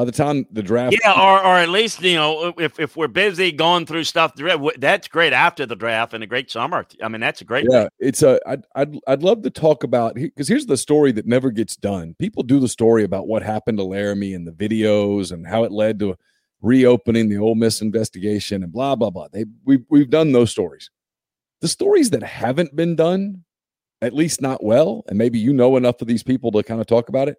by 0.00 0.04
the 0.06 0.12
time 0.12 0.46
the 0.50 0.62
draft 0.62 0.96
yeah 1.04 1.12
or, 1.12 1.44
or 1.44 1.58
at 1.58 1.68
least 1.68 2.00
you 2.00 2.14
know 2.14 2.54
if, 2.56 2.80
if 2.80 2.96
we're 2.96 3.06
busy 3.06 3.52
going 3.52 3.84
through 3.84 4.02
stuff 4.02 4.32
that's 4.78 5.08
great 5.08 5.34
after 5.34 5.66
the 5.66 5.76
draft 5.76 6.14
and 6.14 6.24
a 6.24 6.26
great 6.26 6.50
summer. 6.50 6.86
I 7.02 7.08
mean 7.08 7.20
that's 7.20 7.42
a 7.42 7.44
great 7.44 7.66
yeah 7.70 7.86
it's 7.98 8.22
a 8.22 8.40
I'd, 8.48 8.64
I'd, 8.74 8.96
I'd 9.06 9.22
love 9.22 9.42
to 9.42 9.50
talk 9.50 9.84
about 9.84 10.14
because 10.14 10.48
here's 10.48 10.64
the 10.64 10.78
story 10.78 11.12
that 11.12 11.26
never 11.26 11.50
gets 11.50 11.76
done. 11.76 12.14
People 12.18 12.42
do 12.42 12.60
the 12.60 12.68
story 12.68 13.04
about 13.04 13.26
what 13.26 13.42
happened 13.42 13.76
to 13.76 13.84
Laremy 13.84 14.34
and 14.34 14.46
the 14.46 14.52
videos 14.52 15.32
and 15.32 15.46
how 15.46 15.64
it 15.64 15.70
led 15.70 15.98
to 15.98 16.16
reopening 16.62 17.28
the 17.28 17.36
Ole 17.36 17.54
Miss 17.54 17.82
investigation 17.82 18.62
and 18.62 18.72
blah 18.72 18.96
blah 18.96 19.10
blah. 19.10 19.28
They 19.30 19.44
we've, 19.66 19.84
we've 19.90 20.08
done 20.08 20.32
those 20.32 20.50
stories. 20.50 20.90
The 21.60 21.68
stories 21.68 22.08
that 22.10 22.22
haven't 22.22 22.74
been 22.74 22.96
done 22.96 23.44
at 24.00 24.14
least 24.14 24.40
not 24.40 24.64
well 24.64 25.04
and 25.08 25.18
maybe 25.18 25.38
you 25.38 25.52
know 25.52 25.76
enough 25.76 26.00
of 26.00 26.08
these 26.08 26.22
people 26.22 26.50
to 26.52 26.62
kind 26.62 26.80
of 26.80 26.86
talk 26.86 27.10
about 27.10 27.28
it 27.28 27.36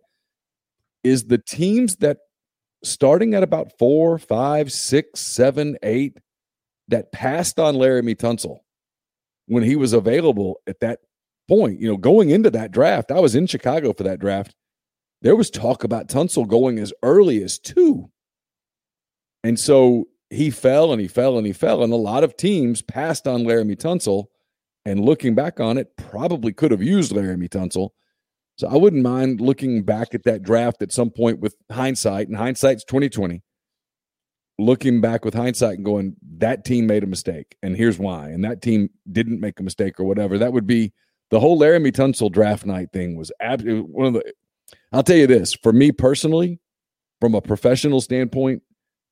is 1.04 1.26
the 1.26 1.40
teams 1.40 1.96
that 1.96 2.18
starting 2.84 3.34
at 3.34 3.44
about 3.44 3.78
four, 3.78 4.18
five, 4.18 4.72
six, 4.72 5.20
seven, 5.20 5.78
eight, 5.84 6.18
that 6.88 7.12
passed 7.12 7.60
on 7.60 7.76
Laremy 7.76 8.16
Tunsil 8.16 8.60
when 9.48 9.64
he 9.64 9.76
was 9.76 9.94
available 9.94 10.62
at 10.68 10.80
that 10.82 11.00
point. 11.48 11.80
You 11.80 11.90
know, 11.90 11.98
going 11.98 12.30
into 12.30 12.50
that 12.52 12.72
draft, 12.72 13.12
I 13.12 13.20
was 13.20 13.36
in 13.36 13.48
Chicago 13.48 13.94
for 13.94 14.04
that 14.04 14.20
draft. 14.20 14.56
There 15.22 15.36
was 15.36 15.50
talk 15.50 15.84
about 15.84 16.08
Tunsil 16.08 16.48
going 16.48 16.80
as 16.80 16.94
early 17.04 17.44
as 17.44 17.60
two. 17.60 18.10
And 19.44 19.60
so 19.60 20.08
he 20.30 20.50
fell 20.50 20.92
and 20.92 21.02
he 21.02 21.08
fell 21.08 21.38
and 21.38 21.46
he 21.46 21.54
fell. 21.54 21.84
And 21.84 21.94
a 21.94 21.98
lot 21.98 22.24
of 22.24 22.38
teams 22.38 22.82
passed 22.82 23.28
on 23.28 23.44
Laremy 23.44 23.76
Tunsil. 23.76 24.26
And 24.84 25.06
looking 25.06 25.36
back 25.36 25.60
on 25.60 25.78
it, 25.78 25.96
probably 25.96 26.54
could 26.54 26.72
have 26.72 26.82
used 26.82 27.12
Laremy 27.12 27.50
Tunsil. 27.50 27.90
So 28.62 28.68
I 28.68 28.76
wouldn't 28.76 29.02
mind 29.02 29.42
looking 29.42 29.82
back 29.82 30.14
at 30.14 30.22
that 30.26 30.44
draft 30.44 30.84
at 30.84 30.92
some 30.92 31.10
point 31.10 31.40
with 31.40 31.56
hindsight, 31.72 32.28
and 32.28 32.38
hindsight's 32.38 32.84
2020. 32.84 33.42
Looking 34.60 35.02
back 35.02 35.26
with 35.26 35.34
hindsight 35.34 35.78
and 35.78 35.84
going, 35.84 36.16
that 36.38 36.64
team 36.64 36.86
made 36.86 37.04
a 37.04 37.08
mistake, 37.08 37.56
and 37.64 37.76
here's 37.76 37.98
why. 37.98 38.30
And 38.30 38.46
that 38.46 38.62
team 38.62 38.92
didn't 39.12 39.40
make 39.40 39.60
a 39.60 39.64
mistake 39.64 40.00
or 40.00 40.04
whatever. 40.04 40.38
That 40.38 40.54
would 40.54 40.68
be 40.68 40.94
the 41.32 41.40
whole 41.40 41.60
Laremy 41.60 41.92
Tunsil 41.92 42.32
draft 42.32 42.68
night 42.68 42.90
thing 42.94 43.16
was 43.16 43.32
absolutely 43.42 43.82
one 43.82 44.06
of 44.06 44.14
the. 44.14 44.32
I'll 44.92 45.02
tell 45.02 45.18
you 45.18 45.26
this 45.26 45.56
for 45.56 45.74
me 45.74 45.92
personally, 45.92 46.60
from 47.20 47.34
a 47.34 47.42
professional 47.42 48.00
standpoint, 48.00 48.62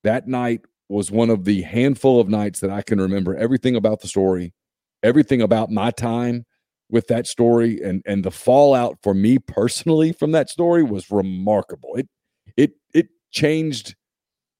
that 0.03 0.27
night 0.27 0.61
was 0.89 1.09
one 1.09 1.31
of 1.31 1.43
the 1.45 1.63
handful 1.63 2.21
of 2.21 2.29
nights 2.29 2.59
that 2.59 2.69
I 2.69 2.83
can 2.83 3.01
remember 3.01 3.35
everything 3.35 3.75
about 3.75 4.01
the 4.01 4.07
story, 4.07 4.53
everything 5.01 5.41
about 5.41 5.71
my 5.71 5.89
time, 5.89 6.45
with 6.89 7.07
that 7.07 7.27
story 7.27 7.81
and 7.81 8.01
and 8.05 8.23
the 8.23 8.31
fallout 8.31 8.97
for 9.03 9.13
me 9.13 9.37
personally 9.39 10.11
from 10.11 10.31
that 10.31 10.49
story 10.49 10.83
was 10.83 11.11
remarkable. 11.11 11.95
It 11.95 12.09
it 12.57 12.71
it 12.93 13.07
changed 13.31 13.95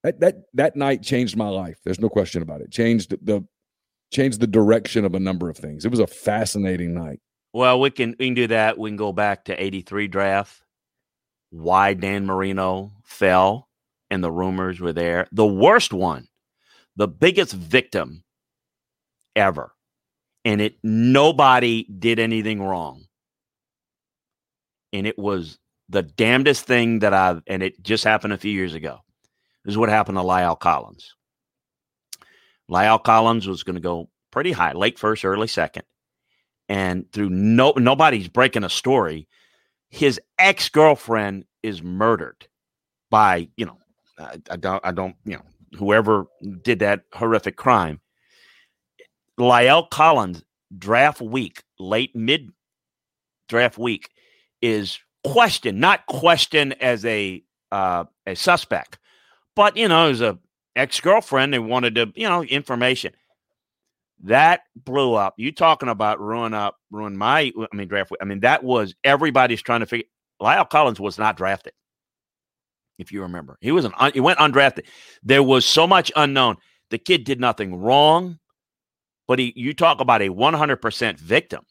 that 0.03 0.19
that 0.19 0.35
that 0.53 0.75
night 0.75 1.01
changed 1.01 1.35
my 1.35 1.49
life. 1.49 1.77
There's 1.83 1.99
no 1.99 2.09
question 2.09 2.41
about 2.41 2.61
it. 2.61 2.71
Changed 2.71 3.15
the 3.25 3.45
changed 4.11 4.39
the 4.39 4.47
direction 4.47 5.05
of 5.05 5.15
a 5.15 5.19
number 5.19 5.49
of 5.49 5.57
things. 5.57 5.85
It 5.85 5.91
was 5.91 5.99
a 5.99 6.07
fascinating 6.07 6.93
night. 6.93 7.19
Well, 7.53 7.79
we 7.79 7.89
can 7.89 8.15
we 8.19 8.27
can 8.27 8.35
do 8.35 8.47
that. 8.47 8.77
We 8.77 8.89
can 8.89 8.97
go 8.97 9.11
back 9.11 9.45
to 9.45 9.61
83 9.61 10.07
draft. 10.07 10.61
Why 11.51 11.95
Dan 11.95 12.25
Marino 12.27 12.91
fell 13.03 13.69
and 14.11 14.23
the 14.23 14.31
rumors 14.31 14.79
were 14.79 14.93
there. 14.93 15.27
The 15.31 15.47
worst 15.47 15.93
one, 15.93 16.27
the 16.95 17.07
biggest 17.07 17.53
victim 17.53 18.23
ever 19.35 19.73
and 20.45 20.61
it 20.61 20.77
nobody 20.83 21.83
did 21.83 22.19
anything 22.19 22.61
wrong. 22.61 23.05
And 24.93 25.05
it 25.05 25.17
was 25.17 25.59
the 25.89 26.03
damnedest 26.03 26.65
thing 26.65 26.99
that 26.99 27.13
I've 27.13 27.41
and 27.47 27.63
it 27.63 27.81
just 27.83 28.03
happened 28.03 28.33
a 28.33 28.37
few 28.37 28.51
years 28.51 28.73
ago. 28.73 28.99
This 29.65 29.73
is 29.73 29.77
what 29.77 29.89
happened 29.89 30.17
to 30.17 30.23
La'el 30.23 30.59
Collins. 30.59 31.15
La'el 32.69 33.03
Collins 33.03 33.47
was 33.47 33.63
going 33.63 33.75
to 33.75 33.81
go 33.81 34.09
pretty 34.31 34.51
high, 34.51 34.73
late 34.73 34.97
first, 34.97 35.25
early 35.25 35.47
second. 35.47 35.83
And 36.67 37.11
through 37.11 37.29
no 37.29 37.73
nobody's 37.75 38.27
breaking 38.27 38.63
a 38.63 38.69
story, 38.69 39.27
his 39.89 40.19
ex-girlfriend 40.37 41.45
is 41.63 41.81
murdered 41.81 42.47
by, 43.09 43.49
you 43.57 43.65
know, 43.65 43.77
I, 44.19 44.39
I 44.51 44.55
don't 44.55 44.85
I 44.85 44.91
don't, 44.91 45.15
you 45.25 45.33
know, 45.33 45.43
whoever 45.77 46.27
did 46.61 46.79
that 46.79 47.03
horrific 47.13 47.55
crime 47.55 47.99
La'el 49.39 49.89
Collins 49.89 50.43
draft 50.77 51.21
week, 51.21 51.63
late 51.79 52.15
mid 52.15 52.51
draft 53.47 53.77
week, 53.77 54.09
is 54.61 54.99
questioned, 55.25 55.79
not 55.79 56.05
questioned 56.05 56.81
as 56.81 57.05
a 57.05 57.43
uh, 57.71 58.03
a 58.25 58.35
suspect, 58.35 58.99
but 59.55 59.77
you 59.77 59.87
know, 59.87 60.09
as 60.09 60.21
a 60.21 60.37
ex 60.75 60.99
girlfriend, 60.99 61.53
they 61.53 61.59
wanted 61.59 61.95
to, 61.95 62.11
you 62.15 62.27
know, 62.27 62.43
information. 62.43 63.13
That 64.23 64.61
blew 64.75 65.13
up. 65.13 65.35
You 65.37 65.53
talking 65.53 65.87
about 65.87 66.19
ruin 66.19 66.53
up, 66.53 66.75
ruin 66.91 67.15
my, 67.15 67.53
I 67.57 67.75
mean, 67.75 67.87
draft. 67.87 68.11
Week. 68.11 68.19
I 68.21 68.25
mean, 68.25 68.41
that 68.41 68.63
was 68.63 68.93
everybody's 69.03 69.61
trying 69.61 69.79
to 69.79 69.85
figure. 69.85 70.07
La'el 70.41 70.69
Collins 70.69 70.99
was 70.99 71.17
not 71.17 71.37
drafted. 71.37 71.73
If 72.97 73.13
you 73.13 73.21
remember, 73.21 73.57
he 73.61 73.71
was 73.71 73.85
an 73.85 73.93
he 74.13 74.19
went 74.19 74.39
undrafted. 74.39 74.85
There 75.23 75.43
was 75.43 75.65
so 75.65 75.87
much 75.87 76.11
unknown. 76.17 76.57
The 76.89 76.97
kid 76.97 77.23
did 77.23 77.39
nothing 77.39 77.75
wrong. 77.75 78.38
But 79.29 79.37
he, 79.37 79.53
you 79.55 79.75
talk 79.75 80.01
about 80.01 80.23
a 80.23 80.29
100% 80.29 81.19
victim. 81.19 81.63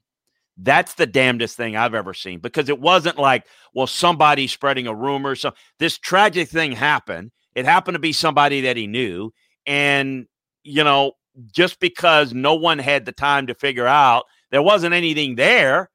That's 0.56 0.94
the 0.94 1.06
damnedest 1.08 1.56
thing 1.56 1.74
I've 1.74 1.92
ever 1.92 2.14
seen 2.14 2.38
because 2.38 2.68
it 2.68 2.78
wasn't 2.78 3.18
like, 3.18 3.46
well, 3.74 3.88
somebody 3.88 4.46
spreading 4.46 4.86
a 4.86 4.94
rumor. 4.94 5.34
So 5.34 5.50
this 5.80 5.98
tragic 5.98 6.48
thing 6.48 6.70
happened. 6.70 7.32
It 7.56 7.64
happened 7.64 7.96
to 7.96 7.98
be 7.98 8.12
somebody 8.12 8.60
that 8.60 8.76
he 8.76 8.86
knew. 8.86 9.32
And, 9.66 10.28
you 10.62 10.84
know, 10.84 11.14
just 11.52 11.80
because 11.80 12.32
no 12.32 12.54
one 12.54 12.78
had 12.78 13.04
the 13.04 13.12
time 13.12 13.48
to 13.48 13.54
figure 13.54 13.88
out, 13.88 14.26
there 14.52 14.62
wasn't 14.62 14.94
anything 14.94 15.34
there, 15.34 15.90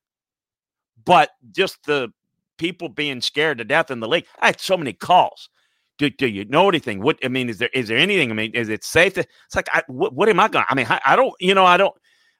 but 1.05 1.29
just 1.53 1.85
the 1.85 2.11
people 2.57 2.89
being 2.89 3.21
scared 3.21 3.59
to 3.59 3.63
death 3.63 3.89
in 3.89 4.01
the 4.01 4.07
league. 4.09 4.25
I 4.41 4.47
had 4.47 4.59
so 4.59 4.75
many 4.75 4.91
calls 4.91 5.47
do, 5.97 6.09
do 6.09 6.27
you 6.27 6.45
know 6.45 6.69
anything? 6.69 7.01
What 7.01 7.19
I 7.23 7.27
mean, 7.27 7.49
is 7.49 7.59
there 7.59 7.69
is 7.73 7.87
there 7.87 7.97
anything? 7.97 8.31
I 8.31 8.33
mean, 8.33 8.51
is 8.53 8.69
it 8.69 8.83
safe? 8.83 9.13
To, 9.13 9.21
it's 9.21 9.55
like, 9.55 9.69
I, 9.73 9.83
what, 9.87 10.13
what 10.13 10.29
am 10.29 10.39
I 10.39 10.47
going? 10.47 10.65
To 10.65 10.71
I 10.71 10.75
mean, 10.75 10.87
I, 10.89 10.99
I 11.05 11.15
don't, 11.15 11.33
you 11.39 11.53
know, 11.53 11.65
I 11.65 11.77
don't. 11.77 11.93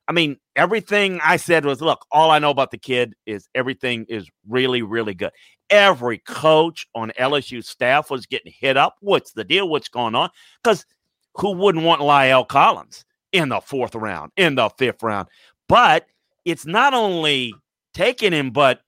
I 0.08 0.12
mean, 0.12 0.38
everything 0.56 1.20
I 1.24 1.38
said 1.38 1.63
was, 1.66 1.82
look, 1.82 2.06
all 2.12 2.30
I 2.30 2.40
know 2.40 2.50
about 2.50 2.71
the 2.71 2.77
kid 2.77 3.13
is 3.25 3.48
everything 3.56 4.06
is 4.10 4.30
really, 4.48 4.82
really 4.82 5.13
good. 5.13 5.32
Every 5.69 6.17
coach 6.19 6.86
on 6.94 7.12
LSU 7.17 7.63
staff 7.63 8.10
was 8.10 8.25
getting 8.25 8.52
hit 8.52 8.75
up. 8.75 8.96
What's 9.00 9.32
the 9.32 9.46
deal? 9.46 9.69
What's 9.69 9.88
going 9.88 10.13
on? 10.13 10.30
Because 10.62 10.86
who 11.36 11.54
wouldn't 11.54 11.86
want 11.86 12.02
La'el 12.02 12.48
Collins 12.48 13.06
in 13.32 13.50
the 13.50 13.62
fourth 13.62 13.96
round, 13.96 14.32
in 14.36 14.56
the 14.56 14.69
fifth 14.77 15.04
round? 15.04 15.30
But 15.69 16.06
it's 16.44 16.65
not 16.65 16.94
only 16.94 17.54
taking 17.94 18.34
him, 18.34 18.52
but 18.52 18.82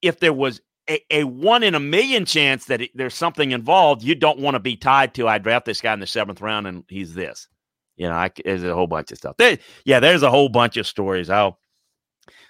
if 0.00 0.20
there 0.20 0.32
was 0.32 0.60
a, 0.90 1.04
a, 1.10 1.24
one 1.24 1.62
in 1.62 1.74
a 1.74 1.80
million 1.80 2.24
chance 2.24 2.64
that 2.66 2.80
it, 2.82 2.90
there's 2.94 3.14
something 3.14 3.52
involved, 3.52 4.02
you 4.02 4.14
don't 4.14 4.40
want 4.40 4.56
to 4.56 4.58
be 4.58 4.76
tied 4.76 5.14
to. 5.14 5.28
I 5.28 5.38
draft 5.38 5.64
this 5.64 5.80
guy 5.80 5.92
in 5.92 6.00
the 6.00 6.06
seventh 6.06 6.40
round, 6.40 6.66
and 6.66 6.84
he's 6.88 7.14
this. 7.14 7.48
You 7.96 8.08
know, 8.08 8.14
I, 8.14 8.30
there's 8.44 8.64
a 8.64 8.74
whole 8.74 8.88
bunch 8.88 9.12
of 9.12 9.18
stuff. 9.18 9.36
There, 9.36 9.58
yeah, 9.84 10.00
there's 10.00 10.22
a 10.22 10.30
whole 10.30 10.48
bunch 10.48 10.76
of 10.76 10.86
stories. 10.86 11.30
I'll 11.30 11.58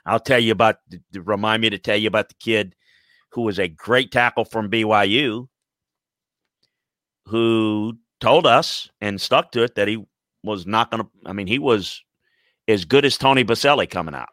I'll 0.07 0.21
tell 0.21 0.41
you 0.41 0.53
about. 0.53 0.77
Remind 1.13 1.61
me 1.61 1.71
to 1.71 1.79
tell 1.79 1.97
you 1.97 2.09
about 2.09 2.29
the 2.29 2.35
kid 2.41 2.75
who 3.33 3.43
was 3.43 3.59
a 3.59 3.69
great 3.69 4.11
tackle 4.11 4.45
from 4.45 4.71
BYU 4.71 5.47
who 7.27 7.99
told 8.21 8.47
us 8.47 8.89
and 9.01 9.21
stuck 9.21 9.53
to 9.53 9.63
it 9.63 9.75
that 9.75 9.89
he 9.89 10.05
was 10.43 10.67
not 10.67 10.91
going 10.91 11.03
to. 11.03 11.11
I 11.27 11.33
mean, 11.33 11.47
he 11.47 11.59
was 11.59 12.03
as 12.67 12.85
good 12.85 13.05
as 13.05 13.19
Tony 13.19 13.45
Boselli 13.45 13.89
coming 13.91 14.15
out. 14.15 14.29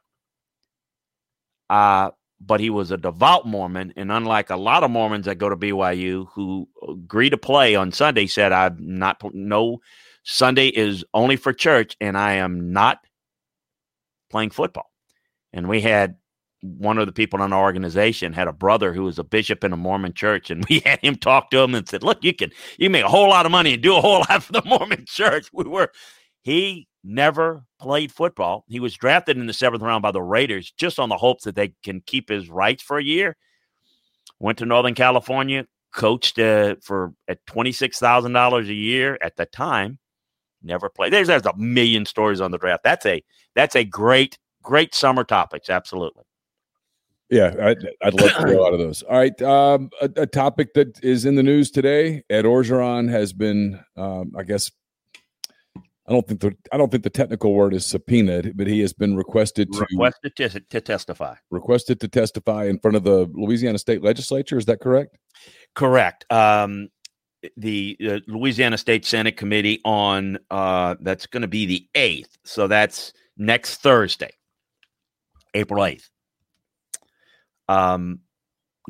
Uh, 1.69 2.11
but 2.39 2.59
he 2.59 2.69
was 2.69 2.91
a 2.91 2.97
devout 2.97 3.47
Mormon, 3.47 3.93
and 3.95 4.11
unlike 4.11 4.49
a 4.49 4.55
lot 4.55 4.83
of 4.83 4.91
Mormons 4.91 5.25
that 5.25 5.37
go 5.37 5.49
to 5.49 5.55
BYU 5.55 6.27
who 6.33 6.67
agree 6.87 7.29
to 7.29 7.37
play 7.37 7.75
on 7.75 7.91
Sunday, 7.91 8.27
said, 8.27 8.51
"I'm 8.51 8.77
not 8.79 9.21
no 9.33 9.79
Sunday 10.23 10.67
is 10.67 11.03
only 11.13 11.35
for 11.35 11.53
church, 11.53 11.95
and 11.99 12.17
I 12.17 12.33
am 12.33 12.71
not 12.71 12.99
playing 14.29 14.51
football." 14.51 14.91
And 15.53 15.67
we 15.67 15.81
had 15.81 16.17
one 16.61 16.97
of 16.97 17.05
the 17.05 17.11
people 17.11 17.41
in 17.41 17.53
our 17.53 17.63
organization 17.63 18.33
had 18.33 18.47
a 18.47 18.53
brother 18.53 18.93
who 18.93 19.03
was 19.03 19.19
a 19.19 19.23
bishop 19.23 19.63
in 19.63 19.73
a 19.73 19.77
Mormon 19.77 20.13
church, 20.13 20.49
and 20.49 20.65
we 20.69 20.79
had 20.79 20.99
him 21.01 21.15
talk 21.15 21.49
to 21.51 21.59
him 21.59 21.75
and 21.75 21.87
said, 21.87 22.03
"Look, 22.03 22.23
you 22.23 22.33
can 22.33 22.51
you 22.77 22.89
make 22.89 23.03
a 23.03 23.09
whole 23.09 23.29
lot 23.29 23.45
of 23.45 23.51
money 23.51 23.73
and 23.73 23.83
do 23.83 23.95
a 23.95 24.01
whole 24.01 24.19
lot 24.29 24.43
for 24.43 24.53
the 24.53 24.63
Mormon 24.65 25.05
church." 25.07 25.49
We 25.53 25.65
were 25.65 25.91
he 26.47 26.87
never 27.03 27.65
played 27.77 28.09
football. 28.09 28.63
He 28.69 28.79
was 28.79 28.95
drafted 28.95 29.37
in 29.37 29.47
the 29.47 29.53
seventh 29.53 29.83
round 29.83 30.01
by 30.01 30.11
the 30.11 30.21
Raiders 30.21 30.71
just 30.77 30.97
on 30.97 31.09
the 31.09 31.17
hopes 31.17 31.43
that 31.43 31.55
they 31.55 31.73
can 31.83 32.01
keep 32.05 32.29
his 32.29 32.49
rights 32.49 32.81
for 32.81 32.97
a 32.97 33.03
year. 33.03 33.35
Went 34.39 34.57
to 34.59 34.65
Northern 34.65 34.93
California, 34.93 35.65
coached 35.93 36.39
uh, 36.39 36.75
for 36.81 37.11
at 37.27 37.45
twenty 37.47 37.73
six 37.73 37.99
thousand 37.99 38.31
dollars 38.31 38.69
a 38.69 38.73
year 38.73 39.17
at 39.21 39.35
the 39.35 39.45
time. 39.45 39.99
Never 40.63 40.89
played. 40.89 41.11
There's 41.11 41.27
there's 41.27 41.45
a 41.45 41.57
million 41.57 42.05
stories 42.05 42.39
on 42.39 42.51
the 42.51 42.57
draft. 42.57 42.83
That's 42.85 43.05
a 43.05 43.21
that's 43.53 43.75
a 43.75 43.83
great 43.83 44.39
great 44.63 44.95
summer 44.95 45.25
topics. 45.25 45.69
Absolutely. 45.69 46.23
Yeah, 47.29 47.53
I'd, 47.61 47.85
I'd 48.01 48.13
love 48.13 48.31
to 48.31 48.47
hear 48.47 48.57
a 48.57 48.61
lot 48.61 48.73
of 48.73 48.79
those. 48.79 49.03
All 49.03 49.17
right, 49.17 49.41
um, 49.41 49.89
a, 50.01 50.09
a, 50.15 50.25
topic 50.25 50.73
that 50.75 51.03
is 51.03 51.25
in 51.25 51.35
the 51.35 51.43
news 51.43 51.71
today: 51.71 52.23
Ed 52.29 52.45
Orgeron 52.45 53.09
has 53.09 53.33
been, 53.33 53.83
um, 53.97 54.31
I 54.37 54.43
guess, 54.43 54.71
I 56.07 56.13
don't 56.13 56.25
think 56.25 56.39
the 56.39 56.55
I 56.71 56.77
don't 56.77 56.89
think 56.89 57.03
the 57.03 57.09
technical 57.09 57.53
word 57.53 57.73
is 57.73 57.85
subpoenaed, 57.85 58.55
but 58.55 58.67
he 58.67 58.79
has 58.79 58.93
been 58.93 59.17
requested 59.17 59.71
to 59.73 59.85
requested 59.91 60.35
to, 60.37 60.59
to 60.59 60.81
testify. 60.81 61.35
Requested 61.51 61.99
to 61.99 62.07
testify 62.07 62.65
in 62.65 62.79
front 62.79 62.95
of 62.95 63.03
the 63.03 63.29
Louisiana 63.33 63.77
State 63.77 64.01
Legislature. 64.01 64.57
Is 64.57 64.65
that 64.65 64.79
correct? 64.79 65.17
Correct. 65.75 66.25
Um, 66.31 66.89
the 67.57 67.97
uh, 68.07 68.19
Louisiana 68.27 68.77
State 68.77 69.05
Senate 69.05 69.35
Committee 69.35 69.81
on 69.83 70.39
uh, 70.49 70.95
that's 71.01 71.27
going 71.27 71.41
to 71.41 71.47
be 71.47 71.65
the 71.65 71.87
eighth, 71.93 72.37
so 72.45 72.67
that's 72.67 73.11
next 73.37 73.81
Thursday, 73.81 74.31
April 75.53 75.83
eighth. 75.85 76.09
Um, 77.67 78.21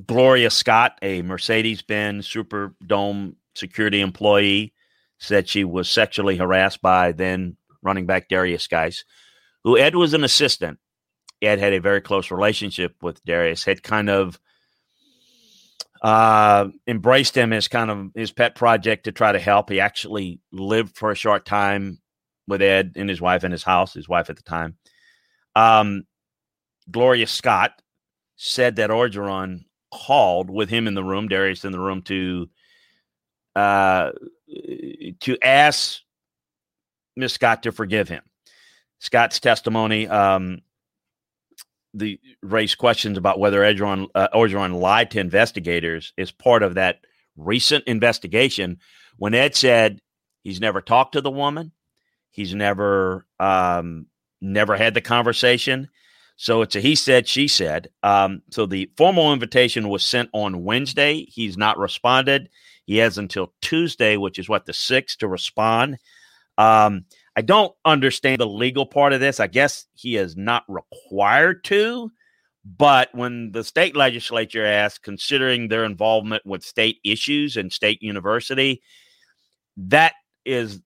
Gloria 0.05 0.51
Scott, 0.51 0.99
a 1.01 1.23
Mercedes 1.23 1.81
Benz 1.81 2.27
Superdome 2.27 3.33
security 3.55 4.01
employee, 4.01 4.71
said 5.19 5.47
she 5.47 5.63
was 5.63 5.89
sexually 5.89 6.37
harassed 6.37 6.81
by 6.81 7.11
then 7.11 7.57
running 7.81 8.05
back 8.05 8.29
Derrius 8.29 8.69
Guice, 8.69 9.03
who 9.63 9.77
Ed 9.77 9.95
was 9.95 10.13
an 10.13 10.23
assistant. 10.23 10.79
Ed 11.41 11.59
had 11.59 11.73
a 11.73 11.79
very 11.79 12.01
close 12.01 12.31
relationship 12.31 12.95
with 13.01 13.23
Derrius, 13.23 13.65
had 13.65 13.83
kind 13.83 14.09
of 14.09 14.39
uh, 16.01 16.67
embraced 16.87 17.35
him 17.35 17.53
as 17.53 17.67
kind 17.67 17.91
of 17.91 18.11
his 18.15 18.31
pet 18.31 18.55
project 18.55 19.05
to 19.05 19.11
try 19.11 19.31
to 19.31 19.39
help. 19.39 19.69
He 19.69 19.79
actually 19.79 20.39
lived 20.51 20.95
for 20.95 21.11
a 21.11 21.15
short 21.15 21.45
time 21.45 21.99
with 22.47 22.61
Ed 22.61 22.93
and 22.95 23.09
his 23.09 23.21
wife 23.21 23.43
in 23.43 23.51
his 23.51 23.63
house, 23.63 23.93
his 23.93 24.09
wife 24.09 24.29
at 24.29 24.35
the 24.35 24.43
time. 24.43 24.77
Um, 25.55 26.03
Gloria 26.89 27.27
Scott 27.27 27.81
said 28.35 28.77
that 28.77 28.89
Orgeron 28.89 29.65
called 29.91 30.49
with 30.49 30.69
him 30.69 30.87
in 30.87 30.93
the 30.93 31.03
room, 31.03 31.27
Derrius 31.27 31.65
in 31.65 31.71
the 31.71 31.79
room, 31.79 32.03
to 32.03 32.49
uh, 33.55 34.11
to 34.47 35.37
ask 35.41 35.99
Miss 37.15 37.33
Scott 37.33 37.63
to 37.63 37.71
forgive 37.71 38.09
him. 38.09 38.23
Scott's 38.99 39.39
testimony 39.39 40.07
um, 40.07 40.61
the 41.93 42.19
raised 42.41 42.77
questions 42.77 43.17
about 43.17 43.39
whether 43.39 43.61
Orgeron, 43.61 44.07
uh, 44.15 44.27
Orgeron 44.33 44.79
lied 44.79 45.11
to 45.11 45.19
investigators 45.19 46.13
is 46.17 46.31
part 46.31 46.63
of 46.63 46.75
that 46.75 46.99
recent 47.35 47.83
investigation. 47.85 48.79
When 49.17 49.33
Ed 49.33 49.55
said 49.55 50.01
he's 50.43 50.61
never 50.61 50.81
talked 50.81 51.13
to 51.13 51.21
the 51.21 51.31
woman, 51.31 51.71
he's 52.29 52.53
never 52.53 53.25
um, 53.39 54.07
never 54.41 54.75
had 54.75 54.93
the 54.93 55.01
conversation. 55.01 55.89
So 56.35 56.61
it's 56.61 56.75
a 56.75 56.79
he 56.79 56.95
said, 56.95 57.27
she 57.27 57.47
said. 57.47 57.89
Um, 58.03 58.43
so 58.51 58.65
the 58.65 58.91
formal 58.95 59.33
invitation 59.33 59.89
was 59.89 60.03
sent 60.05 60.29
on 60.33 60.63
Wednesday. 60.63 61.25
He's 61.25 61.57
not 61.57 61.79
responded. 61.79 62.49
He 62.87 62.97
has 62.97 63.17
until 63.17 63.53
Tuesday, 63.61 64.15
which 64.17 64.39
is 64.39 64.49
what 64.49 64.65
the 64.65 64.73
sixth, 64.73 65.19
to 65.19 65.27
respond. 65.27 65.97
Um, 66.57 67.05
I 67.35 67.41
don't 67.41 67.75
understand 67.85 68.39
the 68.39 68.47
legal 68.47 68.87
part 68.87 69.13
of 69.13 69.19
this. 69.19 69.39
I 69.39 69.47
guess 69.47 69.85
he 69.93 70.15
is 70.15 70.35
not 70.35 70.63
required 70.67 71.63
to, 71.65 72.09
but 72.65 73.09
when 73.13 73.51
the 73.51 73.63
state 73.63 73.95
legislature 73.95 74.65
asked, 74.65 75.03
considering 75.03 75.67
their 75.67 75.83
involvement 75.83 76.45
with 76.45 76.63
state 76.63 76.99
issues 77.03 77.57
and 77.57 77.71
state 77.71 78.01
university, 78.01 78.81
that 79.75 80.13
is 80.45 80.81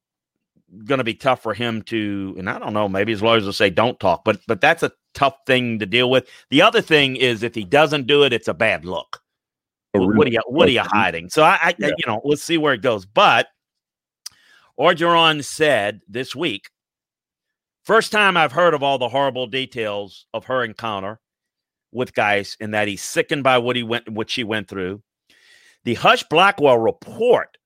going 0.86 0.97
to 0.97 1.04
be 1.04 1.14
tough 1.14 1.41
for 1.43 1.54
him 1.54 1.84
to. 1.84 2.36
And 2.38 2.49
I 2.49 2.60
don't 2.60 2.74
know, 2.74 2.89
maybe 2.89 3.12
his 3.12 3.22
lawyers 3.22 3.45
will 3.45 3.54
say 3.54 3.70
don't 3.70 3.99
talk, 3.99 4.26
but 4.26 4.41
but 4.47 4.60
that's 4.60 4.84
a 4.84 4.91
tough 5.14 5.36
thing 5.45 5.80
to 5.80 5.86
deal 5.86 6.10
with. 6.10 6.28
The 6.49 6.64
other 6.64 6.82
thing 6.82 7.16
is 7.16 7.43
if 7.43 7.56
he 7.56 7.64
doesn't 7.64 8.08
do 8.08 8.24
it, 8.24 8.34
it's 8.34 8.47
a 8.47 8.54
bad 8.54 8.86
look. 8.86 9.22
What 9.94 10.28
are 10.28 10.32
you 10.32 10.42
what 10.48 10.70
are 10.70 10.72
you 10.72 10.82
hiding? 10.82 11.30
So 11.30 11.44
I, 11.44 11.60
I 11.62 11.76
yeah. 11.78 11.88
you 11.88 12.08
know, 12.08 12.22
let's 12.24 12.44
see 12.44 12.58
where 12.58 12.74
it 12.74 12.82
goes. 12.82 13.06
But 13.06 13.48
Orgeron 14.80 15.44
said 15.44 16.02
this 16.08 16.36
week, 16.36 16.70
first 17.84 18.12
time 18.12 18.38
I've 18.38 18.54
heard 18.54 18.74
of 18.74 18.84
all 18.84 18.98
the 18.98 19.10
horrible 19.10 19.48
details 19.48 20.26
of 20.34 20.46
her 20.46 20.64
encounter 20.64 21.20
with 21.92 22.14
Guice 22.14 22.56
and 22.60 22.74
that 22.74 22.88
he's 22.88 23.04
sickened 23.04 23.44
by 23.44 23.58
what 23.58 23.76
he 23.76 23.84
went 23.84 24.10
what 24.10 24.30
she 24.30 24.44
went 24.44 24.68
through. 24.68 25.02
The 25.84 25.96
Husch 25.96 26.28
Blackwell 26.30 26.78
report 26.78 27.58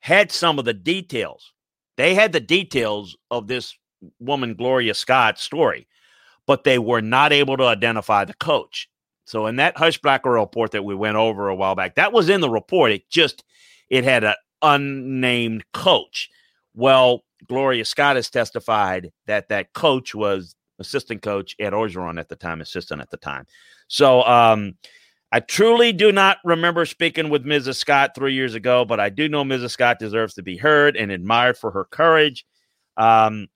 had 0.00 0.32
some 0.32 0.58
of 0.58 0.64
the 0.64 0.74
details. 0.74 1.52
They 1.96 2.14
had 2.14 2.32
the 2.32 2.40
details 2.40 3.16
of 3.30 3.46
this 3.46 3.76
woman, 4.18 4.54
Gloria 4.54 4.94
Scott's 4.94 5.42
story, 5.42 5.86
but 6.46 6.64
they 6.64 6.78
were 6.78 7.00
not 7.00 7.32
able 7.32 7.56
to 7.56 7.64
identify 7.64 8.24
the 8.24 8.34
coach. 8.34 8.88
So 9.24 9.46
in 9.46 9.56
that 9.56 9.76
Husch 9.76 10.00
Blackwell 10.00 10.34
report 10.34 10.72
that 10.72 10.84
we 10.84 10.94
went 10.94 11.16
over 11.16 11.48
a 11.48 11.54
while 11.54 11.74
back, 11.74 11.94
that 11.94 12.12
was 12.12 12.28
in 12.28 12.40
the 12.40 12.50
report. 12.50 12.92
It 12.92 13.08
just 13.08 13.44
it 13.88 14.04
had 14.04 14.24
an 14.24 14.34
unnamed 14.62 15.64
coach. 15.72 16.28
Well, 16.74 17.24
Gloria 17.46 17.84
Scott 17.84 18.16
has 18.16 18.30
testified 18.30 19.12
that 19.26 19.48
that 19.48 19.72
coach 19.72 20.14
was 20.14 20.56
assistant 20.78 21.22
coach 21.22 21.54
Ed 21.58 21.72
Orgeron 21.72 22.18
at 22.18 22.28
the 22.28 22.36
time, 22.36 22.60
assistant 22.60 23.00
at 23.00 23.10
the 23.10 23.16
time. 23.16 23.46
So 23.88 24.22
um, 24.22 24.74
I 25.30 25.40
truly 25.40 25.92
do 25.92 26.12
not 26.12 26.38
remember 26.44 26.84
speaking 26.84 27.28
with 27.28 27.44
Mrs. 27.44 27.76
Scott 27.76 28.12
three 28.14 28.34
years 28.34 28.54
ago, 28.54 28.84
but 28.84 29.00
I 29.00 29.08
do 29.08 29.28
know 29.28 29.44
Mrs. 29.44 29.70
Scott 29.70 29.98
deserves 29.98 30.34
to 30.34 30.42
be 30.42 30.56
heard 30.56 30.96
and 30.96 31.10
admired 31.10 31.56
for 31.56 31.70
her 31.72 31.84
courage. 31.84 32.44
Um, 32.96 33.48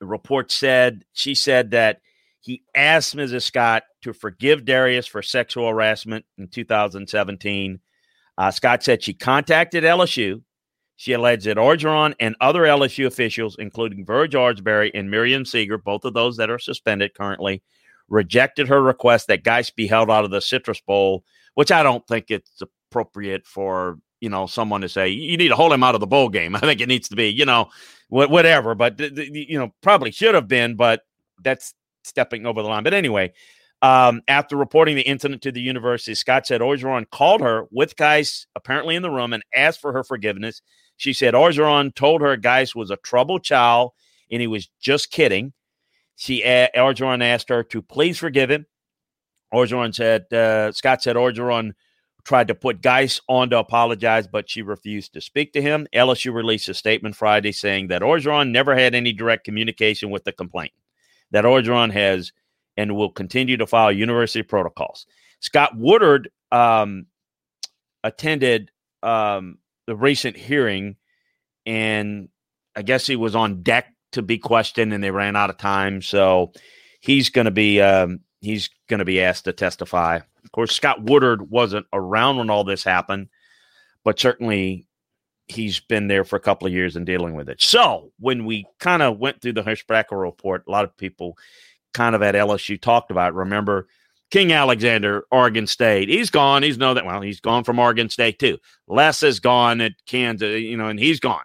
the 0.00 0.06
report 0.06 0.50
said 0.50 1.04
she 1.12 1.34
said 1.34 1.70
that 1.70 2.00
he 2.46 2.62
asked 2.76 3.16
Mrs. 3.16 3.42
Scott 3.42 3.82
to 4.02 4.12
forgive 4.12 4.64
Derrius 4.64 5.08
for 5.08 5.20
sexual 5.20 5.68
harassment 5.68 6.24
in 6.38 6.46
2017. 6.46 7.80
Uh, 8.38 8.50
Scott 8.52 8.84
said 8.84 9.02
she 9.02 9.14
contacted 9.14 9.82
LSU. 9.82 10.42
She 10.94 11.12
alleged 11.12 11.46
that 11.46 11.56
Orgeron 11.56 12.14
and 12.20 12.36
other 12.40 12.62
LSU 12.62 13.06
officials, 13.06 13.56
including 13.58 14.06
Verge 14.06 14.34
Ausberry 14.34 14.92
and 14.94 15.10
Miriam 15.10 15.44
Segar, 15.44 15.78
both 15.78 16.04
of 16.04 16.14
those 16.14 16.36
that 16.36 16.48
are 16.48 16.60
suspended 16.60 17.14
currently, 17.14 17.64
rejected 18.08 18.68
her 18.68 18.80
request 18.80 19.26
that 19.26 19.42
Guice 19.42 19.70
be 19.70 19.88
held 19.88 20.08
out 20.08 20.24
of 20.24 20.30
the 20.30 20.40
Citrus 20.40 20.80
Bowl, 20.80 21.24
which 21.54 21.72
I 21.72 21.82
don't 21.82 22.06
think 22.06 22.30
it's 22.30 22.62
appropriate 22.92 23.44
for 23.44 23.98
you 24.20 24.28
know 24.28 24.46
someone 24.46 24.82
to 24.82 24.88
say 24.88 25.08
you 25.08 25.36
need 25.36 25.48
to 25.48 25.56
hold 25.56 25.72
him 25.72 25.82
out 25.82 25.96
of 25.96 26.00
the 26.00 26.06
bowl 26.06 26.28
game. 26.28 26.54
I 26.54 26.60
think 26.60 26.80
it 26.80 26.88
needs 26.88 27.08
to 27.08 27.16
be 27.16 27.28
you 27.28 27.44
know 27.44 27.70
whatever, 28.08 28.76
but 28.76 29.00
you 29.00 29.58
know 29.58 29.74
probably 29.82 30.12
should 30.12 30.36
have 30.36 30.46
been, 30.46 30.76
but 30.76 31.02
that's 31.42 31.74
stepping 32.06 32.46
over 32.46 32.62
the 32.62 32.68
line. 32.68 32.82
But 32.82 32.94
anyway, 32.94 33.32
um, 33.82 34.22
after 34.26 34.56
reporting 34.56 34.96
the 34.96 35.02
incident 35.02 35.42
to 35.42 35.52
the 35.52 35.60
university, 35.60 36.14
Scott 36.14 36.46
said 36.46 36.60
Orgeron 36.60 37.08
called 37.10 37.40
her 37.42 37.66
with 37.70 37.96
Guice 37.96 38.46
apparently 38.54 38.96
in 38.96 39.02
the 39.02 39.10
room 39.10 39.32
and 39.32 39.44
asked 39.54 39.80
for 39.80 39.92
her 39.92 40.04
forgiveness. 40.04 40.62
She 40.96 41.12
said 41.12 41.34
Orgeron 41.34 41.94
told 41.94 42.22
her 42.22 42.36
Guice 42.36 42.74
was 42.74 42.90
a 42.90 42.96
troubled 42.96 43.44
child 43.44 43.92
and 44.30 44.40
he 44.40 44.46
was 44.46 44.68
just 44.80 45.10
kidding. 45.10 45.52
She 46.16 46.42
uh, 46.42 46.68
Orgeron 46.74 47.22
asked 47.22 47.50
her 47.50 47.62
to 47.64 47.82
please 47.82 48.18
forgive 48.18 48.50
him. 48.50 48.66
Orgeron 49.52 49.94
said 49.94 50.32
uh, 50.32 50.72
Scott 50.72 51.02
said 51.02 51.16
Orgeron 51.16 51.72
tried 52.24 52.48
to 52.48 52.54
put 52.54 52.80
Guice 52.80 53.20
on 53.28 53.50
to 53.50 53.58
apologize, 53.58 54.26
but 54.26 54.48
she 54.50 54.62
refused 54.62 55.12
to 55.12 55.20
speak 55.20 55.52
to 55.52 55.62
him. 55.62 55.86
LSU 55.94 56.32
released 56.32 56.68
a 56.68 56.74
statement 56.74 57.14
Friday 57.14 57.52
saying 57.52 57.88
that 57.88 58.02
Orgeron 58.02 58.50
never 58.50 58.74
had 58.74 58.94
any 58.94 59.12
direct 59.12 59.44
communication 59.44 60.10
with 60.10 60.24
the 60.24 60.32
complainant 60.32 60.72
that 61.30 61.44
Orgeron 61.44 61.92
has 61.92 62.32
and 62.76 62.94
will 62.94 63.10
continue 63.10 63.56
to 63.56 63.66
follow 63.66 63.88
university 63.88 64.42
protocols. 64.42 65.06
Scott 65.40 65.76
Woodard 65.76 66.30
um, 66.52 67.06
attended 68.04 68.70
um, 69.02 69.58
the 69.86 69.96
recent 69.96 70.36
hearing, 70.36 70.96
and 71.64 72.28
I 72.74 72.82
guess 72.82 73.06
he 73.06 73.16
was 73.16 73.34
on 73.34 73.62
deck 73.62 73.92
to 74.12 74.22
be 74.22 74.38
questioned, 74.38 74.92
and 74.92 75.02
they 75.02 75.10
ran 75.10 75.36
out 75.36 75.50
of 75.50 75.58
time, 75.58 76.02
so 76.02 76.52
he's 77.00 77.30
going 77.30 77.46
to 77.46 77.50
be 77.50 77.80
um, 77.80 78.20
he's 78.40 78.70
going 78.88 78.98
to 78.98 79.04
be 79.04 79.20
asked 79.20 79.44
to 79.44 79.52
testify. 79.52 80.16
Of 80.44 80.52
course, 80.52 80.74
Scott 80.74 81.02
Woodard 81.02 81.50
wasn't 81.50 81.86
around 81.92 82.36
when 82.36 82.50
all 82.50 82.64
this 82.64 82.84
happened, 82.84 83.28
but 84.04 84.20
certainly 84.20 84.86
he's 85.48 85.80
been 85.80 86.08
there 86.08 86.24
for 86.24 86.36
a 86.36 86.40
couple 86.40 86.66
of 86.66 86.72
years 86.72 86.96
and 86.96 87.06
dealing 87.06 87.34
with 87.34 87.48
it. 87.48 87.62
So 87.62 88.12
when 88.18 88.44
we 88.44 88.66
kind 88.80 89.02
of 89.02 89.18
went 89.18 89.40
through 89.40 89.54
the 89.54 89.62
Husch 89.62 89.86
Blackwell 89.86 90.20
report, 90.20 90.64
a 90.66 90.70
lot 90.70 90.84
of 90.84 90.96
people 90.96 91.36
kind 91.94 92.14
of 92.14 92.22
at 92.22 92.34
LSU 92.34 92.80
talked 92.80 93.10
about. 93.10 93.34
Remember 93.34 93.88
King 94.30 94.52
Alexander, 94.52 95.24
Oregon 95.30 95.66
State. 95.66 96.08
He's 96.08 96.30
gone. 96.30 96.62
He's 96.62 96.78
know 96.78 96.94
that. 96.94 97.06
Well, 97.06 97.20
he's 97.20 97.40
gone 97.40 97.64
from 97.64 97.78
Oregon 97.78 98.10
State 98.10 98.38
too. 98.38 98.58
Les 98.88 99.22
is 99.22 99.40
gone 99.40 99.80
at 99.80 99.92
Kansas. 100.06 100.60
You 100.60 100.76
know, 100.76 100.88
and 100.88 100.98
he's 100.98 101.20
gone. 101.20 101.44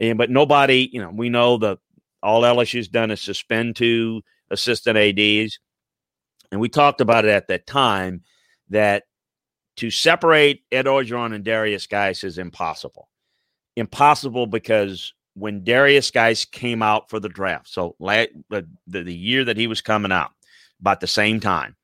And 0.00 0.16
but 0.16 0.30
nobody. 0.30 0.88
You 0.90 1.02
know, 1.02 1.10
we 1.12 1.28
know 1.28 1.58
the 1.58 1.76
all 2.22 2.42
LSU's 2.42 2.88
done 2.88 3.10
is 3.10 3.20
suspend 3.20 3.76
two 3.76 4.22
assistant 4.50 4.96
ads, 4.96 5.58
and 6.50 6.60
we 6.60 6.68
talked 6.68 7.02
about 7.02 7.26
it 7.26 7.30
at 7.30 7.48
that 7.48 7.66
time 7.66 8.22
that 8.70 9.04
to 9.76 9.90
separate 9.90 10.62
Ed 10.72 10.86
Orgeron 10.86 11.34
and 11.34 11.44
Derrius 11.44 11.88
Guice 11.88 12.24
is 12.24 12.38
impossible. 12.38 13.08
Impossible 13.76 14.46
because 14.46 15.12
when 15.34 15.62
Derrius 15.62 16.12
Guice 16.12 16.44
came 16.44 16.82
out 16.82 17.10
for 17.10 17.18
the 17.18 17.28
draft, 17.28 17.68
so 17.68 17.96
la- 17.98 18.26
the, 18.50 18.66
the 18.86 19.14
year 19.14 19.44
that 19.44 19.56
he 19.56 19.66
was 19.66 19.80
coming 19.80 20.12
out, 20.12 20.30
about 20.80 21.00
the 21.00 21.06
same 21.06 21.40
time, 21.40 21.76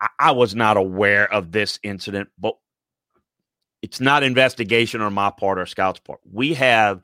I, 0.00 0.08
I 0.18 0.30
was 0.32 0.54
not 0.54 0.76
aware 0.76 1.32
of 1.32 1.52
this 1.52 1.78
incident, 1.82 2.28
but 2.38 2.56
it's 3.82 4.00
not 4.00 4.22
investigation 4.22 5.00
on 5.00 5.14
my 5.14 5.30
part 5.30 5.58
or 5.58 5.66
scouts 5.66 6.00
part. 6.00 6.20
We 6.30 6.54
have, 6.54 7.02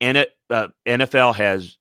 and 0.00 0.18
it, 0.18 0.30
uh, 0.50 0.68
NFL 0.86 1.34
has 1.36 1.78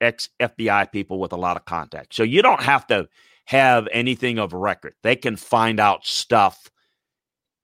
ex 0.00 0.28
FBI 0.40 0.90
people 0.92 1.18
with 1.18 1.32
a 1.32 1.36
lot 1.36 1.56
of 1.56 1.64
contact, 1.64 2.14
so 2.14 2.22
you 2.22 2.42
don't 2.42 2.62
have 2.62 2.86
to 2.88 3.08
have 3.44 3.86
anything 3.92 4.38
of 4.38 4.52
record. 4.52 4.94
They 5.02 5.16
can 5.16 5.36
find 5.36 5.78
out 5.78 6.06
stuff, 6.06 6.70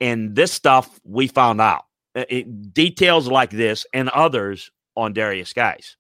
and 0.01 0.35
this 0.37 0.53
stuff 0.53 1.01
we 1.05 1.27
found 1.27 1.61
out 1.61 1.85
it, 2.15 2.75
details 2.75 3.29
like 3.29 3.51
this 3.51 3.87
and 3.93 4.09
others 4.11 4.71
on 4.97 5.15
Derrius 5.15 5.55
Guice. 5.55 5.97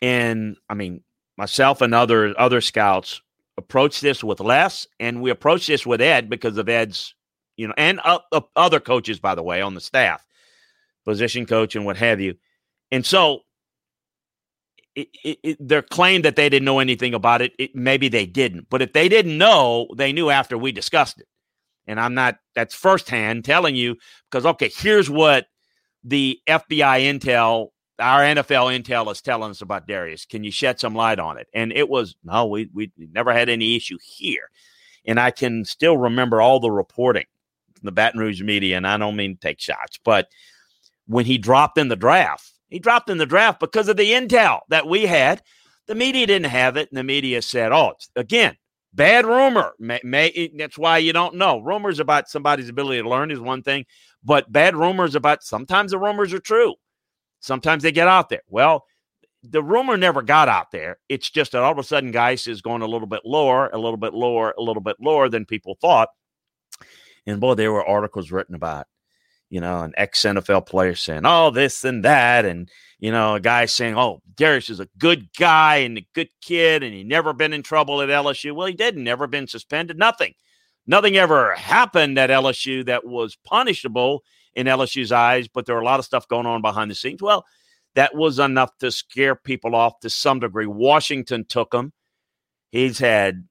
And 0.00 0.56
I 0.68 0.74
mean, 0.74 1.02
myself 1.36 1.80
and 1.80 1.94
other 1.94 2.38
other 2.38 2.60
scouts 2.60 3.20
approach 3.56 4.00
this 4.00 4.22
with 4.22 4.40
Les, 4.40 4.86
and 5.00 5.20
we 5.20 5.30
approach 5.30 5.66
this 5.66 5.84
with 5.84 6.00
Ed 6.00 6.30
because 6.30 6.56
of 6.58 6.68
Ed's, 6.68 7.14
you 7.56 7.66
know, 7.66 7.74
and 7.76 8.00
uh, 8.04 8.20
uh, 8.30 8.40
other 8.54 8.80
coaches, 8.80 9.18
by 9.18 9.34
the 9.34 9.42
way, 9.42 9.60
on 9.60 9.74
the 9.74 9.80
staff, 9.80 10.24
position 11.04 11.46
coach 11.46 11.74
and 11.74 11.84
what 11.84 11.96
have 11.96 12.20
you. 12.20 12.36
And 12.90 13.04
so 13.04 13.40
it, 14.94 15.08
it, 15.24 15.38
it, 15.42 15.68
their 15.68 15.82
claim 15.82 16.22
that 16.22 16.36
they 16.36 16.48
didn't 16.48 16.64
know 16.64 16.78
anything 16.78 17.14
about 17.14 17.42
it, 17.42 17.52
it, 17.58 17.74
maybe 17.74 18.08
they 18.08 18.26
didn't. 18.26 18.68
But 18.70 18.82
if 18.82 18.92
they 18.92 19.08
didn't 19.08 19.36
know, 19.36 19.88
they 19.96 20.12
knew 20.12 20.30
after 20.30 20.56
we 20.56 20.72
discussed 20.72 21.20
it. 21.20 21.26
And 21.88 21.98
I'm 21.98 22.14
not, 22.14 22.36
that's 22.54 22.74
firsthand 22.74 23.44
telling 23.44 23.74
you 23.74 23.96
because, 24.30 24.46
okay, 24.46 24.70
here's 24.72 25.10
what 25.10 25.46
the 26.04 26.38
FBI 26.46 27.02
intel 27.02 27.70
our 27.98 28.20
NFL 28.20 28.78
intel 28.78 29.10
is 29.10 29.20
telling 29.20 29.50
us 29.50 29.60
about 29.60 29.88
Derrius. 29.88 30.28
Can 30.28 30.44
you 30.44 30.50
shed 30.50 30.78
some 30.78 30.94
light 30.94 31.18
on 31.18 31.38
it? 31.38 31.48
And 31.52 31.72
it 31.72 31.88
was 31.88 32.16
no, 32.22 32.46
we 32.46 32.70
we 32.72 32.92
never 32.96 33.32
had 33.32 33.48
any 33.48 33.76
issue 33.76 33.98
here. 34.02 34.50
And 35.04 35.18
I 35.18 35.30
can 35.30 35.64
still 35.64 35.96
remember 35.96 36.40
all 36.40 36.60
the 36.60 36.70
reporting 36.70 37.26
from 37.74 37.86
the 37.86 37.92
Baton 37.92 38.20
Rouge 38.20 38.42
media, 38.42 38.76
and 38.76 38.86
I 38.86 38.96
don't 38.98 39.16
mean 39.16 39.34
to 39.34 39.40
take 39.40 39.60
shots, 39.60 39.98
but 40.04 40.28
when 41.06 41.24
he 41.24 41.38
dropped 41.38 41.78
in 41.78 41.88
the 41.88 41.96
draft, 41.96 42.52
he 42.68 42.78
dropped 42.78 43.08
in 43.08 43.18
the 43.18 43.26
draft 43.26 43.60
because 43.60 43.88
of 43.88 43.96
the 43.96 44.12
intel 44.12 44.60
that 44.68 44.86
we 44.86 45.06
had. 45.06 45.42
The 45.86 45.94
media 45.94 46.26
didn't 46.26 46.50
have 46.50 46.76
it, 46.76 46.90
and 46.90 46.98
the 46.98 47.04
media 47.04 47.40
said, 47.40 47.72
"Oh, 47.72 47.94
again, 48.14 48.56
bad 48.92 49.26
rumor." 49.26 49.72
May, 49.78 50.00
may, 50.04 50.30
eh, 50.30 50.48
that's 50.56 50.78
why 50.78 50.98
you 50.98 51.12
don't 51.12 51.36
know. 51.36 51.58
Rumors 51.58 52.00
about 52.00 52.28
somebody's 52.28 52.68
ability 52.68 53.02
to 53.02 53.08
learn 53.08 53.30
is 53.30 53.40
one 53.40 53.62
thing, 53.62 53.86
but 54.24 54.50
bad 54.50 54.76
rumors 54.76 55.14
about 55.14 55.42
sometimes 55.42 55.90
the 55.92 55.98
rumors 55.98 56.32
are 56.32 56.40
true. 56.40 56.74
Sometimes 57.40 57.82
they 57.82 57.92
get 57.92 58.08
out 58.08 58.28
there. 58.28 58.42
Well, 58.48 58.84
the 59.42 59.62
rumor 59.62 59.96
never 59.96 60.22
got 60.22 60.48
out 60.48 60.70
there. 60.72 60.98
It's 61.08 61.30
just 61.30 61.52
that 61.52 61.62
all 61.62 61.72
of 61.72 61.78
a 61.78 61.84
sudden, 61.84 62.10
Guice 62.10 62.46
is 62.46 62.60
going 62.60 62.82
a 62.82 62.86
little 62.86 63.06
bit 63.06 63.22
lower, 63.24 63.68
a 63.68 63.78
little 63.78 63.96
bit 63.96 64.14
lower, 64.14 64.54
a 64.58 64.62
little 64.62 64.82
bit 64.82 64.96
lower 65.00 65.28
than 65.28 65.46
people 65.46 65.76
thought. 65.80 66.08
And 67.26 67.40
boy, 67.40 67.54
there 67.54 67.72
were 67.72 67.86
articles 67.86 68.32
written 68.32 68.54
about, 68.54 68.86
you 69.50 69.60
know, 69.60 69.80
an 69.80 69.92
ex 69.96 70.22
NFL 70.22 70.66
player 70.66 70.94
saying, 70.94 71.22
oh, 71.24 71.50
this 71.50 71.84
and 71.84 72.04
that. 72.04 72.44
And, 72.44 72.68
you 72.98 73.10
know, 73.10 73.36
a 73.36 73.40
guy 73.40 73.66
saying, 73.66 73.96
oh, 73.96 74.20
Derrius 74.34 74.70
is 74.70 74.80
a 74.80 74.88
good 74.98 75.28
guy 75.38 75.76
and 75.76 75.98
a 75.98 76.06
good 76.14 76.28
kid 76.42 76.82
and 76.82 76.94
he 76.94 77.04
never 77.04 77.32
been 77.32 77.52
in 77.52 77.62
trouble 77.62 78.02
at 78.02 78.08
LSU. 78.08 78.54
Well, 78.54 78.66
he 78.66 78.74
didn't, 78.74 79.04
never 79.04 79.26
been 79.26 79.46
suspended, 79.46 79.98
nothing. 79.98 80.34
Nothing 80.86 81.16
ever 81.16 81.54
happened 81.54 82.18
at 82.18 82.30
LSU 82.30 82.84
that 82.86 83.06
was 83.06 83.36
punishable 83.44 84.22
in 84.54 84.66
LSU's 84.66 85.12
eyes, 85.12 85.46
but 85.46 85.66
there 85.66 85.76
are 85.76 85.82
a 85.82 85.84
lot 85.84 85.98
of 85.98 86.06
stuff 86.06 86.26
going 86.28 86.46
on 86.46 86.62
behind 86.62 86.90
the 86.90 86.94
scenes. 86.94 87.22
Well, 87.22 87.44
that 87.94 88.14
was 88.14 88.38
enough 88.38 88.70
to 88.78 88.90
scare 88.90 89.34
people 89.34 89.74
off 89.74 90.00
to 90.00 90.10
some 90.10 90.40
degree. 90.40 90.66
Washington 90.66 91.44
took 91.44 91.74
him. 91.74 91.92
He's 92.70 92.98
had 92.98 93.46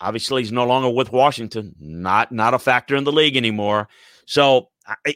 obviously 0.00 0.42
he's 0.42 0.52
no 0.52 0.66
longer 0.66 0.90
with 0.90 1.12
Washington, 1.12 1.74
not 1.78 2.32
not 2.32 2.54
a 2.54 2.58
factor 2.58 2.96
in 2.96 3.04
the 3.04 3.12
league 3.12 3.36
anymore. 3.36 3.88
So 4.26 4.68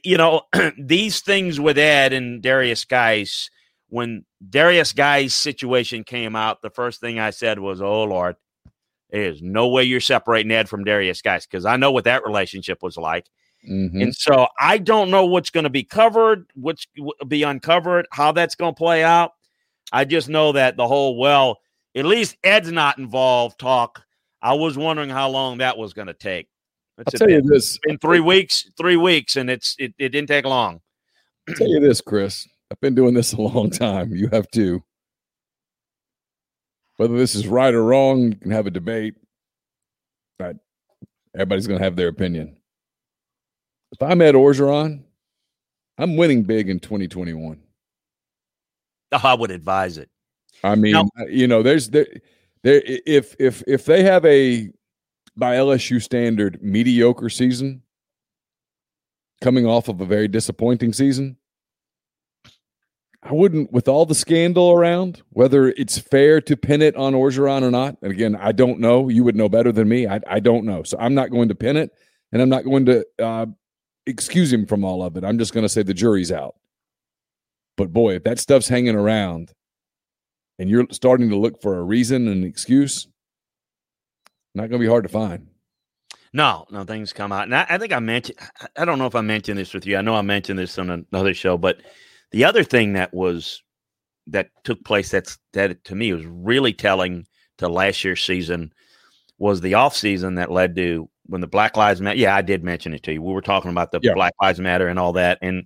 you 0.05 0.17
know 0.17 0.43
these 0.79 1.21
things 1.21 1.61
with 1.61 1.79
Ed 1.79 2.13
and 2.13 2.43
Derrius 2.43 2.87
Guice. 2.87 3.51
When 3.89 4.25
Derrius 4.51 4.95
Guice' 4.95 5.35
situation 5.35 6.03
came 6.03 6.35
out, 6.35 6.61
the 6.61 6.71
first 6.71 7.01
thing 7.01 7.19
I 7.19 7.31
said 7.31 7.59
was, 7.59 7.81
"Oh 7.81 8.05
Lord, 8.05 8.37
there's 9.11 9.41
no 9.43 9.69
way 9.69 9.85
you're 9.85 10.01
separating 10.01 10.51
Ed 10.51 10.69
from 10.69 10.85
Derrius 10.85 11.23
Guice," 11.23 11.47
because 11.47 11.65
I 11.65 11.77
know 11.77 11.93
what 11.93 12.05
that 12.05 12.25
relationship 12.25 12.83
was 12.83 12.97
like. 12.97 13.27
Mm-hmm. 13.69 14.01
And 14.01 14.15
so 14.15 14.47
I 14.59 14.79
don't 14.79 15.11
know 15.11 15.27
what's 15.27 15.51
going 15.51 15.65
to 15.65 15.71
be 15.71 15.83
covered, 15.83 16.51
what's 16.55 16.87
be 17.27 17.43
uncovered, 17.43 18.07
how 18.13 18.33
that's 18.33 18.55
going 18.55 18.75
to 18.75 18.79
play 18.79 19.03
out. 19.03 19.33
I 19.93 20.05
just 20.05 20.29
know 20.29 20.53
that 20.53 20.77
the 20.77 20.87
whole, 20.87 21.17
well, 21.19 21.59
at 21.95 22.05
least 22.05 22.37
Ed's 22.45 22.71
not 22.71 22.99
involved 22.99 23.59
talk. 23.59 24.03
I 24.43 24.55
was 24.55 24.77
wondering 24.77 25.11
how 25.11 25.31
long 25.31 25.59
that 25.59 25.79
was 25.79 25.95
going 25.95 26.09
to 26.09 26.15
take. 26.15 26.49
I'll 26.99 27.05
tell 27.05 27.31
you 27.31 27.43
this: 27.43 27.79
in 27.87 27.99
three 27.99 28.21
weeks, 28.21 28.71
three 28.77 28.97
weeks, 28.97 29.37
and 29.37 29.51
it's 29.51 29.75
it, 29.79 29.95
it 29.99 30.11
didn't 30.11 30.29
take 30.29 30.45
long. 30.45 30.81
I'll 31.49 31.55
tell 31.55 31.69
you 31.69 31.81
this, 31.81 32.01
Chris. 32.01 32.49
I've 32.71 32.81
been 32.81 32.95
doing 32.95 33.15
this 33.15 33.33
a 33.33 33.41
long 33.41 33.71
time. 33.71 34.15
You 34.15 34.29
have 34.33 34.51
too. 34.51 34.83
Whether 36.97 37.17
this 37.17 37.35
is 37.35 37.47
right 37.47 37.75
or 37.75 37.85
wrong, 37.85 38.33
you 38.33 38.37
can 38.37 38.51
have 38.51 38.67
a 38.67 38.71
debate. 38.71 39.15
But 40.39 40.57
everybody's 41.35 41.67
going 41.67 41.79
to 41.79 41.85
have 41.85 41.97
their 41.97 42.09
opinion. 42.09 42.57
If 43.93 44.03
I'm 44.03 44.21
Ed 44.23 44.35
Orgeron, 44.35 45.03
I'm 45.99 46.17
winning 46.17 46.43
big 46.43 46.69
in 46.69 46.81
2021. 46.81 47.61
Oh, 49.13 49.21
I 49.23 49.35
would 49.35 49.51
advise 49.51 49.99
it. 49.99 50.11
I 50.65 50.75
mean, 50.75 50.93
now, 50.93 51.09
uh, 51.21 51.27
you 51.27 51.47
know, 51.47 51.63
there's 51.63 51.91
there, 51.91 52.07
there 52.63 52.83
if 52.85 53.37
if 53.39 53.63
if 53.67 53.85
they 53.85 54.03
have 54.03 54.25
a 54.25 54.71
by 55.37 55.57
LSU 55.57 56.03
standard 56.03 56.63
mediocre 56.63 57.29
season 57.29 57.83
coming 59.41 59.67
off 59.67 59.89
of 59.89 60.01
a 60.01 60.07
very 60.07 60.29
disappointing 60.29 60.93
season, 60.93 61.37
I 63.23 63.33
wouldn't, 63.33 63.73
with 63.73 63.89
all 63.89 64.07
the 64.07 64.15
scandal 64.15 64.71
around, 64.71 65.23
whether 65.31 65.69
it's 65.69 65.99
fair 65.99 66.41
to 66.43 66.57
pin 66.57 66.81
it 66.81 66.95
on 66.97 67.13
Orgeron 67.13 67.63
or 67.63 67.71
not. 67.71 67.97
And 68.01 68.13
again, 68.13 68.37
I 68.37 68.53
don't 68.53 68.79
know. 68.79 69.09
You 69.09 69.25
would 69.25 69.37
know 69.37 69.49
better 69.49 69.73
than 69.73 69.89
me. 69.89 70.07
I, 70.07 70.21
I 70.29 70.41
don't 70.41 70.65
know. 70.65 70.85
So 70.85 70.97
I'm 71.01 71.15
not 71.15 71.31
going 71.31 71.49
to 71.49 71.55
pin 71.55 71.77
it, 71.77 71.91
and 72.33 72.41
I'm 72.41 72.49
not 72.49 72.65
going 72.65 72.87
to 72.87 73.05
uh, 73.19 73.47
excuse 74.07 74.53
him 74.53 74.65
from 74.65 74.85
all 74.85 75.03
of 75.03 75.17
it. 75.17 75.25
I'm 75.25 75.39
just 75.39 75.53
going 75.53 75.65
to 75.65 75.69
say 75.69 75.83
the 75.83 75.93
jury's 75.93 76.31
out. 76.31 76.55
But 77.77 77.93
boy, 77.93 78.15
if 78.15 78.25
that 78.25 78.39
stuff's 78.39 78.69
hanging 78.69 78.95
around 78.95 79.53
and 80.59 80.71
you're 80.71 80.87
starting 80.93 81.29
to 81.31 81.37
look 81.37 81.61
for 81.61 81.79
a 81.79 81.83
reason 81.83 82.29
and 82.29 82.43
an 82.43 82.49
excuse, 82.49 83.09
not 84.57 84.71
going 84.71 84.81
to 84.81 84.85
be 84.85 84.91
hard 84.91 85.05
to 85.05 85.09
find. 85.09 85.49
No, 86.33 86.67
no, 86.71 86.85
things 86.85 87.13
come 87.13 87.33
out. 87.33 87.45
And 87.45 87.55
I, 87.55 87.67
I, 87.69 87.79
think 87.79 87.93
I 87.93 87.99
mentioned, 87.99 88.39
I 88.77 88.85
don't 88.85 88.99
know 88.99 89.07
if 89.07 89.15
I 89.15 89.21
mentioned 89.21 89.59
this 89.59 89.73
with 89.73 89.87
you. 89.87 89.97
I 89.97 90.03
know 90.03 90.15
I 90.15 90.23
mentioned 90.23 90.59
this 90.59 90.79
on 90.79 90.91
another 90.91 91.35
show, 91.35 91.57
but 91.57 91.79
the 92.33 92.45
other 92.45 92.65
thing 92.65 92.95
that 92.95 93.15
was, 93.15 93.63
that 94.27 94.51
took 94.65 94.85
place 94.85 95.11
that's, 95.11 95.39
that 95.53 95.85
to 95.85 95.95
me 95.95 96.13
was 96.13 96.27
really 96.27 96.73
telling 96.73 97.27
to 97.59 97.69
last 97.69 98.05
year's 98.05 98.25
season 98.25 98.73
was 99.39 99.61
the 99.61 99.75
off 99.75 99.95
season 99.97 100.35
that 100.35 100.51
led 100.51 100.75
to 100.77 101.09
when 101.27 101.41
the 101.41 101.47
Black 101.47 101.77
Lives 101.77 102.01
Matter. 102.01 102.19
Yeah, 102.19 102.35
I 102.35 102.43
did 102.43 102.65
mention 102.65 102.93
it 102.95 103.03
to 103.05 103.13
you. 103.13 103.23
We 103.23 103.33
were 103.33 103.41
talking 103.41 103.71
about 103.71 103.93
the 103.93 104.01
yeah. 104.03 104.15
Black 104.15 104.35
Lives 104.41 104.61
Matter 104.61 104.89
and 104.89 104.99
all 104.99 105.13
that, 105.15 105.39
and, 105.43 105.65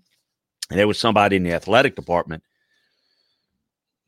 and 0.71 0.79
there 0.79 0.89
was 0.89 0.99
somebody 0.99 1.37
in 1.37 1.43
the 1.43 1.53
athletic 1.53 1.97
department 1.97 2.43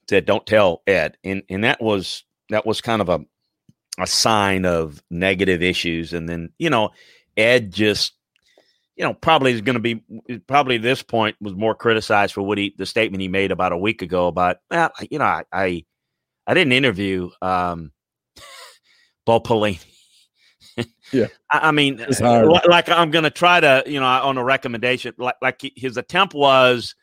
said, 0.08 0.24
"Don't 0.24 0.46
tell 0.46 0.82
Ed," 0.86 1.16
and 1.24 1.42
and 1.48 1.64
that 1.64 1.80
was 1.80 2.24
that 2.48 2.66
was 2.66 2.80
kind 2.80 3.00
of 3.02 3.08
a 3.08 3.20
a 3.98 4.06
sign 4.06 4.64
of 4.64 5.02
negative 5.10 5.62
issues. 5.62 6.12
And 6.12 6.28
then 6.28 6.50
you 6.58 6.70
know, 6.70 6.90
Ed 7.36 7.72
just 7.72 8.14
you 8.96 9.04
know, 9.04 9.14
probably 9.14 9.52
is 9.52 9.62
going 9.62 9.74
to 9.74 9.80
be 9.80 10.02
probably 10.46 10.78
this 10.78 11.02
point 11.02 11.36
was 11.40 11.54
more 11.54 11.74
criticized 11.74 12.34
for 12.34 12.42
what 12.42 12.58
he 12.58 12.74
the 12.76 12.86
statement 12.86 13.22
he 13.22 13.28
made 13.28 13.50
about 13.50 13.72
a 13.72 13.78
week 13.78 14.02
ago 14.02 14.26
about 14.26 14.58
well, 14.70 14.92
you 15.10 15.18
know, 15.18 15.24
I 15.24 15.44
I, 15.52 15.84
I 16.46 16.54
didn't 16.54 16.72
interview 16.72 17.30
um 17.40 17.92
Bo 19.26 19.40
Pelini. 19.40 19.82
yeah, 21.10 21.26
I, 21.50 21.68
I 21.68 21.70
mean, 21.72 22.04
like, 22.20 22.66
like 22.66 22.88
I'm 22.90 23.10
going 23.10 23.24
to 23.24 23.30
try 23.30 23.60
to, 23.60 23.82
you 23.86 24.00
know, 24.00 24.06
on 24.06 24.36
a 24.36 24.44
recommendation, 24.44 25.14
like 25.16 25.36
like 25.40 25.62
his 25.74 25.96
attempt 25.96 26.34
was, 26.34 26.94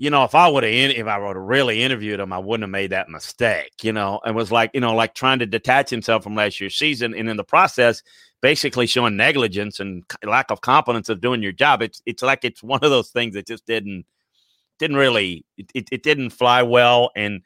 you 0.00 0.08
know, 0.08 0.24
if 0.24 0.34
I 0.34 0.48
would 0.48 0.64
have 0.64 0.72
if 0.72 1.06
I 1.06 1.18
would 1.18 1.36
have 1.36 1.44
really 1.44 1.82
interviewed 1.82 2.20
him, 2.20 2.32
I 2.32 2.38
wouldn't 2.38 2.62
have 2.62 2.70
made 2.70 2.90
that 2.90 3.10
mistake. 3.10 3.84
You 3.84 3.92
know, 3.92 4.18
and 4.24 4.34
was 4.34 4.50
like, 4.50 4.70
you 4.72 4.80
know, 4.80 4.94
like 4.94 5.14
trying 5.14 5.40
to 5.40 5.46
detach 5.46 5.90
himself 5.90 6.22
from 6.24 6.34
last 6.34 6.58
year's 6.58 6.74
season, 6.74 7.14
and 7.14 7.28
in 7.28 7.36
the 7.36 7.44
process, 7.44 8.02
basically 8.40 8.86
showing 8.86 9.18
negligence 9.18 9.78
and 9.78 10.02
lack 10.24 10.50
of 10.50 10.62
competence 10.62 11.10
of 11.10 11.20
doing 11.20 11.42
your 11.42 11.52
job. 11.52 11.82
It's 11.82 12.00
it's 12.06 12.22
like 12.22 12.46
it's 12.46 12.62
one 12.62 12.80
of 12.82 12.88
those 12.88 13.10
things 13.10 13.34
that 13.34 13.46
just 13.46 13.66
didn't 13.66 14.06
didn't 14.78 14.96
really 14.96 15.44
it, 15.58 15.90
it 15.92 16.02
didn't 16.02 16.30
fly 16.30 16.62
well 16.62 17.10
and 17.14 17.42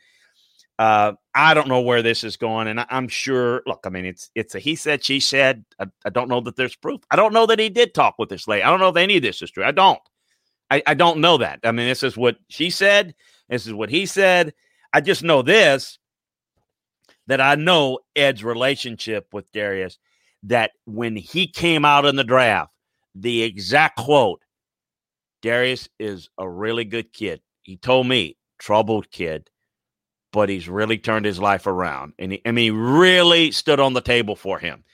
uh, 0.79 1.13
I 1.35 1.55
don't 1.55 1.69
know 1.69 1.81
where 1.81 2.03
this 2.03 2.25
is 2.25 2.37
going, 2.37 2.67
and 2.67 2.81
I, 2.81 2.87
am 2.91 3.07
sure. 3.07 3.63
Look, 3.65 3.85
I 3.85 3.91
mean, 3.91 4.05
it's 4.05 4.31
it's 4.35 4.57
a 4.57 4.59
he 4.59 4.75
said, 4.75 5.05
she 5.05 5.21
said. 5.21 5.65
I, 5.79 5.87
I, 6.05 6.11
don't 6.11 6.29
know 6.29 6.41
that 6.41 6.57
there's 6.57 6.75
proof. 6.75 7.01
I 7.13 7.17
don't 7.17 7.33
know 7.33 7.47
that 7.47 7.61
he 7.61 7.69
did 7.69 7.95
talk 7.95 8.17
with 8.19 8.29
this 8.29 8.49
lady. 8.49 8.65
I 8.65 8.71
don't 8.71 8.81
know 8.81 8.89
if 8.89 8.97
any 8.97 9.17
of 9.17 9.23
this 9.23 9.41
is 9.41 9.53
true. 9.53 9.65
I 9.65 9.71
don't. 9.71 10.01
I, 10.71 10.83
I 10.87 10.95
don't 10.95 11.21
know 11.21 11.39
that. 11.39 11.61
I 11.65 11.73
mean, 11.73 11.87
this 11.87 12.03
is 12.03 12.17
what 12.17 12.37
she 12.49 12.71
said. 12.71 13.15
This 13.49 13.67
is 13.67 13.73
what 13.75 13.91
he 13.91 14.07
said. 14.07 14.55
I 14.93 15.01
just 15.01 15.23
know 15.23 15.43
this 15.43 15.99
that 17.27 17.41
I 17.41 17.55
know 17.55 18.01
Ed's 18.15 18.45
relationship 18.45 19.29
with 19.33 19.51
Derrius 19.53 19.97
that 20.43 20.73
when 20.85 21.17
he 21.17 21.47
came 21.47 21.85
out 21.85 22.05
in 22.05 22.17
the 22.17 22.25
draft, 22.25 22.73
the 23.15 23.43
exact 23.43 23.97
quote 23.97 24.43
Derrius 25.43 25.89
is 25.99 26.29
a 26.39 26.49
really 26.49 26.85
good 26.85 27.13
kid. 27.13 27.41
He 27.63 27.77
told 27.77 28.07
me, 28.07 28.37
troubled 28.59 29.11
kid, 29.11 29.51
but 30.33 30.49
he's 30.49 30.69
really 30.69 30.99
turned 30.99 31.27
his 31.27 31.39
life 31.39 31.67
around. 31.67 32.15
And 32.19 32.33
he, 32.33 32.43
I 32.45 32.51
mean, 32.51 32.75
really 32.75 33.51
stood 33.53 33.81
on 33.81 33.93
the 33.93 34.01
table 34.01 34.37
for 34.37 34.59
him. 34.59 34.85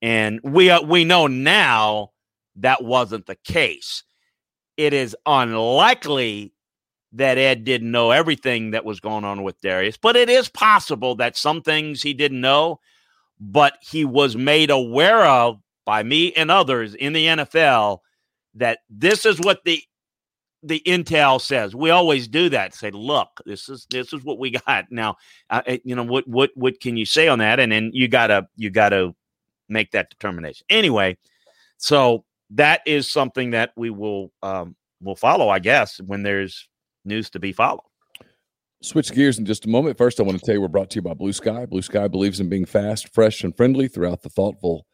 And 0.00 0.40
we, 0.42 0.70
uh, 0.70 0.82
we 0.82 1.04
know 1.04 1.28
now 1.28 2.10
that 2.56 2.82
wasn't 2.82 3.26
the 3.26 3.36
case. 3.36 4.02
It 4.84 4.92
is 4.94 5.16
unlikely 5.26 6.52
that 7.12 7.38
Ed 7.38 7.64
didn't 7.64 7.90
know 7.90 8.10
everything 8.10 8.70
that 8.70 8.84
was 8.84 9.00
going 9.00 9.24
on 9.24 9.42
with 9.42 9.60
Derrius, 9.60 9.98
but 10.00 10.16
it 10.16 10.30
is 10.30 10.48
possible 10.48 11.14
that 11.16 11.36
some 11.36 11.62
things 11.62 12.02
he 12.02 12.14
didn't 12.14 12.40
know 12.40 12.80
but 13.42 13.76
he 13.80 14.04
was 14.04 14.36
made 14.36 14.70
aware 14.70 15.26
of 15.26 15.60
by 15.84 16.02
me 16.04 16.32
and 16.34 16.48
others 16.50 16.94
in 16.94 17.12
the 17.12 17.26
NFL 17.26 17.98
that 18.54 18.78
this 18.88 19.26
is 19.26 19.40
what 19.40 19.64
the 19.64 19.82
the 20.62 20.80
intel 20.86 21.40
says. 21.40 21.74
We 21.74 21.90
always 21.90 22.28
do 22.28 22.48
that. 22.50 22.72
Say, 22.72 22.92
look, 22.92 23.28
this 23.44 23.68
is 23.68 23.84
this 23.90 24.12
is 24.12 24.22
what 24.22 24.38
we 24.38 24.50
got 24.66 24.92
now. 24.92 25.16
Uh, 25.50 25.62
you 25.82 25.96
know 25.96 26.04
what 26.04 26.26
what 26.28 26.50
what 26.54 26.78
can 26.80 26.96
you 26.96 27.04
say 27.04 27.26
on 27.26 27.40
that? 27.40 27.58
And 27.58 27.72
then 27.72 27.90
you 27.92 28.06
gotta 28.06 28.46
you 28.56 28.70
gotta 28.70 29.12
make 29.68 29.90
that 29.90 30.08
determination. 30.08 30.64
Anyway, 30.70 31.18
so 31.78 32.24
that 32.54 32.82
is 32.86 33.10
something 33.10 33.50
that 33.50 33.72
we 33.76 33.90
will 33.90 34.32
um, 34.42 34.76
will 35.00 35.16
follow, 35.16 35.48
I 35.48 35.58
guess, 35.58 36.00
when 36.00 36.22
there's 36.22 36.68
news 37.04 37.30
to 37.30 37.40
be 37.40 37.52
followed. 37.52 37.82
Switch 38.82 39.12
gears 39.12 39.38
in 39.38 39.46
just 39.46 39.64
a 39.64 39.68
moment. 39.68 39.96
First, 39.96 40.18
I 40.18 40.24
want 40.24 40.38
to 40.38 40.44
tell 40.44 40.54
you 40.54 40.60
we're 40.60 40.68
brought 40.68 40.90
to 40.90 40.96
you 40.96 41.02
by 41.02 41.14
Blue 41.14 41.32
Sky. 41.32 41.66
Blue 41.66 41.82
Sky 41.82 42.08
believes 42.08 42.40
in 42.40 42.48
being 42.48 42.64
fast, 42.64 43.08
fresh, 43.14 43.44
and 43.44 43.56
friendly 43.56 43.86
throughout 43.86 44.22
the 44.22 44.28
thoughtful 44.28 44.86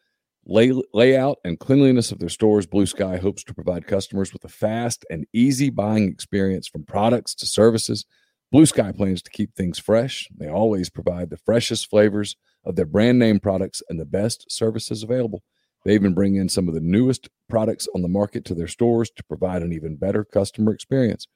lay, 0.45 0.71
layout 0.93 1.39
and 1.43 1.59
cleanliness 1.59 2.11
of 2.11 2.19
their 2.19 2.29
stores. 2.29 2.67
Blue 2.67 2.85
Sky 2.85 3.17
hopes 3.17 3.43
to 3.45 3.53
provide 3.53 3.87
customers 3.87 4.31
with 4.31 4.43
a 4.45 4.49
fast 4.49 5.05
and 5.09 5.25
easy 5.33 5.71
buying 5.71 6.07
experience 6.07 6.67
from 6.67 6.83
products 6.83 7.33
to 7.35 7.47
services. 7.47 8.05
Blue 8.51 8.67
Sky 8.67 8.91
plans 8.91 9.23
to 9.23 9.31
keep 9.31 9.55
things 9.55 9.79
fresh. 9.79 10.29
They 10.37 10.49
always 10.49 10.89
provide 10.89 11.29
the 11.29 11.37
freshest 11.37 11.89
flavors 11.89 12.35
of 12.65 12.75
their 12.75 12.85
brand 12.85 13.17
name 13.17 13.39
products 13.39 13.81
and 13.89 13.99
the 13.99 14.05
best 14.05 14.51
services 14.51 15.01
available. 15.01 15.43
They 15.85 15.93
even 15.93 16.13
bring 16.13 16.35
in 16.35 16.49
some 16.49 16.67
of 16.67 16.73
the 16.73 16.81
newest 16.81 17.29
products 17.47 17.87
on 17.95 18.01
the 18.01 18.07
market 18.07 18.45
to 18.45 18.55
their 18.55 18.67
stores 18.67 19.09
to 19.11 19.23
provide 19.23 19.61
an 19.61 19.73
even 19.73 19.95
better 19.95 20.25
customer 20.25 20.73
experience. 20.73 21.27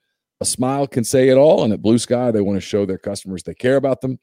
A 0.42 0.46
smile 0.46 0.88
can 0.88 1.04
say 1.04 1.30
it 1.30 1.38
all. 1.38 1.64
And 1.64 1.72
at 1.72 1.82
Blue 1.82 1.98
Sky, 1.98 2.32
they 2.32 2.42
want 2.42 2.58
to 2.58 2.62
show 2.62 2.86
their 2.86 2.98
customers 2.98 3.44
they 3.44 3.54
care 3.54 3.78
about 3.78 4.02
them 4.02 4.20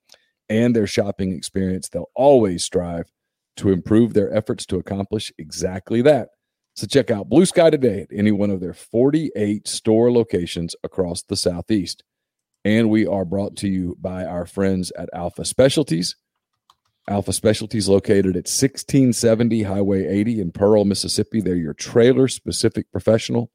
and 0.48 0.76
their 0.76 0.86
shopping 0.86 1.32
experience. 1.32 1.88
They'll 1.88 2.10
always 2.14 2.64
strive 2.64 3.10
to 3.56 3.70
improve 3.70 4.12
their 4.12 4.32
efforts 4.34 4.66
to 4.66 4.76
accomplish 4.76 5.32
exactly 5.38 6.02
that. 6.02 6.28
So 6.76 6.86
check 6.86 7.10
out 7.10 7.28
Blue 7.28 7.46
Sky 7.46 7.70
today 7.70 8.02
at 8.02 8.08
any 8.12 8.32
one 8.32 8.50
of 8.50 8.60
their 8.60 8.72
48 8.72 9.66
store 9.66 10.12
locations 10.12 10.76
across 10.84 11.22
the 11.22 11.36
Southeast. 11.36 12.04
And 12.64 12.90
we 12.90 13.06
are 13.06 13.24
brought 13.24 13.56
to 13.58 13.68
you 13.68 13.96
by 14.00 14.24
our 14.24 14.46
friends 14.46 14.92
at 14.98 15.08
Alpha 15.12 15.44
Specialties. 15.44 16.16
Alpha 17.08 17.32
Specialties 17.32 17.88
located 17.88 18.36
at 18.36 18.46
1670 18.46 19.62
Highway 19.62 20.06
80 20.06 20.40
in 20.40 20.52
Pearl, 20.52 20.84
Mississippi. 20.84 21.40
They're 21.40 21.56
your 21.56 21.74
trailer 21.74 22.28
specific 22.28 22.90
professional. 22.92 23.50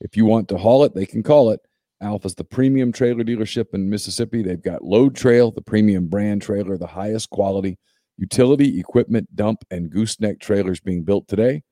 If 0.00 0.16
you 0.16 0.24
want 0.24 0.48
to 0.48 0.58
haul 0.58 0.84
it, 0.84 0.94
they 0.94 1.06
can 1.06 1.22
call 1.22 1.50
it 1.50 1.60
Alpha's 2.00 2.34
the 2.34 2.44
premium 2.44 2.92
trailer 2.92 3.24
dealership 3.24 3.74
in 3.74 3.88
Mississippi. 3.88 4.42
They've 4.42 4.62
got 4.62 4.84
Load 4.84 5.14
Trail, 5.14 5.50
the 5.50 5.62
premium 5.62 6.08
brand 6.08 6.42
trailer, 6.42 6.76
the 6.76 6.86
highest 6.86 7.30
quality 7.30 7.78
utility 8.18 8.80
equipment 8.80 9.34
dump 9.36 9.62
and 9.70 9.90
gooseneck 9.90 10.40
trailers 10.40 10.80
being 10.80 11.04
built 11.04 11.28
today. 11.28 11.62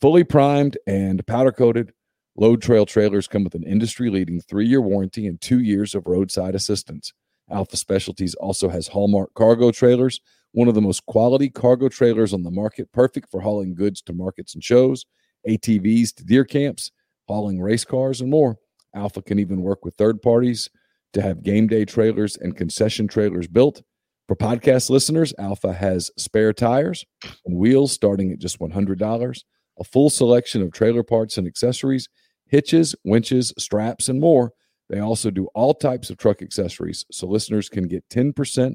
Fully 0.00 0.24
primed 0.24 0.76
and 0.86 1.24
powder 1.26 1.52
coated, 1.52 1.92
Load 2.36 2.60
Trail 2.60 2.84
trailers 2.84 3.28
come 3.28 3.44
with 3.44 3.54
an 3.54 3.62
industry 3.62 4.10
leading 4.10 4.40
three 4.40 4.66
year 4.66 4.80
warranty 4.80 5.26
and 5.26 5.40
two 5.40 5.60
years 5.60 5.94
of 5.94 6.06
roadside 6.06 6.54
assistance. 6.54 7.12
Alpha 7.50 7.76
Specialties 7.76 8.34
also 8.34 8.68
has 8.68 8.88
Hallmark 8.88 9.34
cargo 9.34 9.70
trailers, 9.70 10.20
one 10.54 10.68
of 10.68 10.74
the 10.74 10.80
most 10.80 11.04
quality 11.06 11.50
cargo 11.50 11.88
trailers 11.88 12.32
on 12.32 12.44
the 12.44 12.50
market, 12.50 12.90
perfect 12.92 13.28
for 13.28 13.40
hauling 13.40 13.74
goods 13.74 14.00
to 14.02 14.12
markets 14.12 14.54
and 14.54 14.62
shows, 14.62 15.04
ATVs 15.48 16.14
to 16.14 16.24
deer 16.24 16.44
camps, 16.44 16.92
hauling 17.26 17.60
race 17.60 17.84
cars, 17.84 18.20
and 18.20 18.30
more. 18.30 18.56
Alpha 18.94 19.20
can 19.20 19.40
even 19.40 19.62
work 19.62 19.84
with 19.84 19.96
third 19.96 20.22
parties 20.22 20.70
to 21.12 21.20
have 21.20 21.42
game 21.42 21.66
day 21.66 21.84
trailers 21.84 22.36
and 22.36 22.56
concession 22.56 23.08
trailers 23.08 23.48
built. 23.48 23.82
For 24.28 24.36
podcast 24.36 24.90
listeners, 24.90 25.34
Alpha 25.38 25.72
has 25.72 26.12
spare 26.16 26.52
tires 26.52 27.04
and 27.44 27.56
wheels 27.56 27.90
starting 27.90 28.30
at 28.30 28.38
just 28.38 28.60
$100, 28.60 29.40
a 29.80 29.84
full 29.84 30.08
selection 30.08 30.62
of 30.62 30.72
trailer 30.72 31.02
parts 31.02 31.36
and 31.36 31.48
accessories, 31.48 32.08
hitches, 32.46 32.94
winches, 33.04 33.52
straps, 33.58 34.08
and 34.08 34.20
more. 34.20 34.52
They 34.88 35.00
also 35.00 35.30
do 35.32 35.48
all 35.54 35.74
types 35.74 36.10
of 36.10 36.16
truck 36.16 36.42
accessories, 36.42 37.04
so 37.10 37.26
listeners 37.26 37.68
can 37.68 37.88
get 37.88 38.08
10% 38.08 38.74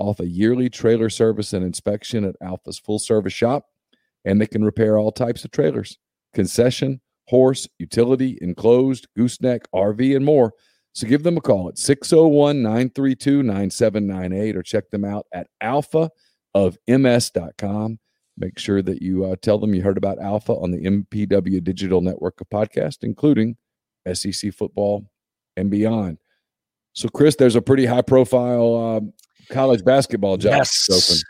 off 0.00 0.18
a 0.18 0.26
yearly 0.26 0.70
trailer 0.70 1.10
service 1.10 1.52
and 1.52 1.64
inspection 1.64 2.24
at 2.24 2.34
Alpha's 2.40 2.78
full 2.78 2.98
service 2.98 3.32
shop, 3.32 3.66
and 4.24 4.40
they 4.40 4.46
can 4.46 4.64
repair 4.64 4.98
all 4.98 5.12
types 5.12 5.44
of 5.44 5.50
trailers, 5.50 5.98
concession, 6.34 7.00
horse, 7.28 7.68
utility, 7.78 8.38
enclosed, 8.40 9.06
gooseneck, 9.16 9.66
RV, 9.74 10.16
and 10.16 10.24
more. 10.24 10.52
So 10.92 11.06
give 11.06 11.22
them 11.22 11.36
a 11.36 11.40
call 11.40 11.68
at 11.68 11.78
601 11.78 12.62
932 12.62 13.44
9798 13.44 14.56
or 14.56 14.62
check 14.62 14.90
them 14.90 15.04
out 15.04 15.26
at 15.32 15.46
alphaofms.com. 15.62 17.98
Make 18.36 18.58
sure 18.58 18.82
that 18.82 19.02
you 19.02 19.26
uh, 19.26 19.36
tell 19.42 19.58
them 19.58 19.74
you 19.74 19.82
heard 19.82 19.98
about 19.98 20.18
Alpha 20.18 20.54
on 20.54 20.70
the 20.70 20.82
MPW 20.82 21.62
Digital 21.62 22.00
Network 22.00 22.40
of 22.40 22.48
podcast, 22.48 22.98
including 23.02 23.56
SEC 24.12 24.52
football 24.54 25.08
and 25.56 25.70
beyond. 25.70 26.18
So, 26.92 27.08
Chris, 27.08 27.36
there's 27.36 27.54
a 27.54 27.62
pretty 27.62 27.86
high 27.86 28.02
profile 28.02 28.74
uh, 28.74 29.00
college 29.50 29.84
basketball 29.84 30.36
job 30.36 30.52
yes. 30.52 31.24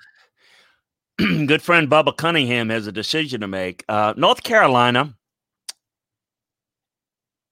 open. 1.19 1.47
Good 1.47 1.63
friend 1.63 1.91
Bubba 1.91 2.17
Cunningham 2.17 2.71
has 2.71 2.87
a 2.87 2.93
decision 2.93 3.41
to 3.41 3.49
make. 3.49 3.85
Uh, 3.89 4.15
North 4.17 4.43
Carolina 4.43 5.15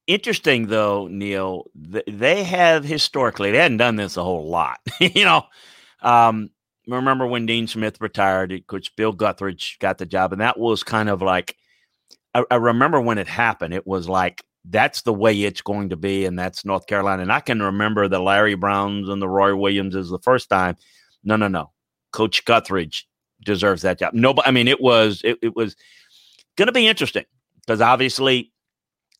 interesting 0.08 0.66
though, 0.66 1.06
Neil, 1.06 1.66
they 1.74 2.42
have 2.42 2.82
historically 2.82 3.52
they 3.52 3.58
hadn't 3.58 3.76
done 3.76 3.94
this 3.94 4.16
a 4.16 4.24
whole 4.24 4.48
lot. 4.48 4.80
you 5.00 5.24
know, 5.24 5.44
um, 6.02 6.50
remember 6.88 7.26
when 7.26 7.46
Dean 7.46 7.68
Smith 7.68 8.00
retired, 8.00 8.66
coach 8.66 8.96
Bill 8.96 9.14
Guthridge 9.14 9.78
got 9.78 9.98
the 9.98 10.06
job, 10.06 10.32
and 10.32 10.40
that 10.40 10.58
was 10.58 10.82
kind 10.82 11.08
of 11.08 11.22
like 11.22 11.56
I, 12.34 12.42
I 12.50 12.56
remember 12.56 13.00
when 13.00 13.18
it 13.18 13.28
happened. 13.28 13.74
It 13.74 13.86
was 13.86 14.08
like 14.08 14.42
that's 14.64 15.02
the 15.02 15.14
way 15.14 15.42
it's 15.42 15.62
going 15.62 15.90
to 15.90 15.96
be, 15.96 16.24
and 16.24 16.38
that's 16.38 16.64
North 16.64 16.86
Carolina. 16.86 17.22
And 17.22 17.32
I 17.32 17.40
can 17.40 17.62
remember 17.62 18.08
the 18.08 18.20
Larry 18.20 18.54
Browns 18.54 19.08
and 19.08 19.22
the 19.22 19.28
Roy 19.28 19.56
Williamses 19.56 20.10
the 20.10 20.18
first 20.18 20.48
time. 20.48 20.76
No, 21.24 21.36
no, 21.36 21.48
no. 21.48 21.72
Coach 22.12 22.44
Guthridge 22.44 23.04
deserves 23.44 23.82
that 23.82 23.98
job. 23.98 24.14
No, 24.14 24.34
I 24.44 24.50
mean 24.50 24.68
it 24.68 24.80
was 24.80 25.20
it, 25.24 25.38
it 25.42 25.54
was 25.54 25.76
going 26.56 26.66
to 26.66 26.72
be 26.72 26.88
interesting 26.88 27.24
because 27.60 27.80
obviously 27.80 28.52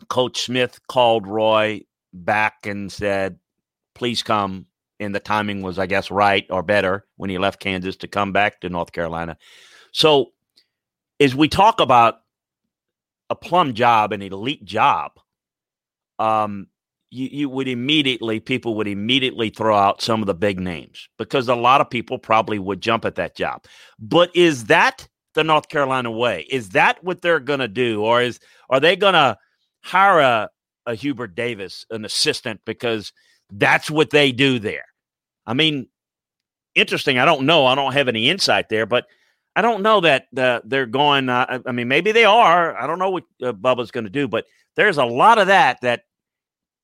Coach 0.08 0.42
Smith 0.42 0.80
called 0.88 1.26
Roy 1.26 1.82
back 2.12 2.66
and 2.66 2.90
said, 2.90 3.38
please 3.94 4.22
come. 4.22 4.66
And 5.00 5.14
the 5.14 5.20
timing 5.20 5.62
was, 5.62 5.78
I 5.78 5.86
guess, 5.86 6.10
right 6.10 6.44
or 6.50 6.62
better 6.62 7.06
when 7.16 7.30
he 7.30 7.38
left 7.38 7.60
Kansas 7.60 7.96
to 7.98 8.08
come 8.08 8.32
back 8.32 8.60
to 8.60 8.68
North 8.68 8.90
Carolina. 8.90 9.36
So, 9.92 10.32
as 11.20 11.36
we 11.36 11.48
talk 11.48 11.80
about 11.80 12.16
a 13.30 13.36
plum 13.36 13.74
job, 13.74 14.12
an 14.12 14.22
elite 14.22 14.64
job, 14.64 15.12
um, 16.18 16.66
you, 17.10 17.28
you 17.30 17.48
would 17.48 17.68
immediately 17.68 18.40
people 18.40 18.74
would 18.74 18.88
immediately 18.88 19.50
throw 19.50 19.76
out 19.76 20.02
some 20.02 20.20
of 20.20 20.26
the 20.26 20.34
big 20.34 20.60
names 20.60 21.08
because 21.16 21.48
a 21.48 21.54
lot 21.54 21.80
of 21.80 21.88
people 21.88 22.18
probably 22.18 22.58
would 22.58 22.80
jump 22.80 23.04
at 23.04 23.14
that 23.14 23.34
job. 23.34 23.64
But 23.98 24.34
is 24.34 24.66
that 24.66 25.08
the 25.34 25.44
North 25.44 25.68
Carolina 25.68 26.10
way? 26.10 26.46
Is 26.50 26.70
that 26.70 27.02
what 27.02 27.22
they're 27.22 27.40
going 27.40 27.60
to 27.60 27.68
do, 27.68 28.02
or 28.02 28.20
is 28.20 28.40
are 28.70 28.80
they 28.80 28.96
going 28.96 29.14
to 29.14 29.38
hire 29.82 30.20
a, 30.20 30.50
a 30.86 30.94
Hubert 30.94 31.34
Davis, 31.34 31.86
an 31.90 32.04
assistant, 32.04 32.60
because 32.64 33.12
that's 33.50 33.90
what 33.90 34.10
they 34.10 34.32
do 34.32 34.58
there? 34.58 34.84
I 35.46 35.54
mean, 35.54 35.88
interesting. 36.74 37.18
I 37.18 37.24
don't 37.24 37.46
know. 37.46 37.66
I 37.66 37.74
don't 37.74 37.92
have 37.92 38.08
any 38.08 38.28
insight 38.28 38.68
there, 38.68 38.84
but 38.84 39.06
I 39.56 39.62
don't 39.62 39.82
know 39.82 40.00
that 40.02 40.26
uh, 40.36 40.60
they're 40.64 40.86
going. 40.86 41.28
Uh, 41.28 41.60
I 41.66 41.72
mean, 41.72 41.88
maybe 41.88 42.12
they 42.12 42.24
are. 42.24 42.76
I 42.76 42.86
don't 42.86 42.98
know 42.98 43.10
what 43.10 43.24
uh, 43.42 43.52
Bubba's 43.52 43.90
going 43.90 44.04
to 44.04 44.10
do, 44.10 44.28
but 44.28 44.44
there's 44.76 44.98
a 44.98 45.04
lot 45.04 45.38
of 45.38 45.48
that 45.48 45.80
that 45.80 46.02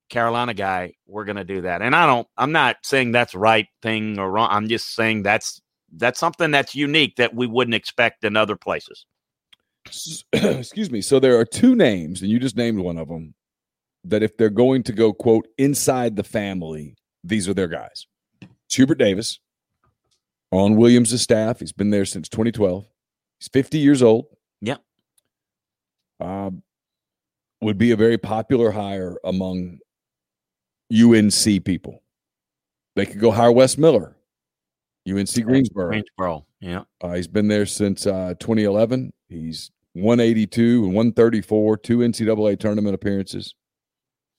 Carolina 0.09 0.55
guy, 0.55 0.95
we're 1.07 1.25
going 1.25 1.37
to 1.37 1.45
do 1.45 1.63
that. 1.63 1.83
And 1.83 1.95
I 1.95 2.07
don't, 2.07 2.29
I'm 2.37 2.53
not 2.53 2.77
saying 2.83 3.13
that's 3.13 3.35
right 3.35 3.67
thing 3.83 4.19
or 4.19 4.31
wrong. 4.31 4.49
I'm 4.51 4.69
just 4.69 4.95
saying 4.95 5.23
that's, 5.23 5.61
that's 5.97 6.21
something 6.21 6.51
that's 6.51 6.75
unique 6.75 7.17
that 7.17 7.35
we 7.35 7.47
wouldn't 7.47 7.75
expect 7.75 8.25
in 8.25 8.37
other 8.37 8.57
places. 8.57 9.07
Excuse 10.33 10.91
me. 10.91 11.01
So 11.01 11.21
there 11.21 11.39
are 11.39 11.45
two 11.45 11.75
names, 11.75 12.23
and 12.23 12.31
you 12.31 12.39
just 12.39 12.57
named 12.57 12.79
one 12.79 12.99
of 12.99 13.09
them, 13.09 13.35
that 14.05 14.23
if 14.23 14.37
they're 14.37 14.51
going 14.51 14.83
to 14.85 14.93
go, 14.93 15.13
quote, 15.13 15.47
inside 15.59 16.17
the 16.17 16.25
family, 16.25 16.97
these 17.23 17.49
are 17.49 17.55
their 17.55 17.69
guys. 17.69 18.07
It's 18.67 18.77
Hubert 18.77 18.99
Davis 18.99 19.41
on 20.51 20.77
Williams' 20.77 21.21
staff. 21.21 21.61
He's 21.61 21.73
been 21.73 21.91
there 21.91 22.05
since 22.05 22.29
2012. 22.29 22.87
He's 23.39 23.49
50 23.49 23.79
years 23.79 24.03
old. 24.03 24.27
Yeah. 24.61 24.77
Um, 26.21 26.63
would 27.61 27.79
be 27.79 27.91
a 27.91 27.97
very 27.97 28.19
popular 28.19 28.71
hire 28.71 29.17
among 29.25 29.79
UNC 30.93 31.65
people. 31.65 32.03
They 32.97 33.07
could 33.07 33.21
go 33.21 33.31
hire 33.31 33.53
Wes 33.53 33.77
Miller, 33.77 34.17
UNC 35.09 35.35
Greensboro. 35.45 35.89
Greensboro, 35.89 36.47
yeah. 36.61 36.83
Uh, 37.01 37.15
he's 37.15 37.27
been 37.27 37.49
there 37.49 37.67
since 37.67 38.07
uh, 38.07 38.35
2011. 38.39 39.13
He's 39.29 39.71
182 39.95 40.85
and 40.85 40.95
134, 40.95 41.77
two 41.79 41.99
NCAA 41.99 42.59
tournament 42.59 42.95
appearances. 42.95 43.55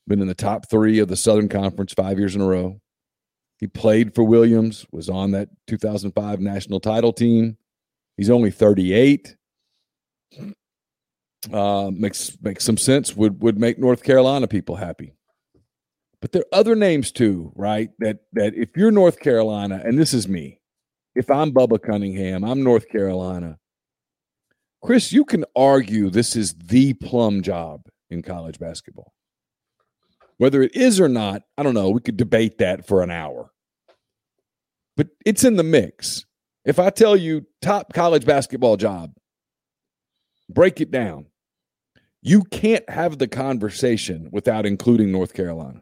Been 0.07 0.21
in 0.21 0.27
the 0.27 0.35
top 0.35 0.69
three 0.69 0.99
of 0.99 1.07
the 1.07 1.15
Southern 1.15 1.49
Conference 1.49 1.93
five 1.93 2.19
years 2.19 2.35
in 2.35 2.41
a 2.41 2.47
row. 2.47 2.79
He 3.59 3.67
played 3.67 4.13
for 4.13 4.23
Williams, 4.23 4.85
was 4.91 5.09
on 5.09 5.31
that 5.31 5.49
2005 5.67 6.39
national 6.39 6.79
title 6.79 7.13
team. 7.13 7.57
He's 8.17 8.29
only 8.29 8.51
38. 8.51 9.35
Uh, 11.51 11.91
makes 11.93 12.37
makes 12.41 12.65
some 12.65 12.77
sense. 12.77 13.15
Would 13.15 13.41
would 13.41 13.59
make 13.59 13.79
North 13.79 14.03
Carolina 14.03 14.47
people 14.47 14.75
happy. 14.75 15.13
But 16.25 16.31
there 16.31 16.41
are 16.41 16.59
other 16.59 16.75
names 16.75 17.11
too, 17.11 17.51
right? 17.53 17.91
That 17.99 18.21
that 18.33 18.55
if 18.55 18.75
you're 18.75 18.89
North 18.89 19.19
Carolina, 19.19 19.79
and 19.85 19.95
this 19.95 20.11
is 20.11 20.27
me, 20.27 20.59
if 21.13 21.29
I'm 21.29 21.51
Bubba 21.51 21.79
Cunningham, 21.79 22.43
I'm 22.43 22.63
North 22.63 22.89
Carolina. 22.89 23.59
Chris, 24.81 25.13
you 25.13 25.23
can 25.23 25.45
argue 25.55 26.09
this 26.09 26.35
is 26.35 26.55
the 26.55 26.93
plum 26.95 27.43
job 27.43 27.81
in 28.09 28.23
college 28.23 28.57
basketball. 28.57 29.13
Whether 30.37 30.63
it 30.63 30.75
is 30.75 30.99
or 30.99 31.07
not, 31.07 31.43
I 31.59 31.61
don't 31.61 31.75
know. 31.75 31.91
We 31.91 32.01
could 32.01 32.17
debate 32.17 32.57
that 32.57 32.87
for 32.87 33.03
an 33.03 33.11
hour. 33.11 33.51
But 34.97 35.09
it's 35.27 35.43
in 35.43 35.57
the 35.57 35.63
mix. 35.63 36.25
If 36.65 36.79
I 36.79 36.89
tell 36.89 37.15
you 37.15 37.45
top 37.61 37.93
college 37.93 38.25
basketball 38.25 38.77
job, 38.77 39.13
break 40.49 40.81
it 40.81 40.89
down. 40.89 41.27
You 42.23 42.45
can't 42.45 42.89
have 42.89 43.19
the 43.19 43.27
conversation 43.27 44.29
without 44.31 44.65
including 44.65 45.11
North 45.11 45.35
Carolina. 45.35 45.81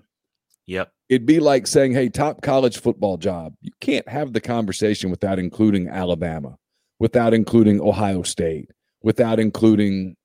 Yep. 0.68 0.92
It'd 1.10 1.26
be 1.26 1.40
like 1.40 1.68
saying, 1.68 1.94
hey, 1.94 2.10
top 2.10 2.42
college 2.42 2.80
football 2.80 3.18
job. 3.18 3.54
You 3.62 3.72
can't 3.82 4.08
have 4.08 4.34
the 4.34 4.42
conversation 4.42 5.10
without 5.10 5.40
including 5.40 5.90
Alabama, 5.90 6.58
without 7.00 7.34
including 7.34 7.82
Ohio 7.82 8.24
State, 8.24 8.72
without 9.02 9.40
including 9.40 10.16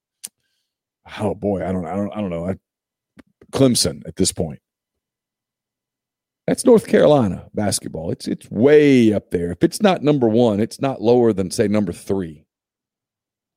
oh 1.21 1.35
boy, 1.35 1.67
I 1.67 1.73
don't 1.73 1.87
I 1.87 1.97
don't 1.97 2.13
I 2.13 2.21
don't 2.21 2.31
know. 2.31 2.55
Clemson 3.53 4.07
at 4.07 4.17
this 4.17 4.33
point. 4.33 4.61
That's 6.47 6.65
North 6.65 6.87
Carolina 6.87 7.49
basketball. 7.55 8.11
It's 8.11 8.27
it's 8.27 8.51
way 8.51 9.13
up 9.13 9.31
there. 9.31 9.51
If 9.51 9.63
it's 9.63 9.83
not 9.83 10.03
number 10.03 10.29
1, 10.29 10.61
it's 10.61 10.81
not 10.81 11.03
lower 11.03 11.33
than 11.33 11.51
say 11.51 11.69
number 11.69 11.93
3. 11.93 12.45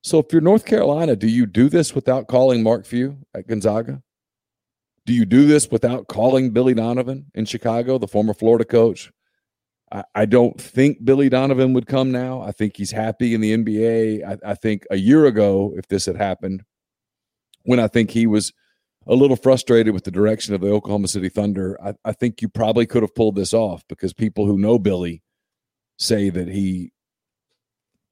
So 0.03 0.19
if 0.19 0.31
you're 0.31 0.41
North 0.41 0.65
Carolina, 0.65 1.15
do 1.15 1.27
you 1.27 1.45
do 1.45 1.69
this 1.69 1.93
without 1.93 2.27
calling 2.27 2.63
Mark 2.63 2.85
Few 2.85 3.17
at 3.33 3.47
Gonzaga? 3.47 4.01
Do 5.11 5.17
you 5.17 5.25
do 5.25 5.45
this 5.45 5.69
without 5.69 6.07
calling 6.07 6.51
Billy 6.51 6.73
Donovan 6.73 7.25
in 7.35 7.43
Chicago, 7.43 7.97
the 7.97 8.07
former 8.07 8.33
Florida 8.33 8.63
coach? 8.63 9.11
I, 9.91 10.05
I 10.15 10.23
don't 10.23 10.57
think 10.59 11.03
Billy 11.03 11.27
Donovan 11.27 11.73
would 11.73 11.85
come 11.85 12.13
now. 12.13 12.41
I 12.41 12.53
think 12.53 12.77
he's 12.77 12.91
happy 12.91 13.33
in 13.33 13.41
the 13.41 13.57
NBA. 13.57 14.25
I, 14.25 14.51
I 14.51 14.55
think 14.55 14.85
a 14.89 14.95
year 14.95 15.25
ago, 15.25 15.73
if 15.75 15.89
this 15.89 16.05
had 16.05 16.15
happened, 16.15 16.63
when 17.63 17.77
I 17.77 17.89
think 17.89 18.11
he 18.11 18.25
was 18.25 18.53
a 19.05 19.13
little 19.13 19.35
frustrated 19.35 19.93
with 19.93 20.05
the 20.05 20.11
direction 20.11 20.55
of 20.55 20.61
the 20.61 20.71
Oklahoma 20.71 21.09
City 21.09 21.27
Thunder, 21.27 21.77
I, 21.83 21.93
I 22.05 22.13
think 22.13 22.41
you 22.41 22.47
probably 22.47 22.85
could 22.85 23.03
have 23.03 23.13
pulled 23.13 23.35
this 23.35 23.53
off 23.53 23.83
because 23.89 24.13
people 24.13 24.45
who 24.45 24.57
know 24.57 24.79
Billy 24.79 25.21
say 25.99 26.29
that 26.29 26.47
he 26.47 26.93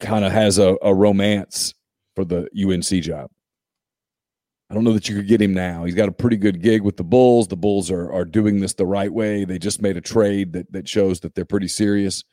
kind 0.02 0.26
of 0.26 0.34
has 0.34 0.60
a, 0.60 0.76
a 0.82 0.94
romance 0.94 1.74
for 2.14 2.26
the 2.26 2.50
UNC 2.54 3.02
job. 3.02 3.32
I 4.70 4.76
don't 4.76 4.84
know 4.84 4.94
that 4.94 5.10
you 5.10 5.16
could 5.16 5.28
get 5.28 5.42
him 5.42 5.54
now. 5.54 5.84
He's 5.86 5.96
got 5.96 6.10
a 6.10 6.12
pretty 6.12 6.38
good 6.38 6.62
gig 6.62 6.84
with 6.84 6.98
the 6.98 7.04
Bulls. 7.04 7.48
The 7.48 7.58
Bulls 7.58 7.90
are 7.90 8.12
are 8.12 8.26
doing 8.26 8.60
this 8.60 8.74
the 8.74 8.86
right 8.86 9.12
way. 9.12 9.44
They 9.44 9.58
just 9.58 9.82
made 9.82 9.98
a 9.98 10.02
trade 10.02 10.54
that 10.54 10.72
that 10.72 10.88
shows 10.88 11.22
that 11.22 11.34
they're 11.36 11.46
pretty 11.46 11.68
serious 11.68 12.24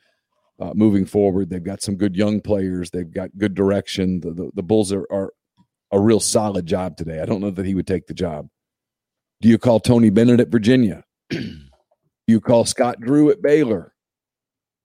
uh, 0.59 0.73
moving 0.75 1.05
forward. 1.05 1.49
They've 1.49 1.63
got 1.63 1.81
some 1.81 1.95
good 1.95 2.15
young 2.15 2.41
players. 2.41 2.91
They've 2.91 3.11
got 3.11 3.37
good 3.37 3.55
direction. 3.55 4.21
The 4.21 4.31
the, 4.33 4.51
the 4.55 4.63
Bulls 4.63 4.93
are, 4.93 5.07
are 5.11 5.33
a 5.91 5.99
real 5.99 6.19
solid 6.19 6.65
job 6.65 6.97
today. 6.97 7.21
I 7.21 7.25
don't 7.25 7.41
know 7.41 7.51
that 7.51 7.65
he 7.65 7.75
would 7.75 7.87
take 7.87 8.07
the 8.07 8.13
job. 8.13 8.49
Do 9.41 9.49
you 9.49 9.57
call 9.57 9.79
Tony 9.79 10.09
Bennett 10.09 10.39
at 10.39 10.49
Virginia? 10.49 11.03
You 12.29 12.41
call 12.41 12.65
Scott 12.65 12.99
Drew 12.99 13.31
at 13.31 13.41
Baylor? 13.41 13.93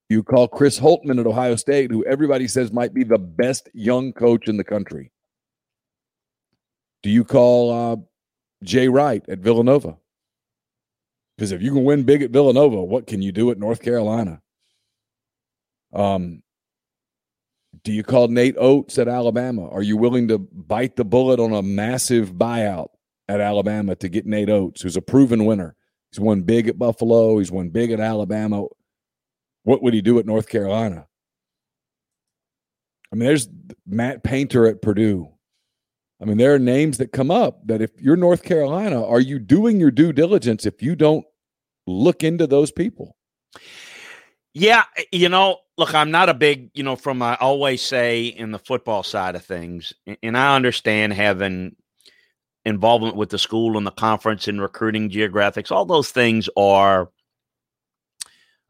You 0.09 0.23
call 0.23 0.47
Chris 0.47 0.79
Holtmann 0.79 1.19
at 1.19 1.27
Ohio 1.27 1.57
State, 1.57 1.91
who 1.91 2.05
everybody 2.05 2.47
says 2.47 2.73
might 2.73 2.95
be 2.95 3.03
the 3.03 3.19
best 3.19 3.69
young 3.75 4.13
coach 4.13 4.47
in 4.47 4.57
the 4.57 4.65
country? 4.65 5.11
Do 7.03 7.11
you 7.11 7.25
call 7.25 7.73
uh, 7.73 7.97
Jay 8.63 8.89
Wright 8.89 9.25
at 9.29 9.39
Villanova? 9.39 9.97
Because 11.37 11.53
if 11.53 11.63
you 11.63 11.73
can 11.73 11.85
win 11.85 12.05
big 12.05 12.23
at 12.23 12.31
Villanova, 12.31 12.83
what 12.83 13.07
can 13.07 13.23
you 13.23 13.33
do 13.33 13.51
at 13.51 13.59
North 13.59 13.83
Carolina? 13.83 14.41
Um, 15.93 16.43
do 17.85 17.93
you 17.93 18.03
call 18.03 18.29
Nate 18.29 18.57
Oats 18.59 18.99
at 18.99 19.09
Alabama? 19.09 19.69
Are 19.69 19.83
you 19.83 19.97
willing 19.97 20.29
to 20.29 20.39
bite 20.39 20.97
the 20.97 21.05
bullet 21.05 21.41
on 21.41 21.53
a 21.53 21.63
massive 21.63 22.35
buyout 22.35 22.91
at 23.29 23.41
Alabama 23.41 23.97
to 23.97 24.09
get 24.09 24.27
Nate 24.27 24.51
Oats, 24.51 24.83
who's 24.83 24.97
a 24.97 25.03
proven 25.03 25.45
winner? 25.45 25.75
He's 26.11 26.21
won 26.21 26.43
big 26.43 26.69
at 26.69 26.79
Buffalo. 26.79 27.39
He's 27.39 27.51
won 27.51 27.71
big 27.71 27.91
at 27.91 28.01
Alabama. 28.01 28.67
What 29.65 29.83
would 29.83 29.95
he 29.95 30.03
do 30.03 30.19
at 30.19 30.27
North 30.27 30.49
Carolina? 30.49 31.07
I 33.11 33.17
mean, 33.17 33.27
there's 33.27 33.49
Matt 33.87 34.23
Painter 34.23 34.67
at 34.67 34.83
Purdue. 34.83 35.29
I 36.23 36.25
mean, 36.25 36.37
there 36.39 36.55
are 36.55 36.59
names 36.59 36.99
that 36.99 37.11
come 37.11 37.33
up 37.33 37.67
that 37.67 37.83
if 37.83 37.91
you're 38.01 38.17
North 38.17 38.45
Carolina, 38.45 39.05
are 39.05 39.21
you 39.21 39.41
doing 39.41 39.81
your 39.81 39.91
due 39.91 40.13
diligence 40.13 40.65
if 40.65 40.81
you 40.81 40.95
don't 40.95 41.25
look 41.89 42.23
into 42.23 42.47
those 42.47 42.71
people? 42.71 43.17
Yeah, 44.55 44.85
you 45.11 45.29
know, 45.29 45.59
look, 45.77 45.95
I'm 45.95 46.13
not 46.13 46.29
a 46.29 46.35
big, 46.35 46.71
you 46.75 46.85
know, 46.85 46.95
from 46.95 47.23
I 47.23 47.35
always 47.41 47.83
say 47.83 48.27
in 48.27 48.53
the 48.53 48.59
football 48.61 49.03
side 49.03 49.35
of 49.35 49.45
things, 49.45 49.93
and 50.23 50.37
I 50.39 50.55
understand 50.55 51.13
having 51.13 51.75
involvement 52.65 53.17
with 53.17 53.31
the 53.31 53.39
school 53.39 53.77
and 53.77 53.85
the 53.85 53.91
conference 53.91 54.47
and 54.47 54.63
recruiting 54.63 55.11
geographics, 55.11 55.73
all 55.73 55.87
those 55.87 56.13
things 56.13 56.49
are 56.57 57.11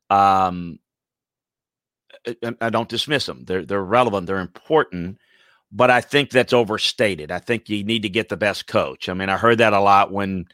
um 0.08 0.78
I 2.60 2.70
don't 2.70 2.88
dismiss 2.88 3.26
them. 3.26 3.44
They're 3.44 3.64
they're 3.66 3.84
relevant, 3.84 4.26
they're 4.26 4.38
important 4.38 5.18
but 5.72 5.90
I 5.90 6.02
think 6.02 6.30
that's 6.30 6.52
overstated. 6.52 7.32
I 7.32 7.38
think 7.38 7.68
you 7.68 7.82
need 7.82 8.02
to 8.02 8.10
get 8.10 8.28
the 8.28 8.36
best 8.36 8.66
coach. 8.66 9.08
I 9.08 9.14
mean, 9.14 9.30
I 9.30 9.38
heard 9.38 9.58
that 9.58 9.72
a 9.72 9.80
lot 9.80 10.12
when, 10.12 10.46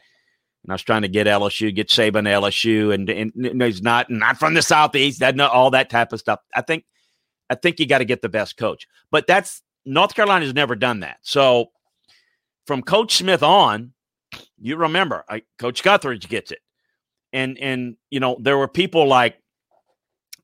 I 0.67 0.73
was 0.73 0.83
trying 0.83 1.01
to 1.01 1.07
get 1.07 1.25
LSU, 1.25 1.73
get 1.73 1.87
Saban 1.87 2.27
LSU, 2.27 2.93
and, 2.93 3.09
and 3.09 3.61
he's 3.61 3.81
not 3.81 4.09
not 4.09 4.37
from 4.37 4.53
the 4.53 4.61
southeast. 4.61 5.19
That 5.19 5.35
not 5.35 5.51
all 5.51 5.71
that 5.71 5.89
type 5.89 6.13
of 6.13 6.19
stuff. 6.19 6.41
I 6.53 6.61
think 6.61 6.83
I 7.49 7.55
think 7.55 7.79
you 7.79 7.87
got 7.87 7.99
to 7.99 8.05
get 8.05 8.21
the 8.21 8.29
best 8.29 8.55
coach. 8.57 8.85
But 9.09 9.25
that's 9.25 9.63
North 9.85 10.13
Carolina's 10.13 10.53
never 10.53 10.75
done 10.75 10.99
that. 10.99 11.17
So 11.21 11.71
from 12.67 12.83
Coach 12.83 13.15
Smith 13.15 13.41
on, 13.41 13.93
you 14.59 14.75
remember 14.75 15.23
I, 15.27 15.41
Coach 15.57 15.81
Guthridge 15.81 16.27
gets 16.27 16.51
it, 16.51 16.59
and 17.33 17.57
and 17.57 17.95
you 18.11 18.19
know 18.19 18.37
there 18.39 18.57
were 18.57 18.67
people 18.67 19.07
like 19.07 19.41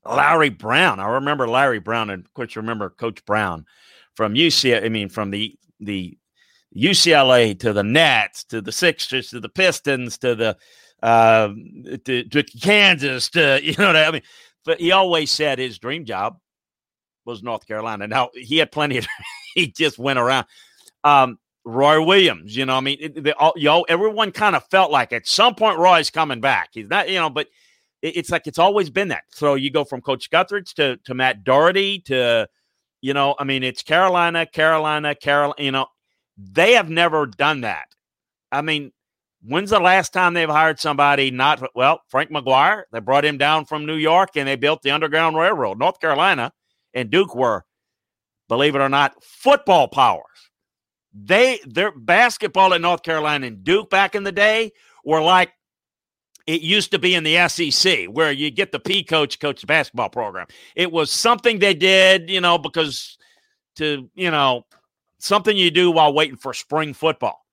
Larry 0.05 0.49
Brown. 0.49 0.99
I 0.99 1.07
remember 1.09 1.47
Larry 1.47 1.79
Brown, 1.79 2.09
and 2.09 2.25
of 2.25 2.33
course 2.33 2.55
remember 2.55 2.89
Coach 2.89 3.23
Brown 3.25 3.65
from 4.15 4.33
UCLA, 4.33 4.85
I 4.85 4.89
mean, 4.89 5.09
from 5.09 5.31
the 5.31 5.55
the 5.79 6.17
UCLA 6.75 7.59
to 7.59 7.73
the 7.73 7.83
Nets 7.83 8.43
to 8.45 8.61
the 8.61 8.71
Sixers 8.71 9.29
to 9.29 9.39
the 9.39 9.49
Pistons 9.49 10.17
to 10.19 10.35
the 10.35 10.57
uh, 11.03 11.49
to, 12.05 12.23
to 12.23 12.43
Kansas 12.61 13.29
to 13.31 13.59
you 13.63 13.75
know 13.77 13.87
what 13.87 13.95
I 13.95 14.11
mean. 14.11 14.23
But 14.65 14.79
he 14.79 14.91
always 14.91 15.29
said 15.31 15.59
his 15.59 15.77
dream 15.77 16.05
job 16.05 16.37
was 17.25 17.43
North 17.43 17.67
Carolina. 17.67 18.07
Now 18.07 18.29
he 18.33 18.57
had 18.57 18.71
plenty 18.71 18.97
of. 18.97 19.07
he 19.55 19.67
just 19.67 19.97
went 19.97 20.19
around. 20.19 20.45
Um, 21.03 21.39
Roy 21.67 22.03
Williams, 22.03 22.55
you 22.55 22.65
know, 22.65 22.77
I 22.77 22.79
mean, 22.79 23.13
they 23.15 23.33
all, 23.33 23.53
yo, 23.55 23.81
everyone 23.83 24.31
kind 24.31 24.55
of 24.55 24.63
felt 24.69 24.91
like 24.91 25.11
at 25.11 25.25
some 25.25 25.55
point 25.55 25.79
Roy's 25.79 26.11
coming 26.11 26.39
back. 26.39 26.69
He's 26.73 26.87
not, 26.87 27.09
you 27.09 27.15
know, 27.15 27.31
but 27.31 27.47
it, 28.03 28.17
it's 28.17 28.29
like 28.29 28.45
it's 28.45 28.59
always 28.59 28.91
been 28.91 29.07
that. 29.07 29.23
So 29.29 29.55
you 29.55 29.71
go 29.71 29.83
from 29.83 30.01
Coach 30.01 30.29
Guthridge 30.29 30.73
to 30.75 30.97
to 31.05 31.13
Matt 31.15 31.43
Doherty 31.43 31.99
to, 32.01 32.47
you 33.01 33.13
know, 33.13 33.35
I 33.37 33.43
mean, 33.43 33.63
it's 33.63 33.83
Carolina, 33.83 34.45
Carolina, 34.45 35.15
Carolina. 35.15 35.55
You 35.57 35.71
know, 35.71 35.87
they 36.37 36.73
have 36.73 36.89
never 36.89 37.25
done 37.25 37.61
that. 37.61 37.85
I 38.51 38.61
mean, 38.61 38.91
when's 39.41 39.69
the 39.69 39.79
last 39.79 40.13
time 40.13 40.33
they've 40.33 40.49
hired 40.49 40.79
somebody 40.79 41.31
not 41.31 41.61
well? 41.75 42.01
Frank 42.09 42.31
McGuire. 42.31 42.83
They 42.91 42.99
brought 42.99 43.25
him 43.25 43.37
down 43.37 43.65
from 43.65 43.85
New 43.85 43.95
York 43.95 44.31
and 44.35 44.47
they 44.47 44.55
built 44.55 44.81
the 44.81 44.91
Underground 44.91 45.35
Railroad. 45.35 45.79
North 45.79 45.99
Carolina 45.99 46.51
and 46.93 47.09
Duke 47.09 47.35
were, 47.35 47.65
believe 48.47 48.75
it 48.75 48.81
or 48.81 48.89
not, 48.89 49.23
football 49.23 49.87
powers. 49.87 50.23
They 51.13 51.59
their 51.65 51.91
basketball 51.91 52.73
at 52.73 52.81
North 52.81 53.03
Carolina 53.03 53.47
and 53.47 53.63
Duke 53.63 53.89
back 53.89 54.15
in 54.15 54.23
the 54.23 54.33
day 54.33 54.71
were 55.05 55.21
like 55.21 55.53
it 56.47 56.61
used 56.61 56.91
to 56.91 56.99
be 56.99 57.15
in 57.15 57.23
the 57.23 57.47
SEC, 57.47 58.05
where 58.05 58.31
you 58.31 58.51
get 58.51 58.71
the 58.71 58.79
P 58.79 59.03
coach 59.03 59.39
coach 59.39 59.61
the 59.61 59.67
basketball 59.67 60.09
program. 60.09 60.47
It 60.75 60.91
was 60.91 61.11
something 61.11 61.59
they 61.59 61.73
did, 61.73 62.29
you 62.29 62.41
know, 62.41 62.57
because 62.57 63.17
to 63.77 64.09
you 64.15 64.31
know 64.31 64.65
something 65.19 65.57
you 65.57 65.71
do 65.71 65.91
while 65.91 66.13
waiting 66.13 66.37
for 66.37 66.53
spring 66.53 66.93
football. 66.93 67.45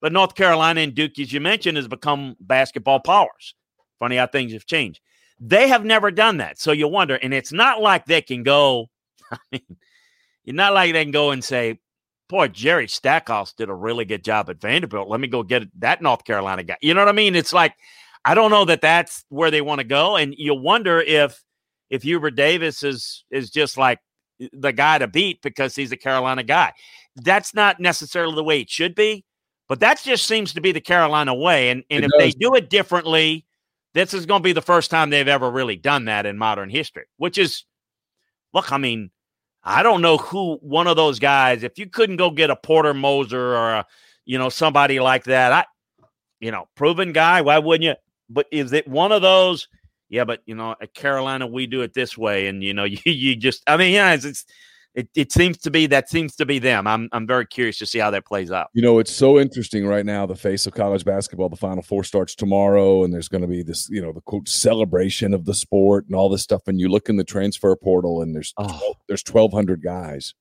But 0.00 0.12
North 0.12 0.34
Carolina 0.34 0.82
and 0.82 0.94
Duke, 0.94 1.18
as 1.18 1.32
you 1.32 1.40
mentioned, 1.40 1.76
has 1.76 1.88
become 1.88 2.36
basketball 2.40 3.00
powers. 3.00 3.54
Funny 3.98 4.16
how 4.16 4.26
things 4.26 4.52
have 4.52 4.66
changed. 4.66 5.00
They 5.40 5.68
have 5.68 5.84
never 5.84 6.10
done 6.10 6.36
that. 6.36 6.58
So 6.58 6.72
you 6.72 6.86
wonder, 6.86 7.16
and 7.16 7.34
it's 7.34 7.52
not 7.52 7.80
like 7.80 8.04
they 8.04 8.22
can 8.22 8.42
go, 8.42 8.88
I 9.32 9.38
mean, 9.50 9.62
not 10.46 10.74
like 10.74 10.92
they 10.92 11.04
can 11.04 11.10
go 11.10 11.30
and 11.30 11.42
say, 11.42 11.80
boy, 12.28 12.48
Jerry 12.48 12.86
Stackhouse 12.86 13.52
did 13.54 13.70
a 13.70 13.74
really 13.74 14.04
good 14.04 14.22
job 14.22 14.50
at 14.50 14.60
Vanderbilt. 14.60 15.08
Let 15.08 15.20
me 15.20 15.28
go 15.28 15.42
get 15.42 15.68
that 15.80 16.02
North 16.02 16.24
Carolina 16.24 16.62
guy. 16.62 16.76
You 16.80 16.94
know 16.94 17.00
what 17.00 17.08
I 17.08 17.12
mean? 17.12 17.34
It's 17.34 17.52
like 17.52 17.74
I 18.28 18.34
don't 18.34 18.50
know 18.50 18.66
that 18.66 18.82
that's 18.82 19.24
where 19.30 19.50
they 19.50 19.62
want 19.62 19.78
to 19.78 19.86
go, 19.86 20.16
and 20.16 20.34
you 20.36 20.54
wonder 20.54 21.00
if 21.00 21.42
if 21.88 22.02
Hubert 22.02 22.32
Davis 22.32 22.82
is 22.82 23.24
is 23.30 23.48
just 23.48 23.78
like 23.78 24.00
eh, 24.38 24.48
the 24.52 24.70
guy 24.70 24.98
to 24.98 25.08
beat 25.08 25.40
because 25.40 25.74
he's 25.74 25.92
a 25.92 25.96
Carolina 25.96 26.42
guy. 26.42 26.74
That's 27.16 27.54
not 27.54 27.80
necessarily 27.80 28.34
the 28.34 28.44
way 28.44 28.60
it 28.60 28.68
should 28.68 28.94
be, 28.94 29.24
but 29.66 29.80
that 29.80 30.02
just 30.02 30.26
seems 30.26 30.52
to 30.52 30.60
be 30.60 30.72
the 30.72 30.80
Carolina 30.82 31.34
way. 31.34 31.70
And 31.70 31.84
and 31.88 32.04
it 32.04 32.08
if 32.08 32.10
does. 32.10 32.20
they 32.20 32.30
do 32.38 32.54
it 32.54 32.68
differently, 32.68 33.46
this 33.94 34.12
is 34.12 34.26
going 34.26 34.42
to 34.42 34.44
be 34.44 34.52
the 34.52 34.60
first 34.60 34.90
time 34.90 35.08
they've 35.08 35.26
ever 35.26 35.50
really 35.50 35.76
done 35.76 36.04
that 36.04 36.26
in 36.26 36.36
modern 36.36 36.68
history. 36.68 37.06
Which 37.16 37.38
is, 37.38 37.64
look, 38.52 38.70
I 38.70 38.76
mean, 38.76 39.10
I 39.64 39.82
don't 39.82 40.02
know 40.02 40.18
who 40.18 40.58
one 40.60 40.86
of 40.86 40.96
those 40.96 41.18
guys. 41.18 41.62
If 41.62 41.78
you 41.78 41.88
couldn't 41.88 42.18
go 42.18 42.30
get 42.30 42.50
a 42.50 42.56
Porter 42.56 42.92
Moser 42.92 43.56
or 43.56 43.70
a, 43.70 43.86
you 44.26 44.36
know 44.36 44.50
somebody 44.50 45.00
like 45.00 45.24
that, 45.24 45.50
I, 45.50 45.64
you 46.40 46.50
know, 46.50 46.68
proven 46.74 47.14
guy. 47.14 47.40
Why 47.40 47.58
wouldn't 47.58 47.84
you? 47.84 47.94
But 48.28 48.46
is 48.50 48.72
it 48.72 48.86
one 48.86 49.12
of 49.12 49.22
those? 49.22 49.68
Yeah, 50.08 50.24
but 50.24 50.40
you 50.46 50.54
know, 50.54 50.74
at 50.80 50.94
Carolina 50.94 51.46
we 51.46 51.66
do 51.66 51.82
it 51.82 51.94
this 51.94 52.16
way, 52.16 52.46
and 52.48 52.62
you 52.62 52.74
know, 52.74 52.84
you 52.84 53.00
you 53.04 53.36
just. 53.36 53.62
I 53.66 53.76
mean, 53.76 53.92
yeah, 53.92 54.14
it's, 54.14 54.24
it's 54.24 54.44
it, 54.98 55.08
it 55.14 55.32
seems 55.32 55.58
to 55.58 55.70
be 55.70 55.86
that 55.86 56.08
seems 56.08 56.34
to 56.36 56.44
be 56.44 56.58
them. 56.58 56.86
I'm 56.88 57.08
I'm 57.12 57.24
very 57.24 57.46
curious 57.46 57.78
to 57.78 57.86
see 57.86 58.00
how 58.00 58.10
that 58.10 58.26
plays 58.26 58.50
out. 58.50 58.68
You 58.72 58.82
know, 58.82 58.98
it's 58.98 59.12
so 59.12 59.38
interesting 59.38 59.86
right 59.86 60.04
now. 60.04 60.26
The 60.26 60.34
face 60.34 60.66
of 60.66 60.74
college 60.74 61.04
basketball. 61.04 61.48
The 61.48 61.56
Final 61.56 61.84
Four 61.84 62.02
starts 62.02 62.34
tomorrow, 62.34 63.04
and 63.04 63.14
there's 63.14 63.28
going 63.28 63.42
to 63.42 63.48
be 63.48 63.62
this, 63.62 63.88
you 63.90 64.02
know, 64.02 64.12
the 64.12 64.22
quote 64.22 64.48
celebration 64.48 65.34
of 65.34 65.44
the 65.44 65.54
sport 65.54 66.06
and 66.06 66.16
all 66.16 66.28
this 66.28 66.42
stuff. 66.42 66.62
And 66.66 66.80
you 66.80 66.88
look 66.88 67.08
in 67.08 67.16
the 67.16 67.22
transfer 67.22 67.76
portal, 67.76 68.22
and 68.22 68.34
there's 68.34 68.52
oh. 68.56 68.94
there's 69.06 69.22
1,200 69.24 69.82
guys. 69.82 70.34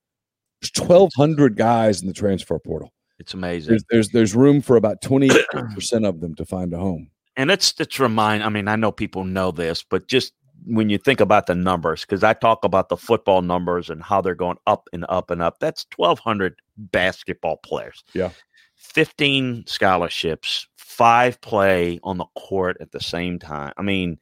There's 0.61 0.71
1,200 0.75 1.55
guys 1.55 2.01
in 2.01 2.07
the 2.07 2.13
transfer 2.13 2.57
portal. 2.57 2.91
It's 3.19 3.35
amazing. 3.35 3.71
There's 3.71 3.83
there's, 3.91 4.09
there's 4.09 4.35
room 4.35 4.61
for 4.61 4.77
about 4.77 5.01
20 5.01 5.29
percent 5.75 6.05
of 6.05 6.19
them 6.19 6.33
to 6.35 6.45
find 6.45 6.73
a 6.73 6.77
home. 6.77 7.11
And 7.37 7.51
it's 7.51 7.71
to 7.71 8.03
remind. 8.03 8.43
I 8.43 8.49
mean, 8.49 8.67
I 8.67 8.75
know 8.75 8.91
people 8.91 9.23
know 9.23 9.51
this, 9.51 9.83
but 9.83 10.07
just 10.07 10.33
when 10.65 10.89
you 10.89 10.97
think 10.97 11.21
about 11.21 11.45
the 11.45 11.55
numbers, 11.55 12.01
because 12.01 12.23
I 12.23 12.33
talk 12.33 12.65
about 12.65 12.89
the 12.89 12.97
football 12.97 13.41
numbers 13.41 13.89
and 13.89 14.03
how 14.03 14.21
they're 14.21 14.35
going 14.35 14.57
up 14.65 14.89
and 14.91 15.05
up 15.07 15.31
and 15.31 15.41
up, 15.41 15.59
that's 15.59 15.85
1,200 15.95 16.55
basketball 16.77 17.57
players. 17.57 18.03
Yeah. 18.13 18.31
15 18.75 19.65
scholarships, 19.67 20.67
five 20.77 21.39
play 21.41 21.99
on 22.03 22.17
the 22.17 22.25
court 22.35 22.77
at 22.81 22.91
the 22.91 22.99
same 22.99 23.39
time. 23.39 23.71
I 23.77 23.81
mean, 23.83 24.17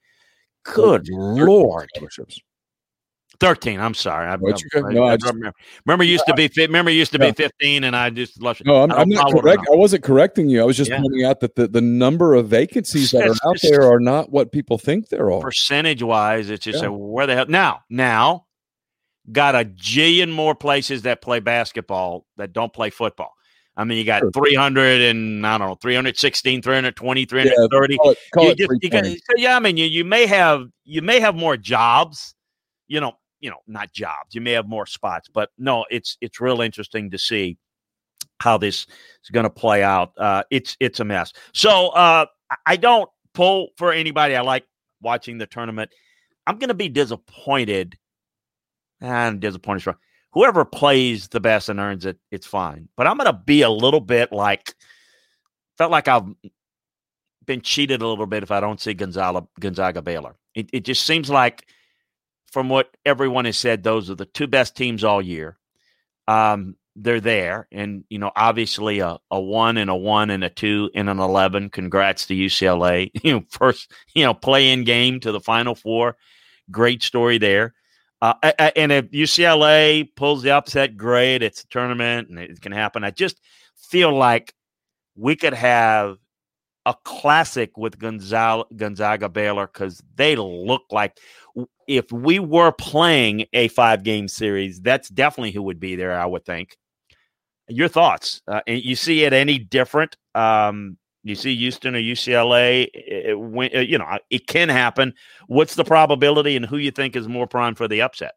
good 0.63 1.07
Lord. 1.09 1.89
Scholarships. 1.95 2.41
13. 3.39 3.79
I'm 3.79 3.93
sorry. 3.93 4.27
I, 4.27 4.33
I, 4.33 4.37
no, 4.37 5.03
I, 5.03 5.13
I 5.13 5.17
just, 5.17 5.33
remember, 5.33 5.53
remember 5.85 6.03
used 6.03 6.25
to 6.27 6.33
be 6.33 6.49
remember 6.57 6.91
used 6.91 7.11
to 7.13 7.19
be 7.19 7.31
15 7.31 7.83
and 7.83 7.95
I 7.95 8.09
just 8.09 8.41
lost 8.41 8.63
No, 8.65 8.83
I'm, 8.83 8.91
I'm 8.91 9.09
not 9.09 9.31
correct. 9.31 9.63
I 9.71 9.75
wasn't 9.75 10.03
correcting 10.03 10.49
you. 10.49 10.61
I 10.61 10.65
was 10.65 10.77
just 10.77 10.89
yeah. 10.89 10.99
pointing 10.99 11.23
out 11.23 11.39
that 11.41 11.55
the, 11.55 11.67
the 11.67 11.81
number 11.81 12.33
of 12.33 12.47
vacancies 12.47 13.11
that 13.11 13.27
are 13.43 13.49
out 13.49 13.57
there 13.61 13.83
are 13.83 13.99
not 13.99 14.31
what 14.31 14.51
people 14.51 14.77
think 14.77 15.09
there 15.09 15.31
are. 15.31 15.41
Percentage 15.41 16.03
wise, 16.03 16.49
it's 16.49 16.65
just 16.65 16.81
yeah. 16.81 16.89
where 16.89 17.27
the 17.27 17.35
hell 17.35 17.45
now 17.47 17.81
now 17.89 18.45
got 19.31 19.55
a 19.55 19.65
jillion 19.65 20.31
more 20.31 20.55
places 20.55 21.03
that 21.03 21.21
play 21.21 21.39
basketball 21.39 22.25
that 22.37 22.53
don't 22.53 22.73
play 22.73 22.89
football. 22.89 23.33
I 23.77 23.83
mean, 23.83 23.97
you 23.97 24.05
got 24.05 24.21
sure. 24.21 24.31
300 24.31 25.01
and 25.01 25.45
I 25.45 25.57
don't 25.57 25.67
know, 25.67 25.75
316, 25.75 26.61
320, 26.61 27.25
330. 27.25 27.93
Yeah, 27.93 27.97
call 27.97 28.11
it, 28.11 28.17
call 28.33 28.45
you 28.45 28.55
just, 28.55 28.83
you 28.83 28.89
got, 28.89 29.05
so 29.05 29.35
yeah, 29.35 29.57
I 29.57 29.59
mean, 29.59 29.75
you, 29.75 29.85
you 29.85 30.05
may 30.05 30.25
have 30.27 30.67
you 30.85 31.01
may 31.01 31.19
have 31.19 31.35
more 31.35 31.57
jobs, 31.57 32.35
you 32.87 33.01
know, 33.01 33.13
you 33.45 33.51
know, 33.51 33.59
not 33.67 33.93
jobs. 33.93 34.33
You 34.33 34.41
may 34.41 34.53
have 34.53 34.67
more 34.67 34.87
spots, 34.87 35.29
but 35.31 35.51
no, 35.59 35.85
it's 35.91 36.17
it's 36.19 36.41
real 36.41 36.61
interesting 36.61 37.11
to 37.11 37.19
see 37.19 37.59
how 38.39 38.57
this 38.57 38.87
is 39.23 39.29
going 39.31 39.43
to 39.43 39.51
play 39.51 39.83
out. 39.83 40.13
Uh, 40.17 40.41
it's 40.49 40.75
it's 40.79 40.99
a 40.99 41.05
mess. 41.05 41.31
So 41.53 41.89
uh, 41.89 42.25
I 42.65 42.75
don't 42.75 43.07
pull 43.35 43.69
for 43.77 43.93
anybody. 43.93 44.35
I 44.35 44.41
like 44.41 44.65
watching 44.99 45.37
the 45.37 45.45
tournament. 45.45 45.91
I'm 46.47 46.57
going 46.57 46.69
to 46.69 46.73
be 46.73 46.89
disappointed. 46.89 47.99
And 48.99 49.39
disappointed. 49.39 49.93
Whoever 50.33 50.65
plays 50.65 51.27
the 51.27 51.39
best 51.39 51.69
and 51.69 51.79
earns 51.79 52.07
it, 52.07 52.17
it's 52.31 52.47
fine. 52.47 52.89
But 52.97 53.05
I'm 53.05 53.17
going 53.17 53.31
to 53.31 53.41
be 53.45 53.61
a 53.61 53.69
little 53.69 54.01
bit 54.01 54.31
like 54.31 54.73
felt 55.77 55.91
like 55.91 56.07
I've 56.07 56.25
been 57.45 57.61
cheated 57.61 58.01
a 58.01 58.07
little 58.07 58.25
bit 58.25 58.41
if 58.41 58.49
I 58.49 58.59
don't 58.59 58.81
see 58.81 58.95
Gonzaga 58.95 59.45
Gonzaga 59.59 60.01
Baylor. 60.01 60.35
It, 60.55 60.71
it 60.73 60.83
just 60.83 61.05
seems 61.05 61.29
like 61.29 61.67
from 62.55 62.69
what 62.69 62.95
everyone 63.05 63.43
has 63.43 63.57
said, 63.57 63.83
those 63.83 64.09
are 64.09 64.15
the 64.15 64.25
two 64.25 64.47
best 64.47 64.77
teams 64.77 65.03
all 65.03 65.21
year. 65.21 65.57
Um, 66.25 66.77
they're 66.95 67.19
there, 67.19 67.67
and 67.69 68.05
you 68.07 68.17
know, 68.17 68.31
obviously 68.33 68.99
a, 68.99 69.17
a 69.29 69.41
one 69.41 69.75
and 69.75 69.89
a 69.89 69.95
one 69.95 70.29
and 70.29 70.41
a 70.41 70.49
two 70.49 70.89
and 70.95 71.09
an 71.09 71.19
eleven. 71.19 71.69
Congrats 71.69 72.27
to 72.27 72.33
UCLA. 72.33 73.11
You 73.25 73.33
know, 73.33 73.43
first 73.49 73.91
you 74.13 74.23
know 74.23 74.33
play 74.33 74.71
in 74.71 74.85
game 74.85 75.19
to 75.19 75.33
the 75.33 75.41
Final 75.41 75.75
Four. 75.75 76.15
Great 76.71 77.03
story 77.03 77.39
there. 77.39 77.73
Uh, 78.21 78.35
and 78.77 78.93
if 78.93 79.11
UCLA 79.11 80.07
pulls 80.15 80.41
the 80.41 80.51
upset, 80.51 80.95
great. 80.95 81.43
It's 81.43 81.61
a 81.61 81.67
tournament 81.67 82.29
and 82.29 82.39
it 82.39 82.61
can 82.61 82.71
happen. 82.71 83.03
I 83.03 83.11
just 83.11 83.37
feel 83.75 84.15
like 84.15 84.53
we 85.17 85.35
could 85.35 85.53
have 85.53 86.19
a 86.85 86.95
classic 87.03 87.77
with 87.77 87.97
Gonzaga, 87.97 88.65
Gonzaga 88.75 89.29
Baylor 89.29 89.67
because 89.67 90.01
they 90.15 90.35
look 90.35 90.83
like 90.91 91.17
if 91.87 92.11
we 92.11 92.39
were 92.39 92.71
playing 92.71 93.45
a 93.53 93.67
five 93.69 94.03
game 94.03 94.27
series, 94.27 94.81
that's 94.81 95.09
definitely 95.09 95.51
who 95.51 95.63
would 95.63 95.79
be 95.79 95.95
there, 95.95 96.19
I 96.19 96.25
would 96.25 96.45
think. 96.45 96.77
Your 97.67 97.87
thoughts? 97.87 98.41
Uh, 98.47 98.61
you 98.67 98.95
see 98.95 99.23
it 99.23 99.33
any 99.33 99.57
different? 99.57 100.15
Um, 100.35 100.97
you 101.23 101.33
see 101.33 101.55
Houston 101.55 101.95
or 101.95 101.99
UCLA, 101.99 102.87
it, 102.93 103.35
it, 103.73 103.89
you 103.89 103.97
know, 103.97 104.19
it 104.29 104.45
can 104.45 104.69
happen. 104.69 105.13
What's 105.47 105.73
the 105.73 105.83
probability 105.83 106.55
and 106.55 106.65
who 106.65 106.77
you 106.77 106.91
think 106.91 107.15
is 107.15 107.27
more 107.27 107.47
prime 107.47 107.73
for 107.73 107.87
the 107.87 108.03
upset? 108.03 108.33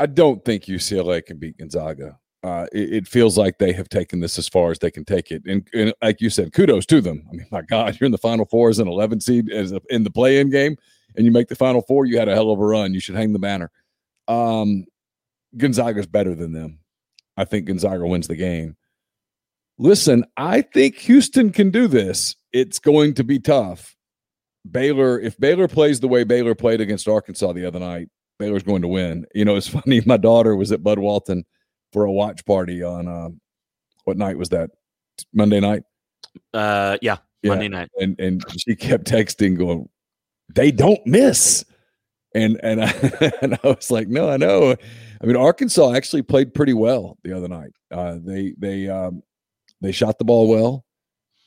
I 0.00 0.06
don't 0.06 0.44
think 0.44 0.64
UCLA 0.64 1.24
can 1.24 1.38
beat 1.38 1.58
Gonzaga. 1.58 2.18
Uh, 2.42 2.66
it, 2.72 2.92
it, 2.92 3.06
feels 3.06 3.38
like 3.38 3.58
they 3.58 3.72
have 3.72 3.88
taken 3.88 4.18
this 4.18 4.36
as 4.36 4.48
far 4.48 4.72
as 4.72 4.78
they 4.80 4.90
can 4.90 5.04
take 5.04 5.30
it. 5.30 5.42
And, 5.46 5.64
and, 5.72 5.94
like 6.02 6.20
you 6.20 6.28
said, 6.28 6.52
kudos 6.52 6.84
to 6.86 7.00
them. 7.00 7.24
I 7.28 7.36
mean, 7.36 7.46
my 7.52 7.62
God, 7.62 7.96
you're 8.00 8.06
in 8.06 8.12
the 8.12 8.18
Final 8.18 8.46
Four 8.46 8.68
as 8.68 8.80
an 8.80 8.88
11 8.88 9.20
seed 9.20 9.48
as 9.48 9.70
a, 9.70 9.80
in 9.90 10.02
the 10.02 10.10
play-in 10.10 10.50
game 10.50 10.76
and 11.16 11.26
you 11.26 11.32
make 11.32 11.48
the 11.48 11.56
final 11.56 11.82
four, 11.82 12.06
you 12.06 12.18
had 12.18 12.28
a 12.28 12.34
hell 12.34 12.50
of 12.50 12.58
a 12.58 12.64
run. 12.64 12.94
You 12.94 13.00
should 13.00 13.14
hang 13.14 13.32
the 13.32 13.38
banner. 13.38 13.70
Um, 14.28 14.84
Gonzaga's 15.56 16.06
better 16.06 16.34
than 16.34 16.52
them. 16.52 16.78
I 17.36 17.44
think 17.44 17.66
Gonzaga 17.66 18.06
wins 18.06 18.28
the 18.28 18.36
game. 18.36 18.76
Listen, 19.78 20.24
I 20.36 20.62
think 20.62 20.96
Houston 20.98 21.50
can 21.50 21.70
do 21.70 21.86
this. 21.86 22.36
It's 22.52 22.78
going 22.78 23.14
to 23.14 23.24
be 23.24 23.38
tough. 23.38 23.96
Baylor, 24.70 25.18
if 25.18 25.38
Baylor 25.38 25.66
plays 25.66 26.00
the 26.00 26.08
way 26.08 26.24
Baylor 26.24 26.54
played 26.54 26.80
against 26.80 27.08
Arkansas 27.08 27.52
the 27.52 27.66
other 27.66 27.80
night, 27.80 28.08
Baylor's 28.38 28.62
going 28.62 28.82
to 28.82 28.88
win. 28.88 29.26
You 29.34 29.44
know, 29.44 29.56
it's 29.56 29.68
funny. 29.80 30.02
My 30.06 30.18
daughter 30.18 30.54
was 30.54 30.72
at 30.72 30.82
Bud 30.82 30.98
Walton 30.98 31.44
for 31.92 32.04
a 32.04 32.12
watch 32.12 32.44
party 32.44 32.82
on 32.82 33.08
uh, 33.08 33.28
what 34.04 34.16
night 34.16 34.38
was 34.38 34.48
that? 34.50 34.70
Monday 35.32 35.60
night? 35.60 35.82
Uh, 36.54 36.96
yeah, 37.02 37.18
yeah, 37.42 37.50
Monday 37.50 37.68
night. 37.68 37.90
And 38.00 38.18
and 38.18 38.42
she 38.58 38.74
kept 38.74 39.04
texting, 39.04 39.56
going, 39.56 39.88
"They 40.54 40.70
don't 40.70 41.04
miss." 41.06 41.64
And 42.34 42.58
and 42.62 42.82
I, 42.82 43.32
and 43.42 43.54
I 43.62 43.68
was 43.68 43.90
like, 43.90 44.08
"No, 44.08 44.28
I 44.28 44.36
know." 44.36 44.74
I 45.22 45.26
mean, 45.26 45.36
Arkansas 45.36 45.94
actually 45.94 46.22
played 46.22 46.54
pretty 46.54 46.74
well 46.74 47.18
the 47.22 47.36
other 47.36 47.48
night. 47.48 47.72
Uh, 47.90 48.18
they 48.20 48.54
they 48.58 48.88
um, 48.88 49.22
they 49.80 49.92
shot 49.92 50.18
the 50.18 50.24
ball 50.24 50.48
well. 50.48 50.84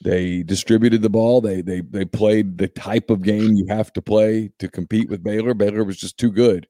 They 0.03 0.43
distributed 0.43 1.01
the 1.01 1.09
ball. 1.09 1.41
They 1.41 1.61
they 1.61 1.81
they 1.81 2.05
played 2.05 2.57
the 2.57 2.67
type 2.67 3.09
of 3.09 3.21
game 3.21 3.53
you 3.53 3.65
have 3.67 3.91
to 3.93 4.01
play 4.01 4.51
to 4.59 4.69
compete 4.69 5.09
with 5.09 5.23
Baylor. 5.23 5.53
Baylor 5.53 5.83
was 5.83 5.97
just 5.97 6.17
too 6.17 6.31
good. 6.31 6.67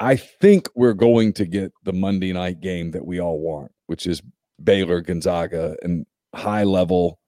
I 0.00 0.16
think 0.16 0.68
we're 0.74 0.94
going 0.94 1.34
to 1.34 1.44
get 1.44 1.72
the 1.84 1.92
Monday 1.92 2.32
night 2.32 2.60
game 2.60 2.90
that 2.92 3.06
we 3.06 3.20
all 3.20 3.38
want, 3.38 3.70
which 3.86 4.06
is 4.06 4.22
Baylor 4.62 5.02
Gonzaga 5.02 5.76
and 5.82 6.06
high 6.34 6.64
level 6.64 7.18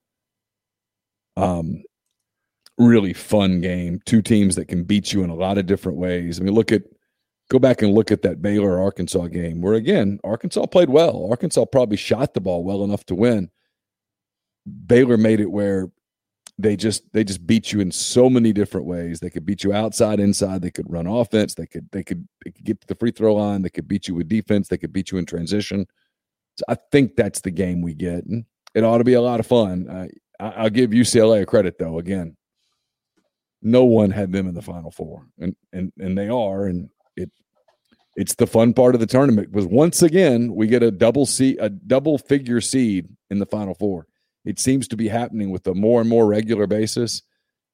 um 1.36 1.82
really 2.78 3.12
fun 3.12 3.60
game. 3.60 4.00
Two 4.06 4.22
teams 4.22 4.56
that 4.56 4.68
can 4.68 4.84
beat 4.84 5.12
you 5.12 5.22
in 5.22 5.30
a 5.30 5.34
lot 5.34 5.58
of 5.58 5.66
different 5.66 5.98
ways. 5.98 6.40
I 6.40 6.42
mean, 6.42 6.54
look 6.54 6.72
at 6.72 6.82
go 7.50 7.58
back 7.58 7.82
and 7.82 7.92
look 7.92 8.10
at 8.10 8.22
that 8.22 8.40
Baylor 8.40 8.80
Arkansas 8.80 9.26
game 9.28 9.60
where 9.60 9.74
again, 9.74 10.18
Arkansas 10.24 10.66
played 10.66 10.88
well. 10.88 11.28
Arkansas 11.30 11.66
probably 11.66 11.96
shot 11.98 12.34
the 12.34 12.40
ball 12.40 12.64
well 12.64 12.84
enough 12.84 13.04
to 13.06 13.14
win. 13.14 13.50
Baylor 14.86 15.16
made 15.16 15.40
it 15.40 15.50
where 15.50 15.90
they 16.62 16.76
just 16.76 17.02
they 17.12 17.24
just 17.24 17.46
beat 17.46 17.72
you 17.72 17.80
in 17.80 17.90
so 17.90 18.30
many 18.30 18.52
different 18.52 18.86
ways. 18.86 19.20
They 19.20 19.30
could 19.30 19.44
beat 19.44 19.64
you 19.64 19.72
outside, 19.72 20.20
inside. 20.20 20.62
They 20.62 20.70
could 20.70 20.90
run 20.90 21.06
offense. 21.06 21.54
They 21.54 21.66
could 21.66 21.88
they 21.90 22.04
could 22.04 22.26
they 22.44 22.52
could 22.52 22.64
get 22.64 22.80
to 22.80 22.86
the 22.86 22.94
free 22.94 23.10
throw 23.10 23.34
line. 23.34 23.62
They 23.62 23.70
could 23.70 23.88
beat 23.88 24.08
you 24.08 24.14
with 24.14 24.28
defense. 24.28 24.68
They 24.68 24.78
could 24.78 24.92
beat 24.92 25.10
you 25.10 25.18
in 25.18 25.26
transition. 25.26 25.86
So 26.56 26.64
I 26.68 26.76
think 26.92 27.16
that's 27.16 27.40
the 27.40 27.50
game 27.50 27.82
we 27.82 27.94
get, 27.94 28.24
and 28.24 28.44
it 28.74 28.84
ought 28.84 28.98
to 28.98 29.04
be 29.04 29.14
a 29.14 29.20
lot 29.20 29.40
of 29.40 29.46
fun. 29.46 30.10
I, 30.38 30.62
will 30.62 30.70
give 30.70 30.90
UCLA 30.90 31.42
a 31.42 31.46
credit 31.46 31.78
though. 31.78 31.98
Again, 31.98 32.36
no 33.60 33.84
one 33.84 34.10
had 34.10 34.32
them 34.32 34.46
in 34.46 34.54
the 34.54 34.62
Final 34.62 34.90
Four, 34.90 35.26
and 35.38 35.56
and 35.72 35.92
and 35.98 36.16
they 36.16 36.28
are, 36.28 36.66
and 36.66 36.90
it 37.16 37.30
it's 38.16 38.34
the 38.34 38.46
fun 38.46 38.72
part 38.72 38.94
of 38.94 39.00
the 39.00 39.06
tournament 39.06 39.50
because 39.50 39.66
once 39.66 40.02
again 40.02 40.54
we 40.54 40.68
get 40.68 40.82
a 40.82 40.90
double 40.90 41.26
seed, 41.26 41.56
a 41.60 41.70
double 41.70 42.18
figure 42.18 42.60
seed 42.60 43.08
in 43.30 43.38
the 43.38 43.46
Final 43.46 43.74
Four 43.74 44.06
it 44.44 44.58
seems 44.58 44.88
to 44.88 44.96
be 44.96 45.08
happening 45.08 45.50
with 45.50 45.66
a 45.66 45.74
more 45.74 46.00
and 46.00 46.10
more 46.10 46.26
regular 46.26 46.66
basis. 46.66 47.22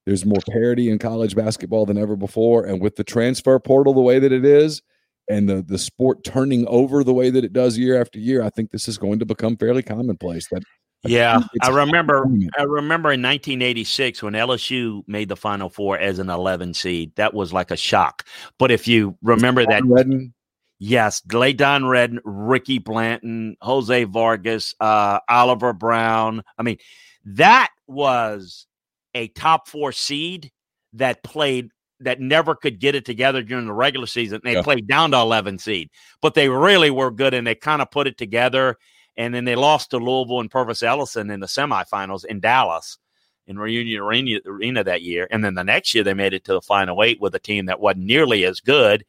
There's 0.06 0.24
more 0.24 0.40
parity 0.50 0.90
in 0.90 0.98
college 0.98 1.36
basketball 1.36 1.86
than 1.86 1.98
ever 1.98 2.16
before. 2.16 2.64
And 2.64 2.80
with 2.80 2.96
the 2.96 3.04
transfer 3.04 3.58
portal 3.58 3.94
the 3.94 4.00
way 4.00 4.18
that 4.18 4.32
it 4.32 4.44
is, 4.44 4.82
and 5.30 5.46
the 5.46 5.62
the 5.62 5.78
sport 5.78 6.24
turning 6.24 6.66
over 6.68 7.04
the 7.04 7.12
way 7.12 7.28
that 7.28 7.44
it 7.44 7.52
does 7.52 7.76
year 7.76 8.00
after 8.00 8.18
year, 8.18 8.42
I 8.42 8.48
think 8.50 8.70
this 8.70 8.88
is 8.88 8.96
going 8.96 9.18
to 9.18 9.26
become 9.26 9.56
fairly 9.56 9.82
commonplace. 9.82 10.48
That 10.50 10.62
yeah, 11.04 11.40
I 11.62 11.68
remember. 11.68 12.26
I 12.58 12.62
remember 12.62 13.12
in 13.12 13.22
1986 13.22 14.22
when 14.22 14.32
LSU 14.32 15.02
made 15.06 15.28
the 15.28 15.36
Final 15.36 15.68
Four 15.68 15.98
as 15.98 16.18
an 16.18 16.28
11 16.28 16.74
seed. 16.74 17.14
That 17.16 17.34
was 17.34 17.52
like 17.52 17.70
a 17.70 17.76
shock. 17.76 18.24
But 18.58 18.70
if 18.70 18.88
you 18.88 19.16
remember 19.22 19.64
that, 19.66 19.82
Redden, 19.84 20.34
Yes, 20.78 21.20
Don 21.20 21.86
Redden, 21.86 22.20
Ricky 22.24 22.78
Blanton, 22.78 23.56
Jose 23.60 24.04
Vargas, 24.04 24.74
uh, 24.80 25.18
Oliver 25.28 25.72
Brown. 25.72 26.42
I 26.56 26.62
mean, 26.62 26.78
that 27.24 27.70
was 27.86 28.66
a 29.14 29.28
top 29.28 29.68
four 29.68 29.90
seed 29.92 30.52
that 30.94 31.22
played 31.24 31.70
that 32.00 32.20
never 32.20 32.54
could 32.54 32.78
get 32.78 32.94
it 32.94 33.04
together 33.04 33.42
during 33.42 33.66
the 33.66 33.72
regular 33.72 34.06
season. 34.06 34.40
They 34.44 34.54
yeah. 34.54 34.62
played 34.62 34.86
down 34.86 35.10
to 35.10 35.18
11 35.18 35.58
seed, 35.58 35.90
but 36.22 36.34
they 36.34 36.48
really 36.48 36.90
were 36.90 37.10
good 37.10 37.34
and 37.34 37.44
they 37.44 37.56
kind 37.56 37.82
of 37.82 37.90
put 37.90 38.06
it 38.06 38.16
together. 38.16 38.76
And 39.16 39.34
then 39.34 39.44
they 39.44 39.56
lost 39.56 39.90
to 39.90 39.98
Louisville 39.98 40.40
and 40.40 40.50
Pervis 40.50 40.84
Ellison 40.84 41.28
in 41.28 41.40
the 41.40 41.48
semifinals 41.48 42.24
in 42.24 42.38
Dallas 42.38 42.98
in 43.48 43.58
Reunion 43.58 44.00
Arena, 44.00 44.38
Arena 44.46 44.84
that 44.84 45.02
year. 45.02 45.26
And 45.32 45.42
then 45.42 45.54
the 45.54 45.64
next 45.64 45.92
year 45.92 46.04
they 46.04 46.14
made 46.14 46.34
it 46.34 46.44
to 46.44 46.52
the 46.52 46.60
final 46.60 47.02
eight 47.02 47.20
with 47.20 47.34
a 47.34 47.40
team 47.40 47.66
that 47.66 47.80
wasn't 47.80 48.04
nearly 48.04 48.44
as 48.44 48.60
good 48.60 49.04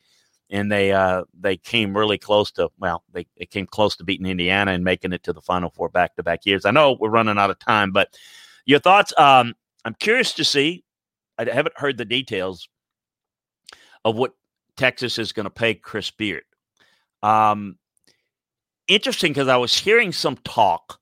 and 0.49 0.71
they 0.71 0.91
uh, 0.91 1.23
they 1.39 1.57
came 1.57 1.95
really 1.95 2.17
close 2.17 2.51
to 2.53 2.69
well 2.79 3.03
they, 3.13 3.27
they 3.37 3.45
came 3.45 3.67
close 3.67 3.95
to 3.97 4.03
beating 4.03 4.25
Indiana 4.25 4.71
and 4.71 4.83
making 4.83 5.13
it 5.13 5.23
to 5.23 5.33
the 5.33 5.41
Final 5.41 5.69
Four 5.69 5.89
back 5.89 6.15
to 6.15 6.23
back 6.23 6.45
years. 6.45 6.65
I 6.65 6.71
know 6.71 6.97
we're 6.99 7.09
running 7.09 7.37
out 7.37 7.49
of 7.49 7.59
time, 7.59 7.91
but 7.91 8.15
your 8.65 8.79
thoughts? 8.79 9.13
Um, 9.17 9.55
I'm 9.85 9.95
curious 9.95 10.33
to 10.33 10.43
see. 10.43 10.83
I 11.37 11.45
haven't 11.45 11.77
heard 11.77 11.97
the 11.97 12.05
details 12.05 12.67
of 14.05 14.15
what 14.15 14.33
Texas 14.77 15.17
is 15.17 15.31
going 15.31 15.45
to 15.45 15.49
pay 15.49 15.73
Chris 15.73 16.11
Beard. 16.11 16.43
Um, 17.23 17.77
interesting 18.87 19.31
because 19.31 19.47
I 19.47 19.57
was 19.57 19.77
hearing 19.77 20.11
some 20.11 20.37
talk 20.37 20.99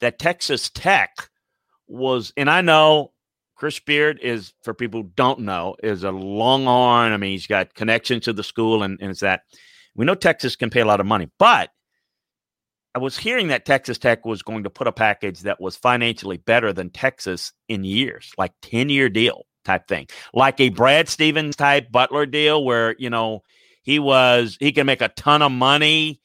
that 0.00 0.18
Texas 0.18 0.70
Tech 0.70 1.30
was, 1.86 2.32
and 2.36 2.50
I 2.50 2.60
know 2.60 3.12
Chris 3.64 3.80
Beard 3.80 4.20
is, 4.20 4.52
for 4.62 4.74
people 4.74 5.00
who 5.00 5.10
don't 5.16 5.40
know, 5.40 5.74
is 5.82 6.04
a 6.04 6.10
long 6.10 6.66
Longhorn. 6.66 7.12
I 7.12 7.16
mean, 7.16 7.30
he's 7.30 7.46
got 7.46 7.72
connections 7.72 8.24
to 8.24 8.34
the 8.34 8.42
school, 8.42 8.82
and, 8.82 8.98
and 9.00 9.10
it's 9.10 9.20
that 9.20 9.40
we 9.94 10.04
know 10.04 10.14
Texas 10.14 10.54
can 10.54 10.68
pay 10.68 10.80
a 10.80 10.84
lot 10.84 11.00
of 11.00 11.06
money, 11.06 11.30
but 11.38 11.70
I 12.94 12.98
was 12.98 13.16
hearing 13.16 13.48
that 13.48 13.64
Texas 13.64 13.96
Tech 13.96 14.26
was 14.26 14.42
going 14.42 14.64
to 14.64 14.70
put 14.70 14.86
a 14.86 14.92
package 14.92 15.40
that 15.44 15.62
was 15.62 15.76
financially 15.76 16.36
better 16.36 16.74
than 16.74 16.90
Texas 16.90 17.54
in 17.66 17.84
years, 17.84 18.32
like 18.36 18.52
10 18.60 18.90
year 18.90 19.08
deal 19.08 19.46
type 19.64 19.88
thing, 19.88 20.08
like 20.34 20.60
a 20.60 20.68
Brad 20.68 21.08
Stevens 21.08 21.56
type 21.56 21.90
Butler 21.90 22.26
deal 22.26 22.62
where, 22.66 22.94
you 22.98 23.08
know, 23.08 23.40
he 23.82 23.98
was, 23.98 24.58
he 24.60 24.72
can 24.72 24.84
make 24.84 25.00
a 25.00 25.08
ton 25.08 25.40
of 25.40 25.52
money 25.52 26.20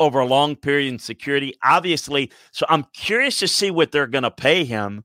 over 0.00 0.20
a 0.20 0.26
long 0.26 0.56
period 0.56 0.90
in 0.90 0.98
security. 0.98 1.52
Obviously, 1.62 2.32
so 2.50 2.64
I'm 2.70 2.86
curious 2.94 3.40
to 3.40 3.46
see 3.46 3.70
what 3.70 3.92
they're 3.92 4.06
going 4.06 4.24
to 4.24 4.30
pay 4.30 4.64
him 4.64 5.04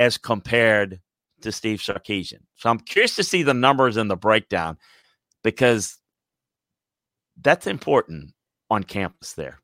as 0.00 0.16
compared 0.16 0.98
to 1.42 1.52
Steve 1.52 1.78
Sarkisian. 1.78 2.40
So 2.56 2.70
I'm 2.70 2.80
curious 2.80 3.14
to 3.16 3.22
see 3.22 3.42
the 3.42 3.54
numbers 3.54 3.98
and 3.98 4.10
the 4.10 4.16
breakdown 4.16 4.78
because 5.44 5.98
that's 7.40 7.66
important 7.66 8.32
on 8.70 8.82
campus 8.82 9.34
there. 9.34 9.60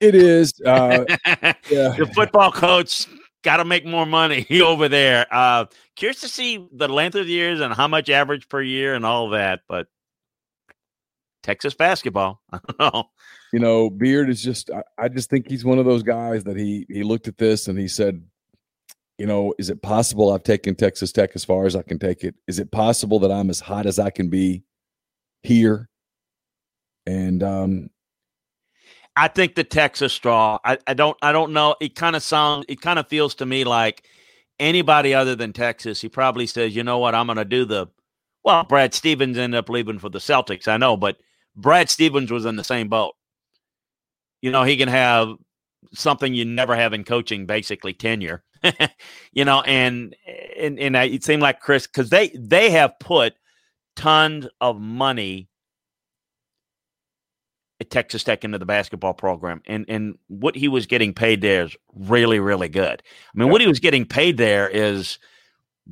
It 0.00 0.14
is. 0.14 0.54
Uh, 0.64 1.04
yeah. 1.26 1.96
The 1.98 2.08
football 2.14 2.52
coach 2.52 3.08
got 3.42 3.56
to 3.56 3.64
make 3.64 3.84
more 3.84 4.06
money 4.06 4.46
over 4.62 4.88
there. 4.88 5.26
Uh, 5.32 5.66
curious 5.96 6.20
to 6.20 6.28
see 6.28 6.64
the 6.72 6.88
length 6.88 7.16
of 7.16 7.26
the 7.26 7.32
years 7.32 7.60
and 7.60 7.74
how 7.74 7.88
much 7.88 8.08
average 8.08 8.48
per 8.48 8.62
year 8.62 8.94
and 8.94 9.04
all 9.04 9.30
that. 9.30 9.60
But 9.68 9.88
Texas 11.42 11.74
basketball, 11.74 12.40
I 12.52 12.60
don't 12.64 12.78
know. 12.78 13.04
You 13.52 13.58
know, 13.58 13.90
Beard 13.90 14.30
is 14.30 14.40
just. 14.40 14.70
I, 14.70 14.82
I 14.96 15.08
just 15.08 15.30
think 15.30 15.48
he's 15.48 15.64
one 15.64 15.78
of 15.78 15.84
those 15.84 16.04
guys 16.04 16.44
that 16.44 16.56
he 16.56 16.86
he 16.88 17.02
looked 17.02 17.26
at 17.26 17.38
this 17.38 17.66
and 17.66 17.78
he 17.78 17.88
said, 17.88 18.22
you 19.18 19.26
know, 19.26 19.52
is 19.58 19.68
it 19.68 19.82
possible 19.82 20.32
I've 20.32 20.44
taken 20.44 20.76
Texas 20.76 21.12
Tech 21.12 21.32
as 21.34 21.44
far 21.44 21.66
as 21.66 21.74
I 21.74 21.82
can 21.82 21.98
take 21.98 22.22
it? 22.22 22.36
Is 22.46 22.58
it 22.58 22.70
possible 22.70 23.18
that 23.18 23.32
I'm 23.32 23.50
as 23.50 23.60
hot 23.60 23.84
as 23.84 23.98
I 23.98 24.10
can 24.10 24.30
be 24.30 24.62
here? 25.42 25.88
And 27.06 27.42
um 27.42 27.90
I 29.16 29.26
think 29.26 29.56
the 29.56 29.64
Texas 29.64 30.12
straw. 30.12 30.58
I, 30.64 30.78
I 30.86 30.94
don't 30.94 31.16
I 31.20 31.32
don't 31.32 31.52
know. 31.52 31.74
It 31.80 31.96
kind 31.96 32.14
of 32.14 32.22
sounds 32.22 32.64
it 32.68 32.80
kind 32.80 32.98
of 32.98 33.08
feels 33.08 33.34
to 33.36 33.46
me 33.46 33.64
like 33.64 34.04
anybody 34.60 35.14
other 35.14 35.34
than 35.34 35.52
Texas, 35.52 36.00
he 36.00 36.08
probably 36.08 36.46
says, 36.46 36.74
you 36.74 36.84
know 36.84 36.98
what, 36.98 37.14
I'm 37.14 37.26
gonna 37.26 37.44
do 37.44 37.64
the 37.64 37.88
well, 38.44 38.62
Brad 38.64 38.94
Stevens 38.94 39.36
ended 39.36 39.58
up 39.58 39.68
leaving 39.68 39.98
for 39.98 40.08
the 40.08 40.20
Celtics, 40.20 40.68
I 40.68 40.76
know, 40.76 40.96
but 40.96 41.18
Brad 41.56 41.90
Stevens 41.90 42.30
was 42.30 42.46
in 42.46 42.54
the 42.56 42.64
same 42.64 42.88
boat. 42.88 43.14
You 44.40 44.52
know, 44.52 44.62
he 44.62 44.76
can 44.76 44.88
have 44.88 45.34
something 45.94 46.34
you 46.34 46.44
never 46.44 46.74
have 46.76 46.92
in 46.92 47.04
coaching, 47.04 47.46
basically 47.46 47.92
tenure. 47.92 48.44
you 49.32 49.44
know, 49.44 49.62
and 49.62 50.14
and 50.58 50.78
and 50.78 50.96
it 50.96 51.24
seemed 51.24 51.42
like 51.42 51.60
Chris 51.60 51.86
because 51.86 52.10
they 52.10 52.28
they 52.30 52.70
have 52.70 52.98
put 52.98 53.34
tons 53.96 54.46
of 54.60 54.80
money 54.80 55.48
at 57.80 57.90
Texas 57.90 58.24
Tech 58.24 58.44
into 58.44 58.58
the 58.58 58.66
basketball 58.66 59.14
program, 59.14 59.62
and 59.66 59.84
and 59.88 60.18
what 60.26 60.56
he 60.56 60.68
was 60.68 60.86
getting 60.86 61.14
paid 61.14 61.40
there 61.40 61.64
is 61.64 61.76
really 61.94 62.40
really 62.40 62.68
good. 62.68 63.02
I 63.02 63.38
mean, 63.38 63.46
yeah. 63.46 63.52
what 63.52 63.60
he 63.60 63.68
was 63.68 63.80
getting 63.80 64.04
paid 64.04 64.36
there 64.36 64.68
is 64.68 65.18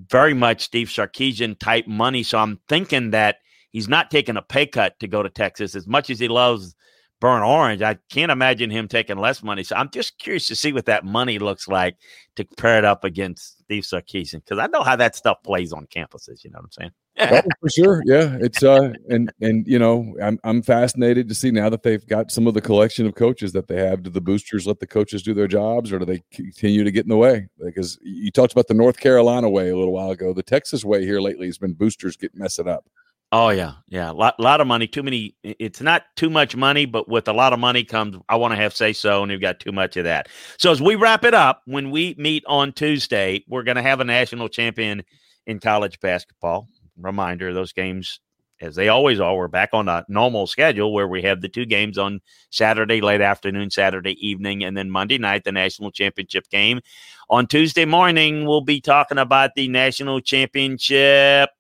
very 0.09 0.35
much 0.35 0.63
Steve 0.63 0.89
Sarkisian 0.89 1.59
type 1.59 1.87
money. 1.87 2.23
So 2.23 2.39
I'm 2.39 2.61
thinking 2.69 3.11
that 3.11 3.37
he's 3.71 3.89
not 3.89 4.11
taking 4.11 4.37
a 4.37 4.43
pay 4.43 4.67
cut 4.67 4.99
to 5.01 5.09
go 5.09 5.23
to 5.23 5.31
Texas 5.31 5.75
as 5.75 5.87
much 5.87 6.11
as 6.11 6.19
he 6.19 6.29
loves 6.29 6.75
burn 7.21 7.43
orange. 7.43 7.83
I 7.83 7.99
can't 8.11 8.33
imagine 8.33 8.71
him 8.71 8.89
taking 8.89 9.19
less 9.19 9.43
money. 9.43 9.63
So 9.63 9.77
I'm 9.77 9.91
just 9.91 10.19
curious 10.19 10.47
to 10.49 10.57
see 10.57 10.73
what 10.73 10.87
that 10.87 11.05
money 11.05 11.39
looks 11.39 11.69
like 11.69 11.97
to 12.37 12.45
compare 12.45 12.79
it 12.79 12.85
up 12.85 13.05
against 13.05 13.59
Steve 13.61 13.85
Sarkisian 13.85 14.45
because 14.45 14.59
I 14.59 14.67
know 14.67 14.83
how 14.83 14.97
that 14.97 15.17
stuff 15.17 15.43
plays 15.43 15.73
on 15.73 15.87
campuses. 15.87 16.45
You 16.45 16.51
know 16.51 16.59
what 16.59 16.65
I'm 16.65 16.73
saying? 16.73 16.91
oh, 17.19 17.43
for 17.61 17.71
sure, 17.71 18.03
yeah. 18.05 18.37
It's 18.41 18.63
uh, 18.63 18.93
and 19.09 19.33
and 19.41 19.67
you 19.67 19.79
know, 19.79 20.15
I'm 20.23 20.39
I'm 20.45 20.63
fascinated 20.63 21.29
to 21.29 21.35
see 21.35 21.51
now 21.51 21.71
that 21.71 21.83
they've 21.83 22.07
got 22.07 22.31
some 22.31 22.47
of 22.47 22.55
the 22.55 22.61
collection 22.61 23.07
of 23.07 23.15
coaches 23.15 23.53
that 23.53 23.69
they 23.69 23.79
have. 23.79 24.03
Do 24.03 24.11
the 24.11 24.21
boosters 24.21 24.67
let 24.67 24.81
the 24.81 24.87
coaches 24.87 25.23
do 25.23 25.33
their 25.33 25.49
jobs, 25.49 25.93
or 25.93 25.99
do 25.99 26.05
they 26.05 26.23
continue 26.33 26.85
to 26.85 26.91
get 26.91 27.05
in 27.05 27.09
the 27.09 27.17
way? 27.17 27.49
Because 27.59 27.99
you 28.03 28.31
talked 28.31 28.53
about 28.53 28.69
the 28.69 28.75
North 28.75 28.99
Carolina 28.99 29.49
way 29.49 29.71
a 29.71 29.77
little 29.77 29.95
while 29.95 30.11
ago. 30.11 30.33
The 30.33 30.43
Texas 30.43 30.85
way 30.85 31.05
here 31.05 31.21
lately 31.21 31.47
has 31.47 31.59
been 31.59 31.73
boosters 31.73 32.17
get 32.17 32.35
messing 32.35 32.69
up. 32.69 32.87
Oh 33.33 33.49
yeah, 33.49 33.73
yeah, 33.89 34.11
a 34.11 34.15
lot, 34.15 34.39
lot 34.39 34.61
of 34.61 34.69
money. 34.69 34.87
Too 34.87 35.03
many. 35.03 35.35
It's 35.43 35.81
not 35.81 36.05
too 36.15 36.31
much 36.31 36.55
money, 36.55 36.87
but 36.87 37.09
with 37.09 37.27
a 37.27 37.33
lot 37.33 37.53
of 37.53 37.59
money 37.59 37.83
comes. 37.83 38.17
I 38.29 38.37
want 38.37 38.53
to 38.53 38.57
have 38.57 38.75
say 38.75 38.93
so, 38.93 39.23
and 39.23 39.33
we've 39.33 39.41
got 39.41 39.59
too 39.59 39.73
much 39.73 39.97
of 39.97 40.05
that. 40.05 40.29
So 40.59 40.71
as 40.71 40.81
we 40.81 40.95
wrap 40.95 41.25
it 41.25 41.35
up, 41.35 41.63
when 41.67 41.91
we 41.91 42.15
meet 42.19 42.45
on 42.47 42.73
Tuesday, 42.73 43.45
we're 43.49 43.65
going 43.65 43.77
to 43.77 43.83
have 43.83 44.01
a 44.01 44.05
national 44.05 44.49
champion 44.49 45.03
in 45.47 45.59
college 45.59 45.99
basketball. 45.99 46.69
Reminder: 46.97 47.53
those 47.53 47.73
games, 47.73 48.21
as 48.61 48.77
they 48.77 48.89
always 48.89 49.19
are, 49.19 49.37
we're 49.37 49.49
back 49.49 49.71
on 49.73 49.89
a 49.89 50.05
normal 50.09 50.47
schedule 50.47 50.93
where 50.93 51.09
we 51.09 51.23
have 51.23 51.41
the 51.41 51.49
two 51.49 51.67
games 51.67 51.99
on 51.99 52.21
Saturday 52.51 53.01
late 53.01 53.21
afternoon, 53.21 53.71
Saturday 53.71 54.17
evening, 54.25 54.63
and 54.63 54.77
then 54.77 54.89
Monday 54.89 55.19
night 55.19 55.43
the 55.43 55.51
national 55.51 55.91
championship 55.91 56.49
game. 56.49 56.81
On 57.29 57.49
Tuesday 57.49 57.87
morning, 57.87 58.47
we'll 58.47 58.61
be 58.61 58.81
talking 58.81 59.19
about 59.19 59.51
the 59.57 59.67
national 59.67 60.21
championship 60.21 61.51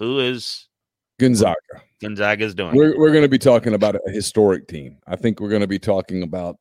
who 0.00 0.18
is 0.18 0.66
Gonzaga. 1.20 1.54
Gonzaga 2.00 2.44
is 2.44 2.54
doing. 2.54 2.74
We're, 2.74 2.98
we're 2.98 3.12
going 3.12 3.22
to 3.22 3.28
be 3.28 3.38
talking 3.38 3.74
about 3.74 3.94
a 3.94 4.10
historic 4.10 4.66
team. 4.66 4.96
I 5.06 5.14
think 5.14 5.38
we're 5.38 5.50
going 5.50 5.60
to 5.60 5.68
be 5.68 5.78
talking 5.78 6.24
about. 6.24 6.56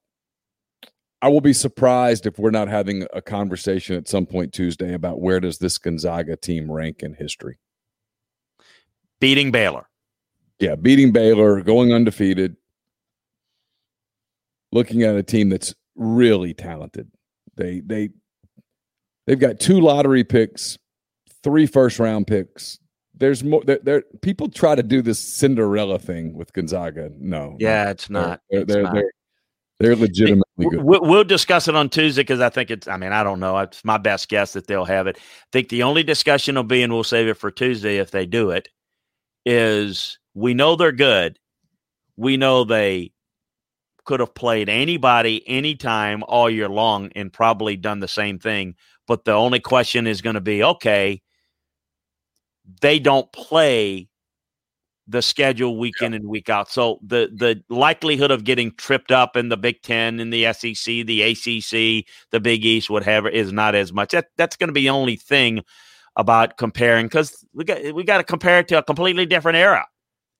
I 1.21 1.29
will 1.29 1.41
be 1.41 1.53
surprised 1.53 2.27
if 2.27 2.37
we're 2.37 2.51
not 2.51 2.67
having 2.67 3.05
a 3.13 3.21
conversation 3.21 3.95
at 3.95 4.07
some 4.07 4.25
point 4.25 4.53
Tuesday 4.53 4.93
about 4.93 5.19
where 5.19 5.39
does 5.39 5.57
this 5.57 5.77
Gonzaga 5.77 6.35
team 6.35 6.71
rank 6.71 7.01
in 7.01 7.13
history. 7.13 7.57
Beating 9.19 9.51
Baylor. 9.51 9.87
Yeah, 10.59 10.75
beating 10.75 11.11
Baylor, 11.11 11.61
going 11.61 11.93
undefeated, 11.93 12.57
looking 14.71 15.03
at 15.03 15.15
a 15.15 15.23
team 15.23 15.49
that's 15.49 15.73
really 15.95 16.53
talented. 16.53 17.09
They 17.55 17.79
they 17.79 18.09
they've 19.25 19.39
got 19.39 19.59
two 19.59 19.79
lottery 19.79 20.25
picks, 20.25 20.77
three 21.43 21.65
first 21.65 21.99
round 21.99 22.27
picks, 22.27 22.79
there's 23.19 23.43
more 23.43 23.63
there, 23.63 23.79
there, 23.83 24.03
people 24.21 24.49
try 24.49 24.75
to 24.75 24.83
do 24.83 25.01
this 25.01 25.19
cinderella 25.19 25.99
thing 25.99 26.33
with 26.33 26.51
gonzaga 26.53 27.11
no 27.19 27.55
yeah 27.59 27.89
it's 27.89 28.09
not 28.09 28.41
they're 28.49 28.61
it's 28.61 28.73
they're, 28.73 28.83
not. 28.83 28.93
they're, 28.93 29.11
they're 29.79 29.95
legitimately 29.95 30.43
good 30.69 30.83
We'll, 30.83 31.01
we'll 31.01 31.23
discuss 31.23 31.67
it 31.67 31.75
on 31.75 31.89
Tuesday 31.89 32.21
because 32.21 32.41
I 32.41 32.49
think 32.49 32.69
it's. 32.69 32.87
I 32.87 32.97
mean, 32.97 33.13
I 33.13 33.23
don't 33.23 33.39
know. 33.39 33.57
It's 33.59 33.85
my 33.85 33.97
best 33.97 34.27
guess 34.27 34.51
that 34.53 34.67
they'll 34.67 34.83
have 34.83 35.07
it. 35.07 35.17
I 35.17 35.47
think 35.53 35.69
the 35.69 35.83
only 35.83 36.03
discussion 36.03 36.55
will 36.55 36.63
be, 36.63 36.83
and 36.83 36.91
we'll 36.91 37.05
save 37.05 37.29
it 37.29 37.35
for 37.35 37.49
Tuesday 37.49 37.97
if 37.97 38.11
they 38.11 38.25
do 38.25 38.51
it. 38.51 38.67
Is 39.45 40.19
we 40.33 40.53
know 40.53 40.75
they're 40.75 40.91
good. 40.91 41.39
We 42.17 42.35
know 42.35 42.65
they 42.65 43.13
could 44.03 44.19
have 44.19 44.35
played 44.35 44.67
anybody, 44.67 45.47
anytime, 45.47 46.23
all 46.27 46.49
year 46.49 46.67
long, 46.67 47.11
and 47.15 47.31
probably 47.31 47.77
done 47.77 47.99
the 47.99 48.07
same 48.07 48.39
thing. 48.39 48.75
But 49.07 49.23
the 49.23 49.31
only 49.31 49.59
question 49.59 50.07
is 50.07 50.21
going 50.21 50.33
to 50.33 50.41
be, 50.41 50.63
okay, 50.63 51.21
they 52.81 52.99
don't 52.99 53.31
play 53.31 54.07
the 55.07 55.21
schedule 55.23 55.77
week 55.79 55.95
in 56.01 56.13
and 56.13 56.27
week 56.29 56.49
out. 56.49 56.69
So 56.69 56.99
the 57.01 57.29
the 57.33 57.63
likelihood 57.73 58.29
of 58.31 58.43
getting 58.43 58.71
tripped 58.75 59.11
up 59.11 59.35
in 59.35 59.49
the 59.49 59.57
Big 59.57 59.81
Ten, 59.81 60.19
in 60.19 60.29
the 60.29 60.53
SEC, 60.53 61.05
the 61.05 61.23
ACC, 61.23 62.05
the 62.31 62.39
Big 62.39 62.63
East, 62.63 62.89
whatever, 62.89 63.27
is 63.27 63.51
not 63.51 63.73
as 63.75 63.91
much. 63.91 64.11
That 64.11 64.27
that's 64.37 64.55
going 64.55 64.67
to 64.67 64.73
be 64.73 64.81
the 64.81 64.89
only 64.91 65.15
thing 65.15 65.61
about 66.15 66.57
comparing 66.57 67.07
because 67.07 67.43
we 67.53 67.63
got 67.63 67.93
we 67.93 68.03
got 68.03 68.17
to 68.17 68.23
compare 68.23 68.59
it 68.59 68.67
to 68.67 68.77
a 68.77 68.83
completely 68.83 69.25
different 69.25 69.57
era. 69.57 69.85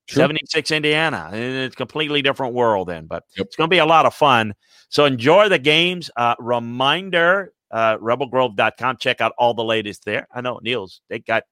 Sure. 0.07 0.23
76 0.23 0.71
Indiana. 0.71 1.29
and 1.31 1.41
It's 1.41 1.75
a 1.75 1.77
completely 1.77 2.23
different 2.23 2.55
world 2.55 2.87
then, 2.87 3.05
but 3.05 3.25
Yep. 3.37 3.45
it's 3.45 3.55
going 3.55 3.69
to 3.69 3.73
be 3.73 3.77
a 3.77 3.85
lot 3.85 4.07
of 4.07 4.13
fun. 4.15 4.55
So 4.89 5.05
enjoy 5.05 5.49
the 5.49 5.59
games. 5.59 6.09
Uh, 6.15 6.33
reminder, 6.39 7.53
uh, 7.69 7.97
rebelgrove.com. 7.97 8.97
Check 8.97 9.21
out 9.21 9.33
all 9.37 9.53
the 9.53 9.63
latest 9.63 10.05
there. 10.05 10.27
I 10.33 10.41
know 10.41 10.59
Niels, 10.63 11.01
they 11.09 11.19
got 11.19 11.43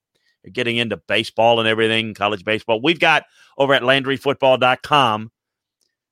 getting 0.52 0.76
into 0.76 0.96
baseball 0.96 1.60
and 1.60 1.68
everything, 1.68 2.14
college 2.14 2.44
baseball. 2.44 2.80
We've 2.80 3.00
got 3.00 3.24
over 3.56 3.74
at 3.74 3.82
LandryFootball.com, 3.82 5.30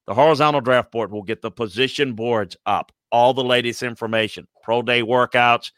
the 0.07 0.15
horizontal 0.15 0.61
draft 0.61 0.93
board 0.93 1.13
We'll 1.13 1.23
get 1.23 1.43
the 1.43 1.51
position 1.51 2.15
boards 2.15 2.57
up, 2.67 2.93
all 3.11 3.35
the 3.35 3.45
latest 3.45 3.83
information, 3.83 4.47
pro 4.63 4.83
day 4.83 5.03
workouts, 5.03 5.71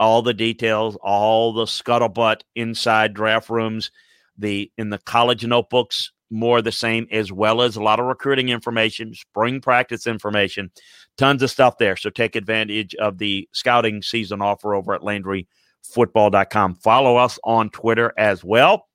all 0.00 0.22
the 0.22 0.34
details, 0.34 0.96
all 1.02 1.52
the 1.52 1.64
scuttlebutt 1.64 2.42
inside 2.54 3.14
draft 3.14 3.48
rooms, 3.48 3.90
the 4.36 4.70
in 4.76 4.90
the 4.90 4.98
college 4.98 5.46
notebooks, 5.46 6.12
more 6.30 6.60
the 6.62 6.72
same, 6.72 7.06
as 7.10 7.30
well 7.30 7.62
as 7.62 7.76
a 7.76 7.82
lot 7.82 8.00
of 8.00 8.06
recruiting 8.06 8.48
information, 8.48 9.14
spring 9.14 9.60
practice 9.60 10.06
information, 10.06 10.70
tons 11.16 11.42
of 11.42 11.50
stuff 11.50 11.78
there. 11.78 11.96
So 11.96 12.10
take 12.10 12.34
advantage 12.34 12.94
of 12.96 13.18
the 13.18 13.48
scouting 13.52 14.02
season 14.02 14.42
offer 14.42 14.74
over 14.74 14.94
at 14.94 15.04
Landry 15.04 15.46
football.com. 15.84 16.76
Follow 16.76 17.16
us 17.16 17.38
on 17.44 17.70
Twitter 17.70 18.12
as 18.18 18.42
well. 18.42 18.88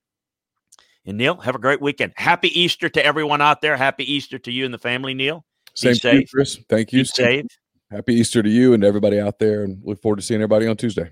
And 1.05 1.17
Neil, 1.17 1.37
have 1.37 1.55
a 1.55 1.59
great 1.59 1.81
weekend. 1.81 2.13
Happy 2.17 2.47
Easter 2.59 2.89
to 2.89 3.05
everyone 3.05 3.41
out 3.41 3.61
there. 3.61 3.77
Happy 3.77 4.11
Easter 4.11 4.37
to 4.39 4.51
you 4.51 4.65
and 4.65 4.73
the 4.73 4.77
family, 4.77 5.13
Neil. 5.13 5.45
Same 5.73 5.95
to 5.95 6.15
you. 6.15 6.27
Chris. 6.27 6.59
Thank 6.67 6.91
you. 6.93 7.05
Safe. 7.05 7.45
Happy 7.89 8.13
Easter 8.13 8.43
to 8.43 8.49
you 8.49 8.73
and 8.73 8.83
everybody 8.83 9.19
out 9.19 9.39
there, 9.39 9.63
and 9.63 9.81
look 9.83 10.01
forward 10.01 10.17
to 10.17 10.21
seeing 10.21 10.41
everybody 10.41 10.67
on 10.67 10.77
Tuesday. 10.77 11.09